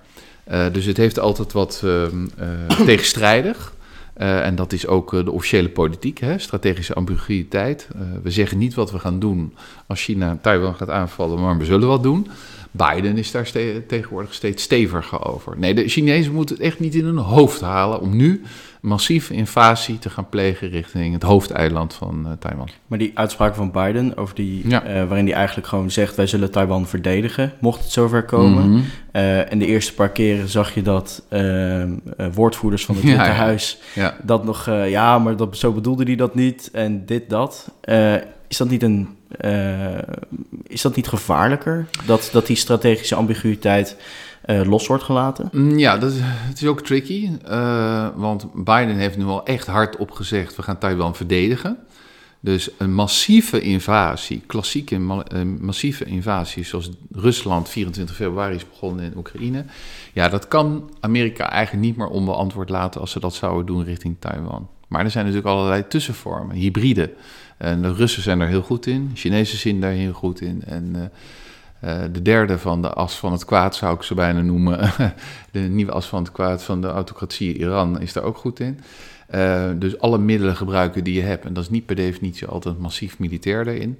dus 0.72 0.84
het 0.84 0.96
heeft 0.96 1.18
altijd 1.18 1.52
wat 1.52 1.82
ehm, 1.84 2.26
tegenstrijdig. 2.86 3.73
Uh, 4.16 4.46
en 4.46 4.54
dat 4.54 4.72
is 4.72 4.86
ook 4.86 5.12
uh, 5.12 5.24
de 5.24 5.30
officiële 5.30 5.68
politiek, 5.68 6.18
hè, 6.18 6.38
strategische 6.38 6.94
ambiguïteit. 6.94 7.88
Uh, 7.96 8.02
we 8.22 8.30
zeggen 8.30 8.58
niet 8.58 8.74
wat 8.74 8.90
we 8.90 8.98
gaan 8.98 9.18
doen 9.18 9.54
als 9.86 10.02
China 10.02 10.38
Taiwan 10.42 10.74
gaat 10.74 10.90
aanvallen, 10.90 11.40
maar 11.40 11.58
we 11.58 11.64
zullen 11.64 11.88
wat 11.88 12.02
doen. 12.02 12.26
Biden 12.70 13.16
is 13.16 13.30
daar 13.30 13.50
tegenwoordig 13.86 14.34
steeds 14.34 14.62
steviger 14.62 15.24
over. 15.24 15.58
Nee, 15.58 15.74
de 15.74 15.88
Chinezen 15.88 16.32
moeten 16.32 16.56
het 16.56 16.64
echt 16.64 16.80
niet 16.80 16.94
in 16.94 17.04
hun 17.04 17.16
hoofd 17.16 17.60
halen 17.60 18.00
om 18.00 18.16
nu 18.16 18.42
massieve 18.84 19.34
invasie 19.34 19.98
te 19.98 20.10
gaan 20.10 20.28
plegen 20.28 20.68
richting 20.68 21.12
het 21.12 21.22
hoofdeiland 21.22 21.94
van 21.94 22.24
uh, 22.26 22.32
Taiwan. 22.38 22.68
Maar 22.86 22.98
die 22.98 23.10
uitspraak 23.14 23.54
van 23.54 23.70
Biden, 23.70 24.16
over 24.16 24.34
die, 24.34 24.68
ja. 24.68 24.82
uh, 24.82 25.08
waarin 25.08 25.26
hij 25.26 25.34
eigenlijk 25.34 25.66
gewoon 25.66 25.90
zegt: 25.90 26.16
wij 26.16 26.26
zullen 26.26 26.50
Taiwan 26.50 26.86
verdedigen, 26.86 27.52
mocht 27.58 27.82
het 27.82 27.92
zover 27.92 28.24
komen. 28.24 28.68
Mm 28.68 28.72
-hmm. 28.72 28.84
uh, 29.12 29.52
en 29.52 29.58
de 29.58 29.66
eerste 29.66 29.94
paar 29.94 30.10
keren 30.10 30.48
zag 30.48 30.74
je 30.74 30.82
dat 30.82 31.22
woordvoerders 32.32 32.84
van 32.84 32.94
het 32.94 33.04
Witte 33.14 33.22
ja, 33.22 33.30
Huis 33.30 33.78
ja. 33.94 34.16
dat 34.22 34.44
nog, 34.44 34.66
ja, 34.66 35.18
maar 35.18 35.36
dat, 35.36 35.56
zo 35.56 35.72
bedoelde 35.72 36.04
hij 36.04 36.16
dat 36.16 36.34
niet 36.34 36.70
en 36.72 37.06
dit, 37.06 37.30
dat. 37.30 37.70
is 38.48 38.56
dat 38.56 38.68
niet 38.68 38.82
een. 38.82 39.08
is 40.66 40.82
dat 40.82 40.96
niet 40.96 41.08
gevaarlijker? 41.08 41.86
Dat, 42.06 42.28
dat 42.32 42.46
die 42.46 42.56
strategische 42.56 43.14
ambiguïteit 43.14 43.96
uh, 44.46 44.64
los 44.64 44.86
wordt 44.86 45.02
gelaten? 45.02 45.48
Mm, 45.52 45.78
ja, 45.78 45.98
dat 45.98 46.12
is, 46.12 46.18
het 46.22 46.60
is 46.60 46.66
ook 46.66 46.80
tricky. 46.80 47.30
Uh, 47.48 48.08
want 48.14 48.46
Biden 48.54 48.96
heeft 48.96 49.16
nu 49.16 49.24
al 49.24 49.44
echt 49.44 49.66
hard 49.66 49.96
opgezegd: 49.96 50.56
we 50.56 50.62
gaan 50.62 50.78
Taiwan 50.78 51.14
verdedigen. 51.14 51.78
Dus 52.44 52.70
een 52.78 52.94
massieve 52.94 53.60
invasie, 53.60 54.42
klassieke 54.46 54.98
massieve 55.60 56.04
invasie, 56.04 56.64
zoals 56.64 56.90
Rusland 57.12 57.68
24 57.68 58.16
februari 58.16 58.54
is 58.54 58.68
begonnen 58.68 59.04
in 59.04 59.16
Oekraïne. 59.16 59.64
Ja, 60.12 60.28
dat 60.28 60.48
kan 60.48 60.90
Amerika 61.00 61.50
eigenlijk 61.50 61.86
niet 61.86 61.96
meer 61.96 62.08
onbeantwoord 62.08 62.68
laten 62.68 63.00
als 63.00 63.10
ze 63.10 63.20
dat 63.20 63.34
zouden 63.34 63.66
doen 63.66 63.84
richting 63.84 64.16
Taiwan. 64.18 64.68
Maar 64.88 65.04
er 65.04 65.10
zijn 65.10 65.24
natuurlijk 65.24 65.54
allerlei 65.54 65.88
tussenvormen, 65.88 66.56
hybride. 66.56 67.12
En 67.56 67.82
de 67.82 67.92
Russen 67.92 68.22
zijn 68.22 68.40
er 68.40 68.48
heel 68.48 68.62
goed 68.62 68.86
in, 68.86 69.08
de 69.08 69.16
Chinezen 69.20 69.58
zijn 69.58 69.80
daar 69.80 69.92
heel 69.92 70.12
goed 70.12 70.40
in. 70.40 70.62
En 70.66 71.12
uh, 71.84 72.02
de 72.12 72.22
derde 72.22 72.58
van 72.58 72.82
de 72.82 72.88
as 72.88 73.16
van 73.16 73.32
het 73.32 73.44
kwaad 73.44 73.76
zou 73.76 73.94
ik 73.94 74.02
ze 74.02 74.14
bijna 74.14 74.40
noemen. 74.40 74.90
de 75.52 75.58
nieuwe 75.60 75.92
as 75.92 76.06
van 76.06 76.22
het 76.22 76.32
kwaad 76.32 76.62
van 76.62 76.80
de 76.80 76.88
autocratie 76.88 77.58
Iran 77.58 78.00
is 78.00 78.12
daar 78.12 78.24
ook 78.24 78.36
goed 78.36 78.60
in. 78.60 78.80
Uh, 79.34 79.64
dus 79.76 79.98
alle 79.98 80.18
middelen 80.18 80.56
gebruiken 80.56 81.04
die 81.04 81.14
je 81.14 81.22
hebt. 81.22 81.44
En 81.44 81.52
dat 81.52 81.62
is 81.62 81.70
niet 81.70 81.86
per 81.86 81.96
definitie 81.96 82.46
altijd 82.46 82.78
massief 82.78 83.18
militair 83.18 83.64
daarin. 83.64 83.98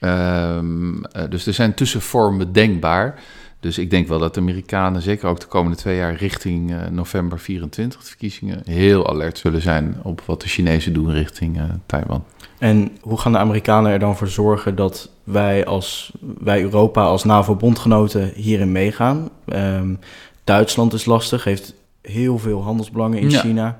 Uh, 0.00 0.58
dus 1.28 1.46
er 1.46 1.54
zijn 1.54 1.74
tussenvormen 1.74 2.52
denkbaar. 2.52 3.20
Dus 3.60 3.78
ik 3.78 3.90
denk 3.90 4.08
wel 4.08 4.18
dat 4.18 4.34
de 4.34 4.40
Amerikanen, 4.40 5.02
zeker 5.02 5.28
ook 5.28 5.40
de 5.40 5.46
komende 5.46 5.76
twee 5.76 5.96
jaar 5.96 6.14
richting 6.14 6.74
november 6.90 7.38
24, 7.38 8.00
de 8.00 8.06
verkiezingen, 8.06 8.62
heel 8.64 9.08
alert 9.08 9.38
zullen 9.38 9.62
zijn 9.62 9.96
op 10.02 10.20
wat 10.20 10.40
de 10.40 10.48
Chinezen 10.48 10.92
doen 10.92 11.10
richting 11.10 11.60
Taiwan. 11.86 12.24
En 12.58 12.96
hoe 13.00 13.18
gaan 13.18 13.32
de 13.32 13.38
Amerikanen 13.38 13.92
er 13.92 13.98
dan 13.98 14.16
voor 14.16 14.28
zorgen 14.28 14.76
dat 14.76 15.10
wij 15.24 15.64
als 15.64 16.12
wij 16.38 16.62
Europa 16.62 17.04
als 17.04 17.24
NAVO-bondgenoten 17.24 18.32
hierin 18.34 18.72
meegaan? 18.72 19.28
Um, 19.46 19.98
Duitsland 20.44 20.92
is 20.92 21.04
lastig, 21.04 21.44
heeft 21.44 21.74
heel 22.02 22.38
veel 22.38 22.62
handelsbelangen 22.62 23.18
in 23.18 23.30
ja. 23.30 23.40
China. 23.40 23.78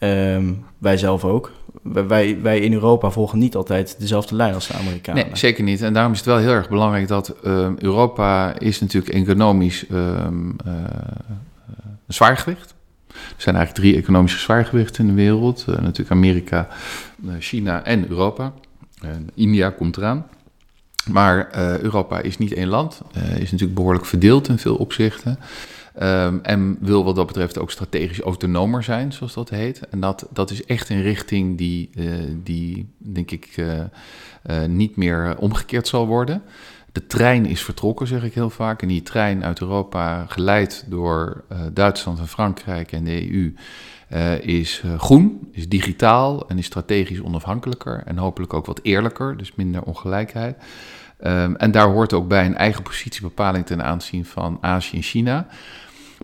Um, 0.00 0.64
wij 0.78 0.96
zelf 0.96 1.24
ook. 1.24 1.50
wij, 1.82 2.38
wij 2.42 2.60
in 2.60 2.72
Europa 2.72 3.10
volgen 3.10 3.38
niet 3.38 3.56
altijd 3.56 3.96
dezelfde 3.98 4.34
lijn 4.34 4.54
als 4.54 4.66
de 4.66 4.74
Amerikanen. 4.74 5.24
Nee, 5.24 5.36
zeker 5.36 5.64
niet. 5.64 5.82
En 5.82 5.92
daarom 5.92 6.12
is 6.12 6.18
het 6.18 6.26
wel 6.26 6.38
heel 6.38 6.50
erg 6.50 6.68
belangrijk 6.68 7.08
dat 7.08 7.28
ehm, 7.28 7.74
Europa 7.78 8.58
is 8.58 8.80
natuurlijk 8.80 9.14
economisch 9.14 9.84
um, 9.90 10.56
een 10.64 12.14
zwaargewicht. 12.14 12.74
Er 13.08 13.42
zijn 13.42 13.56
eigenlijk 13.56 13.86
drie 13.86 14.02
economische 14.02 14.38
zwaargewichten 14.38 15.08
in 15.08 15.14
de 15.14 15.22
wereld. 15.22 15.64
natuurlijk 15.66 16.10
Amerika, 16.10 16.68
China 17.38 17.84
en 17.84 18.08
Europa. 18.08 18.52
En 19.00 19.28
India 19.34 19.70
komt 19.70 19.96
eraan. 19.96 20.26
Maar 21.10 21.48
Europa 21.82 22.20
is 22.20 22.38
niet 22.38 22.52
één 22.52 22.68
land, 22.68 23.02
is 23.38 23.50
natuurlijk 23.50 23.74
behoorlijk 23.74 24.06
verdeeld 24.06 24.48
in 24.48 24.58
veel 24.58 24.76
opzichten. 24.76 25.38
Um, 26.02 26.40
en 26.42 26.76
wil 26.80 27.04
wat 27.04 27.16
dat 27.16 27.26
betreft 27.26 27.58
ook 27.58 27.70
strategisch 27.70 28.20
autonomer 28.20 28.82
zijn, 28.82 29.12
zoals 29.12 29.34
dat 29.34 29.50
heet. 29.50 29.80
En 29.88 30.00
dat, 30.00 30.26
dat 30.32 30.50
is 30.50 30.64
echt 30.64 30.88
een 30.88 31.02
richting 31.02 31.58
die, 31.58 31.90
die 32.42 32.88
denk 32.96 33.30
ik, 33.30 33.64
niet 34.66 34.96
meer 34.96 35.36
omgekeerd 35.38 35.88
zal 35.88 36.06
worden. 36.06 36.42
De 36.94 37.06
trein 37.06 37.46
is 37.46 37.62
vertrokken, 37.62 38.06
zeg 38.06 38.22
ik 38.22 38.34
heel 38.34 38.50
vaak. 38.50 38.82
En 38.82 38.88
die 38.88 39.02
trein 39.02 39.44
uit 39.44 39.60
Europa, 39.60 40.26
geleid 40.28 40.84
door 40.88 41.44
Duitsland 41.72 42.18
en 42.18 42.28
Frankrijk 42.28 42.92
en 42.92 43.04
de 43.04 43.32
EU, 43.32 43.54
is 44.40 44.82
groen, 44.98 45.48
is 45.52 45.68
digitaal 45.68 46.48
en 46.48 46.58
is 46.58 46.66
strategisch 46.66 47.20
onafhankelijker. 47.20 48.02
En 48.04 48.18
hopelijk 48.18 48.54
ook 48.54 48.66
wat 48.66 48.80
eerlijker, 48.82 49.36
dus 49.36 49.54
minder 49.54 49.82
ongelijkheid. 49.82 50.56
Um, 51.26 51.56
en 51.56 51.70
daar 51.70 51.88
hoort 51.88 52.12
ook 52.12 52.28
bij 52.28 52.46
een 52.46 52.56
eigen 52.56 52.82
positiebepaling 52.82 53.66
ten 53.66 53.84
aanzien 53.84 54.24
van 54.24 54.58
Azië 54.60 54.96
en 54.96 55.02
China. 55.02 55.46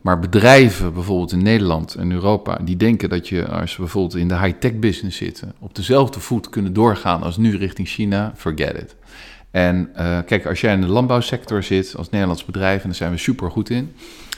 Maar 0.02 0.18
bedrijven, 0.18 0.92
bijvoorbeeld 0.94 1.32
in 1.32 1.42
Nederland 1.42 1.94
en 1.94 2.12
Europa, 2.12 2.58
die 2.62 2.76
denken 2.76 3.08
dat 3.08 3.28
je, 3.28 3.48
als 3.48 3.76
we 3.76 3.82
bijvoorbeeld 3.82 4.16
in 4.16 4.28
de 4.28 4.38
high-tech 4.38 4.78
business 4.78 5.16
zitten, 5.16 5.54
op 5.58 5.74
dezelfde 5.74 6.20
voet 6.20 6.48
kunnen 6.48 6.72
doorgaan 6.72 7.22
als 7.22 7.36
nu 7.36 7.56
richting 7.56 7.88
China, 7.88 8.32
forget 8.36 8.82
it. 8.82 8.96
En 9.50 9.90
uh, 9.98 10.18
kijk, 10.26 10.46
als 10.46 10.60
jij 10.60 10.72
in 10.72 10.80
de 10.80 10.86
landbouwsector 10.86 11.62
zit 11.62 11.94
als 11.96 12.10
Nederlands 12.10 12.44
bedrijf, 12.44 12.80
en 12.80 12.88
daar 12.88 12.96
zijn 12.96 13.10
we 13.10 13.18
super 13.18 13.50
goed 13.50 13.70
in, 13.70 13.94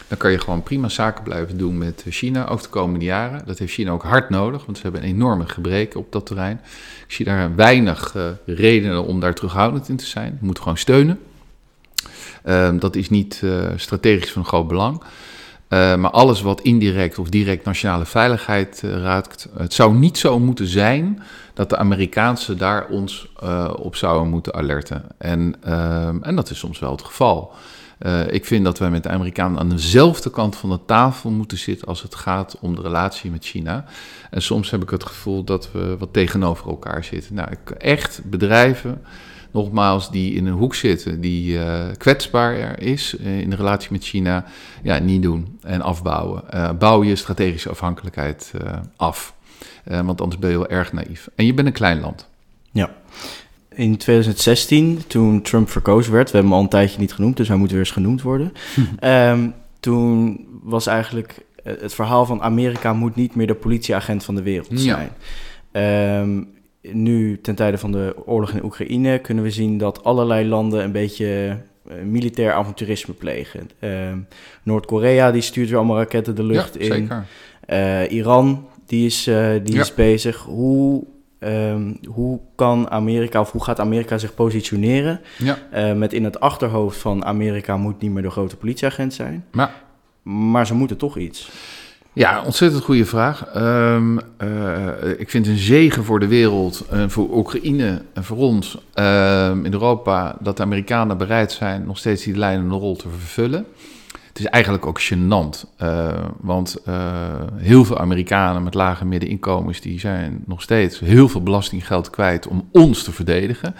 dan 0.08 0.18
kan 0.18 0.30
je 0.30 0.38
gewoon 0.38 0.62
prima 0.62 0.88
zaken 0.88 1.24
blijven 1.24 1.56
doen 1.56 1.78
met 1.78 2.04
China, 2.08 2.48
ook 2.48 2.62
de 2.62 2.68
komende 2.68 3.04
jaren. 3.04 3.42
Dat 3.46 3.58
heeft 3.58 3.72
China 3.72 3.90
ook 3.90 4.02
hard 4.02 4.30
nodig, 4.30 4.64
want 4.64 4.76
ze 4.76 4.82
hebben 4.82 5.02
een 5.02 5.08
enorme 5.08 5.48
gebreken 5.48 6.00
op 6.00 6.12
dat 6.12 6.26
terrein. 6.26 6.60
Ik 7.06 7.12
zie 7.12 7.24
daar 7.24 7.54
weinig 7.54 8.14
uh, 8.14 8.26
redenen 8.46 9.04
om 9.04 9.20
daar 9.20 9.34
terughoudend 9.34 9.88
in 9.88 9.96
te 9.96 10.06
zijn. 10.06 10.38
Je 10.40 10.46
moet 10.46 10.58
gewoon 10.58 10.76
steunen. 10.76 11.20
Uh, 12.44 12.70
dat 12.78 12.96
is 12.96 13.10
niet 13.10 13.42
strategisch 13.76 14.32
van 14.32 14.44
groot 14.44 14.68
belang. 14.68 15.02
Uh, 15.72 15.96
maar 15.96 16.10
alles 16.10 16.40
wat 16.40 16.60
indirect 16.60 17.18
of 17.18 17.28
direct 17.28 17.64
nationale 17.64 18.04
veiligheid 18.04 18.82
uh, 18.84 18.96
raakt, 18.96 19.48
het 19.56 19.74
zou 19.74 19.94
niet 19.94 20.18
zo 20.18 20.38
moeten 20.38 20.66
zijn 20.66 21.22
dat 21.54 21.70
de 21.70 21.76
Amerikaanse 21.76 22.54
daar 22.54 22.86
ons 22.88 23.28
uh, 23.42 23.70
op 23.78 23.96
zouden 23.96 24.28
moeten 24.28 24.54
alerten. 24.54 25.04
En, 25.18 25.54
en 26.22 26.36
dat 26.36 26.50
is 26.50 26.58
soms 26.58 26.78
wel 26.78 26.90
het 26.90 27.02
geval. 27.02 27.52
ik 28.30 28.44
vind 28.44 28.64
dat 28.64 28.78
wij 28.78 28.90
met 28.90 29.02
de 29.02 29.08
Amerikanen 29.08 29.58
aan 29.58 29.68
dezelfde 29.68 30.30
kant 30.30 30.56
van 30.56 30.70
de 30.70 30.78
tafel 30.86 31.30
moeten 31.30 31.58
zitten 31.58 31.88
als 31.88 32.02
het 32.02 32.14
gaat 32.14 32.56
om 32.60 32.74
de 32.74 32.82
relatie 32.82 33.30
met 33.30 33.44
China. 33.44 33.84
En 34.30 34.42
soms 34.42 34.70
heb 34.70 34.82
ik 34.82 34.90
het 34.90 35.04
gevoel 35.04 35.44
dat 35.44 35.72
we 35.72 35.96
wat 35.98 36.12
tegenover 36.12 36.68
elkaar 36.68 37.04
zitten. 37.04 37.34
Nou, 37.34 37.48
echt 37.78 38.20
bedrijven 38.24 39.02
nogmaals, 39.52 40.10
die 40.10 40.34
in 40.34 40.46
een 40.46 40.52
hoek 40.52 40.74
zitten, 40.74 41.20
die 41.20 41.54
uh, 41.54 41.84
kwetsbaar 41.98 42.80
is 42.80 43.16
uh, 43.20 43.40
in 43.40 43.50
de 43.50 43.56
relatie 43.56 43.88
met 43.92 44.04
China, 44.04 44.44
ja, 44.82 44.98
niet 44.98 45.22
doen 45.22 45.58
en 45.62 45.80
afbouwen. 45.80 46.42
Uh, 46.54 46.70
bouw 46.78 47.04
je 47.04 47.16
strategische 47.16 47.68
afhankelijkheid 47.68 48.52
af, 48.96 49.34
want 49.84 50.20
anders 50.20 50.40
ben 50.40 50.50
je 50.50 50.58
wel 50.58 50.68
erg 50.68 50.92
naïef. 50.92 51.28
En 51.34 51.46
je 51.46 51.54
bent 51.54 51.66
een 51.66 51.72
klein 51.72 52.00
land. 52.00 52.28
Ja. 52.70 52.90
In 53.74 53.96
2016, 53.96 55.02
toen 55.06 55.42
Trump 55.42 55.70
verkozen 55.70 56.12
werd, 56.12 56.30
we 56.30 56.32
hebben 56.32 56.50
hem 56.50 56.58
al 56.58 56.64
een 56.64 56.70
tijdje 56.70 57.00
niet 57.00 57.12
genoemd, 57.12 57.36
dus 57.36 57.48
hij 57.48 57.56
moet 57.56 57.70
weer 57.70 57.78
eens 57.78 57.90
genoemd 57.90 58.22
worden. 58.22 58.52
um, 59.02 59.54
toen 59.80 60.40
was 60.62 60.86
eigenlijk 60.86 61.44
het 61.62 61.94
verhaal 61.94 62.26
van 62.26 62.42
Amerika 62.42 62.92
moet 62.92 63.16
niet 63.16 63.34
meer 63.34 63.46
de 63.46 63.54
politieagent 63.54 64.24
van 64.24 64.34
de 64.34 64.42
wereld 64.42 64.80
zijn. 64.80 65.10
Ja. 65.72 66.20
Um, 66.20 66.48
nu, 66.82 67.40
ten 67.40 67.54
tijde 67.54 67.78
van 67.78 67.92
de 67.92 68.14
oorlog 68.24 68.50
in 68.50 68.64
Oekraïne, 68.64 69.18
kunnen 69.18 69.44
we 69.44 69.50
zien 69.50 69.78
dat 69.78 70.04
allerlei 70.04 70.48
landen 70.48 70.84
een 70.84 70.92
beetje 70.92 71.58
uh, 71.88 71.94
militair 72.04 72.52
avonturisme 72.52 73.14
plegen. 73.14 73.70
Uh, 73.80 73.90
Noord-Korea 74.62 75.30
die 75.30 75.42
stuurt 75.42 75.68
weer 75.68 75.78
allemaal 75.78 75.96
raketten 75.96 76.34
de 76.34 76.42
lucht 76.44 76.74
ja, 76.74 76.80
in. 76.80 76.92
Zeker. 76.92 77.26
Uh, 77.68 78.10
Iran 78.10 78.68
die 78.86 79.06
is, 79.06 79.24
die 79.62 79.74
ja. 79.74 79.80
is 79.80 79.94
bezig. 79.94 80.36
Hoe, 80.36 81.04
um, 81.38 81.98
hoe 82.08 82.40
kan 82.54 82.90
Amerika 82.90 83.40
of 83.40 83.52
hoe 83.52 83.64
gaat 83.64 83.80
Amerika 83.80 84.18
zich 84.18 84.34
positioneren? 84.34 85.20
Ja. 85.38 85.94
met 85.94 86.12
in 86.12 86.24
het 86.24 86.40
achterhoofd 86.40 86.98
van 86.98 87.24
Amerika 87.24 87.76
moet 87.76 88.00
niet 88.00 88.10
meer 88.10 88.22
de 88.22 88.30
grote 88.30 88.56
politieagent 88.56 89.14
zijn. 89.14 89.44
Maar, 89.50 89.82
maar 90.22 90.66
ze 90.66 90.74
moeten 90.74 90.96
toch 90.96 91.18
iets. 91.18 91.50
Ja, 92.14 92.42
ontzettend 92.42 92.84
goede 92.84 93.04
vraag. 93.04 93.54
Um, 93.56 94.20
uh, 94.42 94.88
ik 95.18 95.30
vind 95.30 95.46
een 95.46 95.56
zegen 95.56 96.04
voor 96.04 96.20
de 96.20 96.26
wereld, 96.26 96.84
voor 97.06 97.36
Oekraïne 97.36 98.02
en 98.12 98.24
voor 98.24 98.36
ons 98.36 98.78
uh, 98.94 99.50
in 99.62 99.72
Europa, 99.72 100.36
dat 100.40 100.56
de 100.56 100.62
Amerikanen 100.62 101.18
bereid 101.18 101.52
zijn 101.52 101.86
nog 101.86 101.98
steeds 101.98 102.24
die 102.24 102.36
leidende 102.36 102.74
rol 102.74 102.96
te 102.96 103.08
vervullen. 103.08 103.66
Het 104.28 104.38
is 104.38 104.46
eigenlijk 104.46 104.86
ook 104.86 105.00
gênant, 105.02 105.76
want 106.40 106.76
heel 107.56 107.84
veel 107.84 107.98
Amerikanen 107.98 108.62
met 108.62 108.74
lage 108.74 109.04
middeninkomens, 109.04 109.80
die 109.80 110.00
zijn 110.00 110.44
nog 110.46 110.62
steeds 110.62 111.00
heel 111.00 111.28
veel 111.28 111.42
belastinggeld 111.42 112.10
kwijt 112.10 112.46
om 112.46 112.68
ons 112.72 113.02
te 113.02 113.12
verdedigen. 113.12 113.74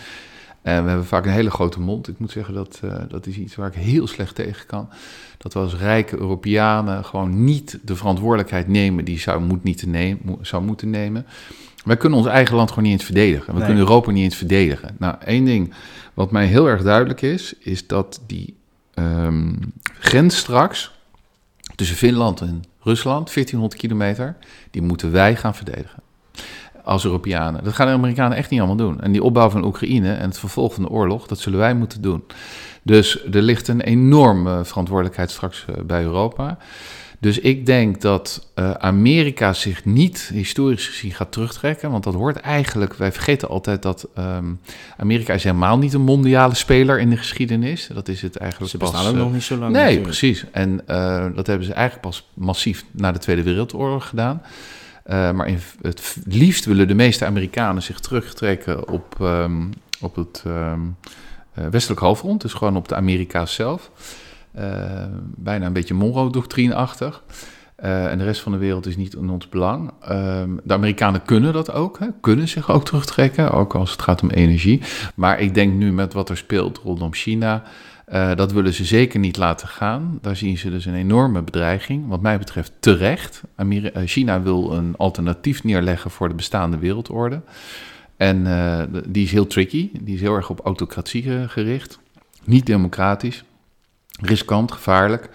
En 0.62 0.82
we 0.82 0.88
hebben 0.88 1.06
vaak 1.06 1.24
een 1.24 1.32
hele 1.32 1.50
grote 1.50 1.80
mond. 1.80 2.08
Ik 2.08 2.18
moet 2.18 2.30
zeggen, 2.30 2.54
dat, 2.54 2.80
dat 3.08 3.26
is 3.26 3.36
iets 3.36 3.54
waar 3.54 3.68
ik 3.68 3.74
heel 3.74 4.06
slecht 4.06 4.34
tegen 4.34 4.66
kan 4.66 4.88
dat 5.42 5.52
we 5.52 5.58
als 5.58 5.76
rijke 5.76 6.16
Europeanen 6.18 7.04
gewoon 7.04 7.44
niet 7.44 7.78
de 7.82 7.96
verantwoordelijkheid 7.96 8.68
nemen 8.68 9.04
die 9.04 9.18
zou, 9.18 9.40
moet 9.40 9.62
niet 9.62 9.86
nemen, 9.86 10.38
zou 10.40 10.62
moeten 10.62 10.90
nemen. 10.90 11.26
Wij 11.84 11.96
kunnen 11.96 12.18
ons 12.18 12.28
eigen 12.28 12.56
land 12.56 12.68
gewoon 12.68 12.84
niet 12.84 12.92
eens 12.92 13.04
verdedigen. 13.04 13.46
We 13.46 13.58
nee. 13.58 13.64
kunnen 13.66 13.82
Europa 13.82 14.10
niet 14.10 14.24
eens 14.24 14.36
verdedigen. 14.36 14.96
Nou, 14.98 15.14
één 15.24 15.44
ding 15.44 15.74
wat 16.14 16.30
mij 16.30 16.46
heel 16.46 16.68
erg 16.68 16.82
duidelijk 16.82 17.22
is, 17.22 17.54
is 17.58 17.86
dat 17.86 18.20
die 18.26 18.56
um, 18.94 19.58
grens 19.98 20.36
straks 20.36 20.92
tussen 21.74 21.96
Finland 21.96 22.40
en 22.40 22.62
Rusland, 22.80 23.32
1400 23.34 23.80
kilometer, 23.80 24.36
die 24.70 24.82
moeten 24.82 25.12
wij 25.12 25.36
gaan 25.36 25.54
verdedigen. 25.54 26.01
Als 26.84 27.04
Europeanen. 27.04 27.64
Dat 27.64 27.72
gaan 27.72 27.86
de 27.86 27.92
Amerikanen 27.92 28.36
echt 28.36 28.50
niet 28.50 28.58
allemaal 28.58 28.86
doen. 28.86 29.00
En 29.00 29.12
die 29.12 29.22
opbouw 29.22 29.50
van 29.50 29.64
Oekraïne 29.64 30.12
en 30.12 30.28
het 30.28 30.38
vervolg 30.38 30.74
van 30.74 30.82
de 30.82 30.88
oorlog, 30.88 31.26
dat 31.26 31.38
zullen 31.38 31.58
wij 31.58 31.74
moeten 31.74 32.02
doen. 32.02 32.24
Dus 32.82 33.24
er 33.24 33.42
ligt 33.42 33.68
een 33.68 33.80
enorme 33.80 34.64
verantwoordelijkheid 34.64 35.30
straks 35.30 35.64
uh, 35.70 35.84
bij 35.84 36.02
Europa. 36.02 36.58
Dus 37.22 37.38
ik 37.38 37.66
denk 37.66 38.00
dat 38.00 38.48
uh, 38.54 38.70
Amerika 38.70 39.52
zich 39.52 39.84
niet 39.84 40.30
historisch 40.32 40.88
gezien 40.88 41.12
gaat 41.12 41.32
terugtrekken. 41.32 41.90
Want 41.90 42.04
dat 42.04 42.14
hoort 42.14 42.36
eigenlijk. 42.36 42.94
Wij 42.94 43.12
vergeten 43.12 43.48
altijd 43.48 43.82
dat 43.82 44.08
um, 44.18 44.60
Amerika 44.96 45.32
is 45.34 45.44
helemaal 45.44 45.78
niet 45.78 45.92
een 45.92 46.00
mondiale 46.00 46.54
speler 46.54 47.00
in 47.00 47.10
de 47.10 47.16
geschiedenis. 47.16 47.88
Dat 47.94 48.08
is 48.08 48.22
het 48.22 48.36
eigenlijk 48.36 48.70
Ze 48.70 48.78
pas. 48.78 48.90
bestaan 48.90 49.10
ook 49.10 49.16
nog 49.16 49.32
niet 49.32 49.42
zo 49.42 49.56
lang. 49.56 49.72
Nee, 49.72 49.82
natuurlijk. 49.82 50.06
precies. 50.06 50.44
En 50.52 50.80
uh, 50.88 51.26
dat 51.34 51.46
hebben 51.46 51.66
ze 51.66 51.72
eigenlijk 51.72 52.06
pas 52.08 52.28
massief 52.34 52.84
na 52.90 53.12
de 53.12 53.18
Tweede 53.18 53.42
Wereldoorlog 53.42 54.08
gedaan. 54.08 54.42
Uh, 55.06 55.30
maar 55.30 55.50
het 55.80 56.16
liefst 56.24 56.64
willen 56.64 56.88
de 56.88 56.94
meeste 56.94 57.24
Amerikanen 57.24 57.82
zich 57.82 58.00
terugtrekken 58.00 58.88
op, 58.88 59.16
um, 59.20 59.70
op 60.00 60.16
het. 60.16 60.44
Um, 60.46 60.96
uh, 61.58 61.66
westelijk 61.66 62.00
halfrond, 62.00 62.40
dus 62.40 62.52
gewoon 62.52 62.76
op 62.76 62.88
de 62.88 62.94
Amerika's 62.94 63.54
zelf. 63.54 63.90
Uh, 64.58 64.62
bijna 65.36 65.66
een 65.66 65.72
beetje 65.72 65.94
Monroe-doctrine-achtig. 65.94 67.22
En 67.76 68.18
de 68.18 68.24
rest 68.24 68.40
van 68.40 68.52
de 68.52 68.58
wereld 68.58 68.86
is 68.86 68.96
niet 68.96 69.14
in 69.14 69.30
ons 69.30 69.48
belang. 69.48 69.90
de 70.62 70.72
Amerikanen 70.74 71.22
kunnen 71.22 71.52
dat 71.52 71.72
ook, 71.72 71.98
hè, 71.98 72.06
kunnen 72.20 72.48
zich 72.48 72.70
ook 72.70 72.84
terugtrekken, 72.84 73.50
ook 73.50 73.74
als 73.74 73.90
het 73.90 74.02
gaat 74.02 74.22
om 74.22 74.30
energie. 74.30 74.82
Maar 75.14 75.40
ik 75.40 75.54
denk 75.54 75.74
nu 75.74 75.92
met 75.92 76.12
wat 76.12 76.28
er 76.28 76.36
speelt 76.36 76.78
rondom 76.78 77.14
China, 77.14 77.62
uh, 78.12 78.34
dat 78.34 78.52
willen 78.52 78.74
ze 78.74 78.84
zeker 78.84 79.18
niet 79.18 79.36
laten 79.36 79.68
gaan. 79.68 80.18
Daar 80.20 80.36
zien 80.36 80.58
ze 80.58 80.70
dus 80.70 80.84
een 80.84 80.94
enorme 80.94 81.42
bedreiging. 81.42 82.08
Wat 82.08 82.20
mij 82.20 82.38
betreft 82.38 82.72
terecht. 82.80 83.42
Ameri 83.56 83.90
China 84.06 84.42
wil 84.42 84.72
een 84.72 84.96
alternatief 84.96 85.64
neerleggen 85.64 86.10
voor 86.10 86.28
de 86.28 86.34
bestaande 86.34 86.78
wereldorde. 86.78 87.40
En 88.16 88.46
uh, 88.46 88.82
die 89.06 89.24
is 89.24 89.32
heel 89.32 89.46
tricky. 89.46 89.90
Die 90.00 90.14
is 90.14 90.20
heel 90.20 90.34
erg 90.34 90.50
op 90.50 90.60
autocratie 90.64 91.48
gericht. 91.48 91.98
Niet 92.44 92.66
democratisch. 92.66 93.44
Riskant, 94.20 94.72
gevaarlijk. 94.72 95.28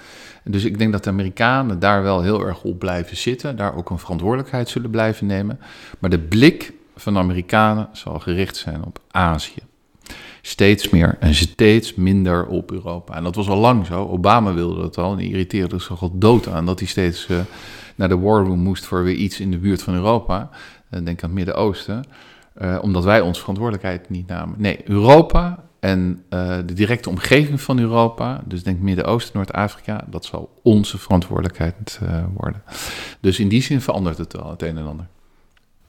Dus 0.43 0.63
ik 0.63 0.78
denk 0.78 0.91
dat 0.91 1.03
de 1.03 1.09
Amerikanen 1.09 1.80
daar 1.80 2.03
wel 2.03 2.21
heel 2.21 2.45
erg 2.45 2.63
op 2.63 2.80
blijven 2.80 3.17
zitten. 3.17 3.55
Daar 3.55 3.75
ook 3.75 3.89
een 3.89 3.99
verantwoordelijkheid 3.99 4.69
zullen 4.69 4.89
blijven 4.89 5.28
nemen. 5.28 5.59
Maar 5.99 6.09
de 6.09 6.19
blik 6.19 6.73
van 6.95 7.13
de 7.13 7.19
Amerikanen 7.19 7.89
zal 7.91 8.19
gericht 8.19 8.55
zijn 8.55 8.84
op 8.84 8.99
Azië. 9.11 9.61
Steeds 10.47 10.89
meer 10.89 11.17
en 11.19 11.35
steeds 11.35 11.95
minder 11.95 12.45
op 12.45 12.71
Europa. 12.71 13.15
En 13.15 13.23
dat 13.23 13.35
was 13.35 13.47
al 13.47 13.57
lang 13.57 13.85
zo. 13.85 14.07
Obama 14.07 14.53
wilde 14.53 14.81
dat 14.81 14.97
al. 14.97 15.11
En 15.11 15.17
die 15.17 15.29
irriteerde 15.29 15.79
zich 15.79 16.01
al 16.01 16.17
dood 16.17 16.47
aan 16.47 16.65
dat 16.65 16.79
hij 16.79 16.87
steeds 16.87 17.27
uh, 17.27 17.39
naar 17.95 18.09
de 18.09 18.17
war 18.17 18.45
room 18.45 18.59
moest 18.59 18.85
voor 18.85 19.03
weer 19.03 19.15
iets 19.15 19.39
in 19.39 19.51
de 19.51 19.57
buurt 19.57 19.83
van 19.83 19.93
Europa. 19.93 20.49
denk 20.89 21.07
aan 21.07 21.15
het 21.29 21.31
Midden-Oosten, 21.31 22.05
omdat 22.81 23.03
wij 23.03 23.21
onze 23.21 23.39
verantwoordelijkheid 23.39 24.09
niet 24.09 24.27
namen. 24.27 24.55
Nee, 24.57 24.79
Europa 24.85 25.63
en 25.79 26.23
de 26.65 26.73
directe 26.73 27.09
omgeving 27.09 27.61
van 27.61 27.79
Europa, 27.79 28.41
dus 28.45 28.63
denk 28.63 28.79
Midden-Oosten, 28.79 29.31
Noord-Afrika, 29.35 30.05
dat 30.09 30.25
zal 30.25 30.59
onze 30.63 30.97
verantwoordelijkheid 30.97 31.99
worden. 32.33 32.61
Dus 33.19 33.39
in 33.39 33.47
die 33.47 33.61
zin 33.61 33.81
verandert 33.81 34.17
het 34.17 34.33
wel 34.33 34.49
het 34.49 34.61
een 34.61 34.77
en 34.77 34.87
ander. 34.87 35.07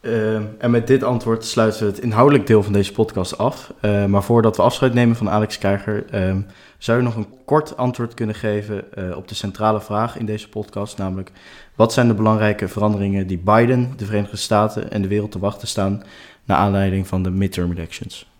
Ehm, 0.00 0.42
en 0.58 0.70
met 0.70 0.86
dit 0.86 1.02
antwoord 1.02 1.44
sluiten 1.44 1.80
we 1.80 1.86
het 1.86 2.00
inhoudelijk 2.00 2.46
deel 2.46 2.62
van 2.62 2.72
deze 2.72 2.92
podcast 2.92 3.38
af. 3.38 3.72
Uh, 3.80 4.04
maar 4.04 4.22
voordat 4.22 4.56
we 4.56 4.62
afscheid 4.62 4.94
nemen 4.94 5.16
van 5.16 5.30
Alex 5.30 5.58
Krijger, 5.58 6.04
ehm, 6.10 6.40
zou 6.78 6.98
je 6.98 7.04
nog 7.04 7.16
een 7.16 7.28
kort 7.44 7.76
antwoord 7.76 8.14
kunnen 8.14 8.34
geven 8.34 8.92
eh, 8.92 9.16
op 9.16 9.28
de 9.28 9.34
centrale 9.34 9.80
vraag 9.80 10.18
in 10.18 10.26
deze 10.26 10.48
podcast, 10.48 10.98
namelijk 10.98 11.32
wat 11.74 11.92
zijn 11.92 12.08
de 12.08 12.14
belangrijke 12.14 12.68
veranderingen 12.68 13.26
die 13.26 13.38
Biden, 13.38 13.92
de 13.96 14.04
Verenigde 14.04 14.36
Staten 14.36 14.90
en 14.90 15.02
de 15.02 15.08
wereld 15.08 15.30
te 15.30 15.38
wachten 15.38 15.68
staan 15.68 16.02
naar 16.44 16.58
aanleiding 16.58 17.06
van 17.06 17.22
de 17.22 17.30
midterm 17.30 17.72
elections? 17.72 18.30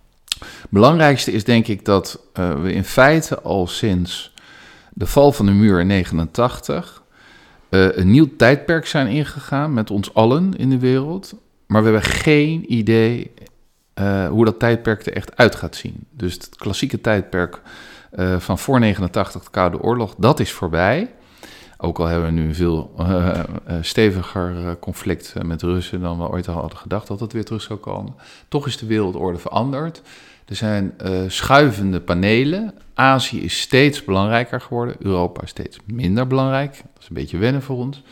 Belangrijkste 0.68 1.32
is 1.32 1.44
denk 1.44 1.66
ik 1.66 1.84
dat 1.84 2.20
we 2.32 2.72
in 2.72 2.84
feite 2.84 3.40
al 3.40 3.66
sinds 3.66 4.34
de 4.92 5.06
val 5.06 5.32
van 5.32 5.46
de 5.46 5.52
muur 5.52 5.80
in 5.80 5.86
89 5.86 7.02
een 7.68 8.11
nieuw 8.11 8.36
tijdperk 8.36 8.86
zijn 8.86 9.06
ingegaan 9.06 9.72
met 9.74 9.90
ons 9.90 10.14
allen 10.14 10.56
in 10.56 10.70
de 10.70 10.78
wereld. 10.78 11.34
Maar 11.68 11.82
we 11.82 11.90
hebben 11.90 12.10
geen 12.10 12.72
idee 12.72 13.30
uh, 13.94 14.28
hoe 14.28 14.44
dat 14.44 14.58
tijdperk 14.58 15.06
er 15.06 15.12
echt 15.12 15.36
uit 15.36 15.54
gaat 15.54 15.76
zien. 15.76 16.06
Dus 16.10 16.34
het 16.34 16.48
klassieke 16.56 17.00
tijdperk 17.00 17.60
uh, 18.18 18.38
van 18.38 18.58
voor 18.58 18.80
89, 18.80 19.42
de 19.42 19.50
Koude 19.50 19.80
Oorlog, 19.80 20.14
dat 20.18 20.40
is 20.40 20.52
voorbij. 20.52 21.10
Ook 21.78 21.98
al 21.98 22.06
hebben 22.06 22.26
we 22.26 22.40
nu 22.40 22.48
een 22.48 22.54
veel 22.54 22.94
uh, 23.00 23.40
steviger 23.80 24.78
conflict 24.78 25.34
met 25.42 25.62
Russen 25.62 26.00
dan 26.00 26.18
we 26.18 26.28
ooit 26.28 26.46
hadden 26.46 26.78
gedacht 26.78 27.06
dat 27.06 27.20
het 27.20 27.32
weer 27.32 27.44
terug 27.44 27.62
zou 27.62 27.78
komen. 27.78 28.14
Toch 28.48 28.66
is 28.66 28.76
de 28.76 28.86
wereldorde 28.86 29.38
veranderd. 29.38 30.02
Er 30.46 30.56
zijn 30.56 30.94
schuivende 31.26 32.00
panelen. 32.00 32.74
Azië 32.94 33.40
is 33.40 33.60
steeds 33.60 34.04
belangrijker 34.04 34.60
geworden. 34.60 34.96
Europa 34.98 35.42
is 35.42 35.50
steeds 35.50 35.78
minder 35.84 36.26
belangrijk. 36.26 36.70
Dat 36.70 37.02
is 37.02 37.08
een 37.08 37.14
beetje 37.14 37.38
wennen 37.38 37.62
voor 37.62 37.76
ons. 37.76 38.02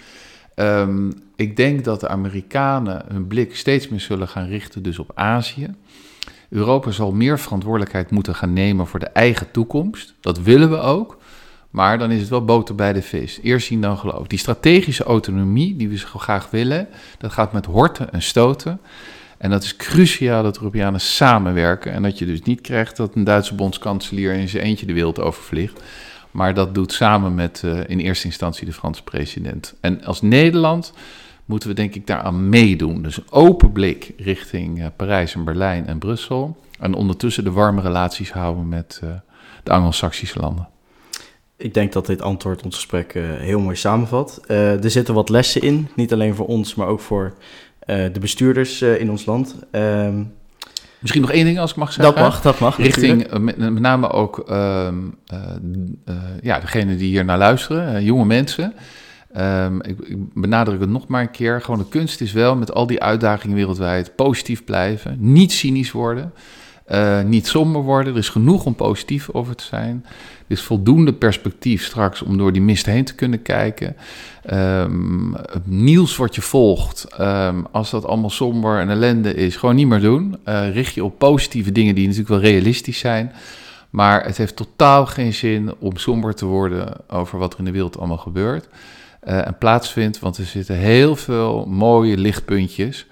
Um, 0.58 1.12
ik 1.36 1.56
denk 1.56 1.84
dat 1.84 2.00
de 2.00 2.08
Amerikanen 2.08 3.04
hun 3.08 3.26
blik 3.26 3.56
steeds 3.56 3.88
meer 3.88 4.00
zullen 4.00 4.28
gaan 4.28 4.46
richten 4.46 4.82
dus 4.82 4.98
op 4.98 5.10
Azië. 5.14 5.74
Europa 6.48 6.90
zal 6.90 7.12
meer 7.12 7.38
verantwoordelijkheid 7.38 8.10
moeten 8.10 8.34
gaan 8.34 8.52
nemen 8.52 8.86
voor 8.86 9.00
de 9.00 9.08
eigen 9.08 9.50
toekomst. 9.50 10.14
Dat 10.20 10.42
willen 10.42 10.70
we 10.70 10.78
ook. 10.78 11.18
Maar 11.70 11.98
dan 11.98 12.10
is 12.10 12.20
het 12.20 12.28
wel 12.28 12.44
boter 12.44 12.74
bij 12.74 12.92
de 12.92 13.02
vis. 13.02 13.40
Eerst 13.42 13.66
zien 13.66 13.80
dan 13.80 13.98
geloof. 13.98 14.26
Die 14.26 14.38
strategische 14.38 15.04
autonomie 15.04 15.76
die 15.76 15.88
we 15.88 15.96
zo 15.96 16.18
graag 16.18 16.50
willen, 16.50 16.88
dat 17.18 17.32
gaat 17.32 17.52
met 17.52 17.66
horten 17.66 18.12
en 18.12 18.22
stoten. 18.22 18.80
En 19.38 19.50
dat 19.50 19.62
is 19.62 19.76
cruciaal 19.76 20.42
dat 20.42 20.56
Europeanen 20.56 21.00
samenwerken. 21.00 21.92
En 21.92 22.02
dat 22.02 22.18
je 22.18 22.26
dus 22.26 22.42
niet 22.42 22.60
krijgt 22.60 22.96
dat 22.96 23.14
een 23.14 23.24
Duitse 23.24 23.54
bondskanselier 23.54 24.32
in 24.32 24.48
zijn 24.48 24.62
eentje 24.62 24.86
de 24.86 24.92
wereld 24.92 25.20
overvliegt. 25.20 25.82
Maar 26.36 26.54
dat 26.54 26.74
doet 26.74 26.92
samen 26.92 27.34
met 27.34 27.62
uh, 27.64 27.78
in 27.86 27.98
eerste 27.98 28.26
instantie 28.26 28.66
de 28.66 28.72
Franse 28.72 29.02
president. 29.02 29.74
En 29.80 30.04
als 30.04 30.22
Nederland 30.22 30.92
moeten 31.44 31.68
we 31.68 31.74
denk 31.74 31.94
ik 31.94 32.06
daaraan 32.06 32.48
meedoen. 32.48 33.02
Dus 33.02 33.16
een 33.16 33.30
open 33.30 33.72
blik 33.72 34.12
richting 34.16 34.78
uh, 34.78 34.86
Parijs 34.96 35.34
en 35.34 35.44
Berlijn 35.44 35.86
en 35.86 35.98
Brussel. 35.98 36.56
En 36.80 36.94
ondertussen 36.94 37.44
de 37.44 37.50
warme 37.50 37.80
relaties 37.80 38.32
houden 38.32 38.68
met 38.68 39.00
uh, 39.04 39.10
de 39.62 39.70
Anglo-Saxische 39.70 40.40
landen. 40.40 40.68
Ik 41.56 41.74
denk 41.74 41.92
dat 41.92 42.06
dit 42.06 42.22
antwoord 42.22 42.62
ons 42.62 42.74
gesprek 42.74 43.12
heel 43.38 43.60
mooi 43.60 43.76
samenvat. 43.76 44.42
er 44.46 44.90
zitten 44.90 45.14
wat 45.14 45.28
lessen 45.28 45.62
in, 45.62 45.88
niet 45.94 46.12
alleen 46.12 46.34
voor 46.34 46.46
ons, 46.46 46.74
maar 46.74 46.86
ook 46.86 47.00
voor 47.00 47.34
de 47.86 48.18
bestuurders 48.20 48.82
in 48.82 49.10
ons 49.10 49.26
land. 49.26 49.56
Ehm, 49.70 50.22
Misschien 51.06 51.22
nog 51.22 51.32
één 51.32 51.44
ding 51.44 51.58
als 51.58 51.70
ik 51.70 51.76
mag 51.76 51.92
zeggen. 51.92 52.14
Dat 52.14 52.24
mag, 52.24 52.40
dat 52.40 52.58
mag. 52.58 52.76
Richting 52.76 53.22
eh, 53.22 53.38
met, 53.38 53.56
met, 53.56 53.78
name 53.78 54.10
ook 54.10 54.44
uh, 54.50 54.88
uh, 55.32 56.14
ja, 56.42 56.60
degene 56.60 56.96
die 56.96 57.08
hier 57.08 57.24
naar 57.24 57.38
luisteren, 57.38 58.04
jonge 58.04 58.24
mensen. 58.24 58.74
Um, 59.36 59.82
ik, 59.82 59.98
ik, 59.98 60.16
benadruk 60.34 60.80
het 60.80 60.90
nog 60.90 61.06
maar 61.06 61.20
een 61.20 61.30
keer. 61.30 61.60
Gewoon 61.60 61.78
de 61.78 61.88
kunst 61.88 62.20
is 62.20 62.32
wel 62.32 62.56
met 62.56 62.72
al 62.72 62.86
die 62.86 63.02
uitdagingen 63.02 63.56
wereldwijd 63.56 64.16
positief 64.16 64.64
blijven. 64.64 65.16
Niet 65.18 65.52
cynisch 65.52 65.92
worden. 65.92 66.32
Uh, 66.88 67.22
niet 67.22 67.46
somber 67.46 67.82
worden. 67.82 68.12
Er 68.12 68.18
is 68.18 68.28
genoeg 68.28 68.64
om 68.64 68.74
positief 68.74 69.30
over 69.32 69.56
te 69.56 69.64
zijn. 69.64 70.06
Is 70.46 70.62
voldoende 70.62 71.12
perspectief 71.12 71.84
straks 71.84 72.22
om 72.22 72.38
door 72.38 72.52
die 72.52 72.62
mist 72.62 72.86
heen 72.86 73.04
te 73.04 73.14
kunnen 73.14 73.42
kijken. 73.42 73.96
Um, 74.52 75.34
het 75.34 75.66
nieuws 75.66 76.16
wat 76.16 76.34
je 76.34 76.42
volgt, 76.42 77.06
um, 77.20 77.66
als 77.70 77.90
dat 77.90 78.04
allemaal 78.04 78.30
somber 78.30 78.80
en 78.80 78.90
ellende 78.90 79.34
is, 79.34 79.56
gewoon 79.56 79.74
niet 79.74 79.86
meer 79.86 80.00
doen. 80.00 80.36
Uh, 80.44 80.74
richt 80.74 80.94
je 80.94 81.04
op 81.04 81.18
positieve 81.18 81.72
dingen 81.72 81.94
die 81.94 82.04
natuurlijk 82.04 82.40
wel 82.40 82.50
realistisch 82.50 82.98
zijn. 82.98 83.32
Maar 83.90 84.24
het 84.24 84.36
heeft 84.36 84.56
totaal 84.56 85.06
geen 85.06 85.34
zin 85.34 85.74
om 85.78 85.96
somber 85.96 86.34
te 86.34 86.44
worden 86.44 86.94
over 87.08 87.38
wat 87.38 87.52
er 87.52 87.58
in 87.58 87.64
de 87.64 87.70
wereld 87.70 87.98
allemaal 87.98 88.16
gebeurt. 88.16 88.68
Uh, 89.28 89.46
en 89.46 89.58
plaatsvindt, 89.58 90.18
want 90.18 90.38
er 90.38 90.44
zitten 90.44 90.76
heel 90.76 91.16
veel 91.16 91.66
mooie 91.68 92.16
lichtpuntjes. 92.16 93.06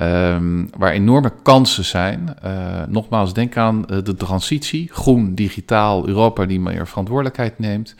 Um, 0.00 0.70
waar 0.78 0.92
enorme 0.92 1.32
kansen 1.42 1.84
zijn. 1.84 2.36
Uh, 2.44 2.82
nogmaals, 2.88 3.34
denk 3.34 3.56
aan 3.56 3.84
uh, 3.90 3.98
de 4.02 4.14
transitie. 4.14 4.88
Groen, 4.92 5.34
digitaal, 5.34 6.08
Europa 6.08 6.46
die 6.46 6.60
meer 6.60 6.86
verantwoordelijkheid 6.86 7.58
neemt. 7.58 7.94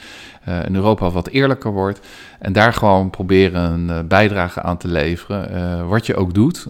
Uh, 0.48 0.58
een 0.62 0.74
Europa 0.74 1.10
wat 1.10 1.28
eerlijker 1.28 1.72
wordt. 1.72 2.00
En 2.38 2.52
daar 2.52 2.72
gewoon 2.72 3.10
proberen 3.10 3.88
een 3.88 4.08
bijdrage 4.08 4.62
aan 4.62 4.76
te 4.76 4.88
leveren. 4.88 5.88
wat 5.88 6.06
je 6.06 6.16
ook 6.16 6.34
doet, 6.34 6.66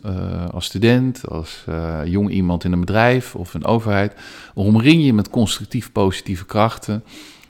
als 0.53 0.65
student, 0.65 1.29
als 1.29 1.65
jong 2.05 2.31
iemand 2.31 2.65
in 2.65 2.73
een 2.73 2.81
bedrijf 2.81 3.35
of 3.35 3.55
een 3.55 3.65
overheid. 3.65 4.15
Omring 4.55 5.05
je 5.05 5.13
met 5.13 5.31
constructief 5.31 5.93
positieve 5.93 6.47
krachten. 6.47 7.05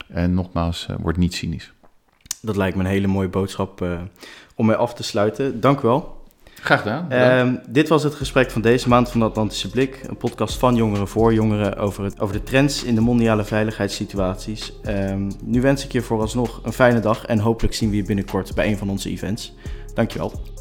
En 0.07 0.33
nogmaals, 0.33 0.87
word 0.99 1.17
niet 1.17 1.33
cynisch. 1.33 1.71
Dat 2.41 2.55
lijkt 2.55 2.77
me 2.77 2.83
een 2.83 2.89
hele 2.89 3.07
mooie 3.07 3.29
boodschap 3.29 3.85
om 4.55 4.65
mee 4.65 4.75
af 4.75 4.93
te 4.93 5.03
sluiten. 5.03 5.59
Dank 5.59 5.79
u 5.79 5.87
wel. 5.87 6.16
Graag 6.61 6.81
gedaan. 6.81 7.11
Um, 7.11 7.61
dit 7.69 7.87
was 7.87 8.03
het 8.03 8.15
gesprek 8.15 8.51
van 8.51 8.61
deze 8.61 8.89
maand 8.89 9.09
van 9.09 9.19
de 9.19 9.25
Atlantische 9.25 9.69
Blik. 9.69 10.03
Een 10.07 10.17
podcast 10.17 10.57
van 10.57 10.75
jongeren 10.75 11.07
voor 11.07 11.33
jongeren 11.33 11.77
over, 11.77 12.03
het, 12.03 12.19
over 12.19 12.35
de 12.35 12.43
trends 12.43 12.83
in 12.83 12.95
de 12.95 13.01
mondiale 13.01 13.43
veiligheidssituaties. 13.43 14.73
Um, 14.87 15.31
nu 15.43 15.61
wens 15.61 15.85
ik 15.85 15.91
je 15.91 16.01
vooralsnog 16.01 16.59
een 16.63 16.73
fijne 16.73 16.99
dag 16.99 17.25
en 17.25 17.39
hopelijk 17.39 17.73
zien 17.73 17.89
we 17.89 17.95
je 17.95 18.03
binnenkort 18.03 18.55
bij 18.55 18.67
een 18.67 18.77
van 18.77 18.89
onze 18.89 19.09
events. 19.09 19.55
Dankjewel. 19.93 20.56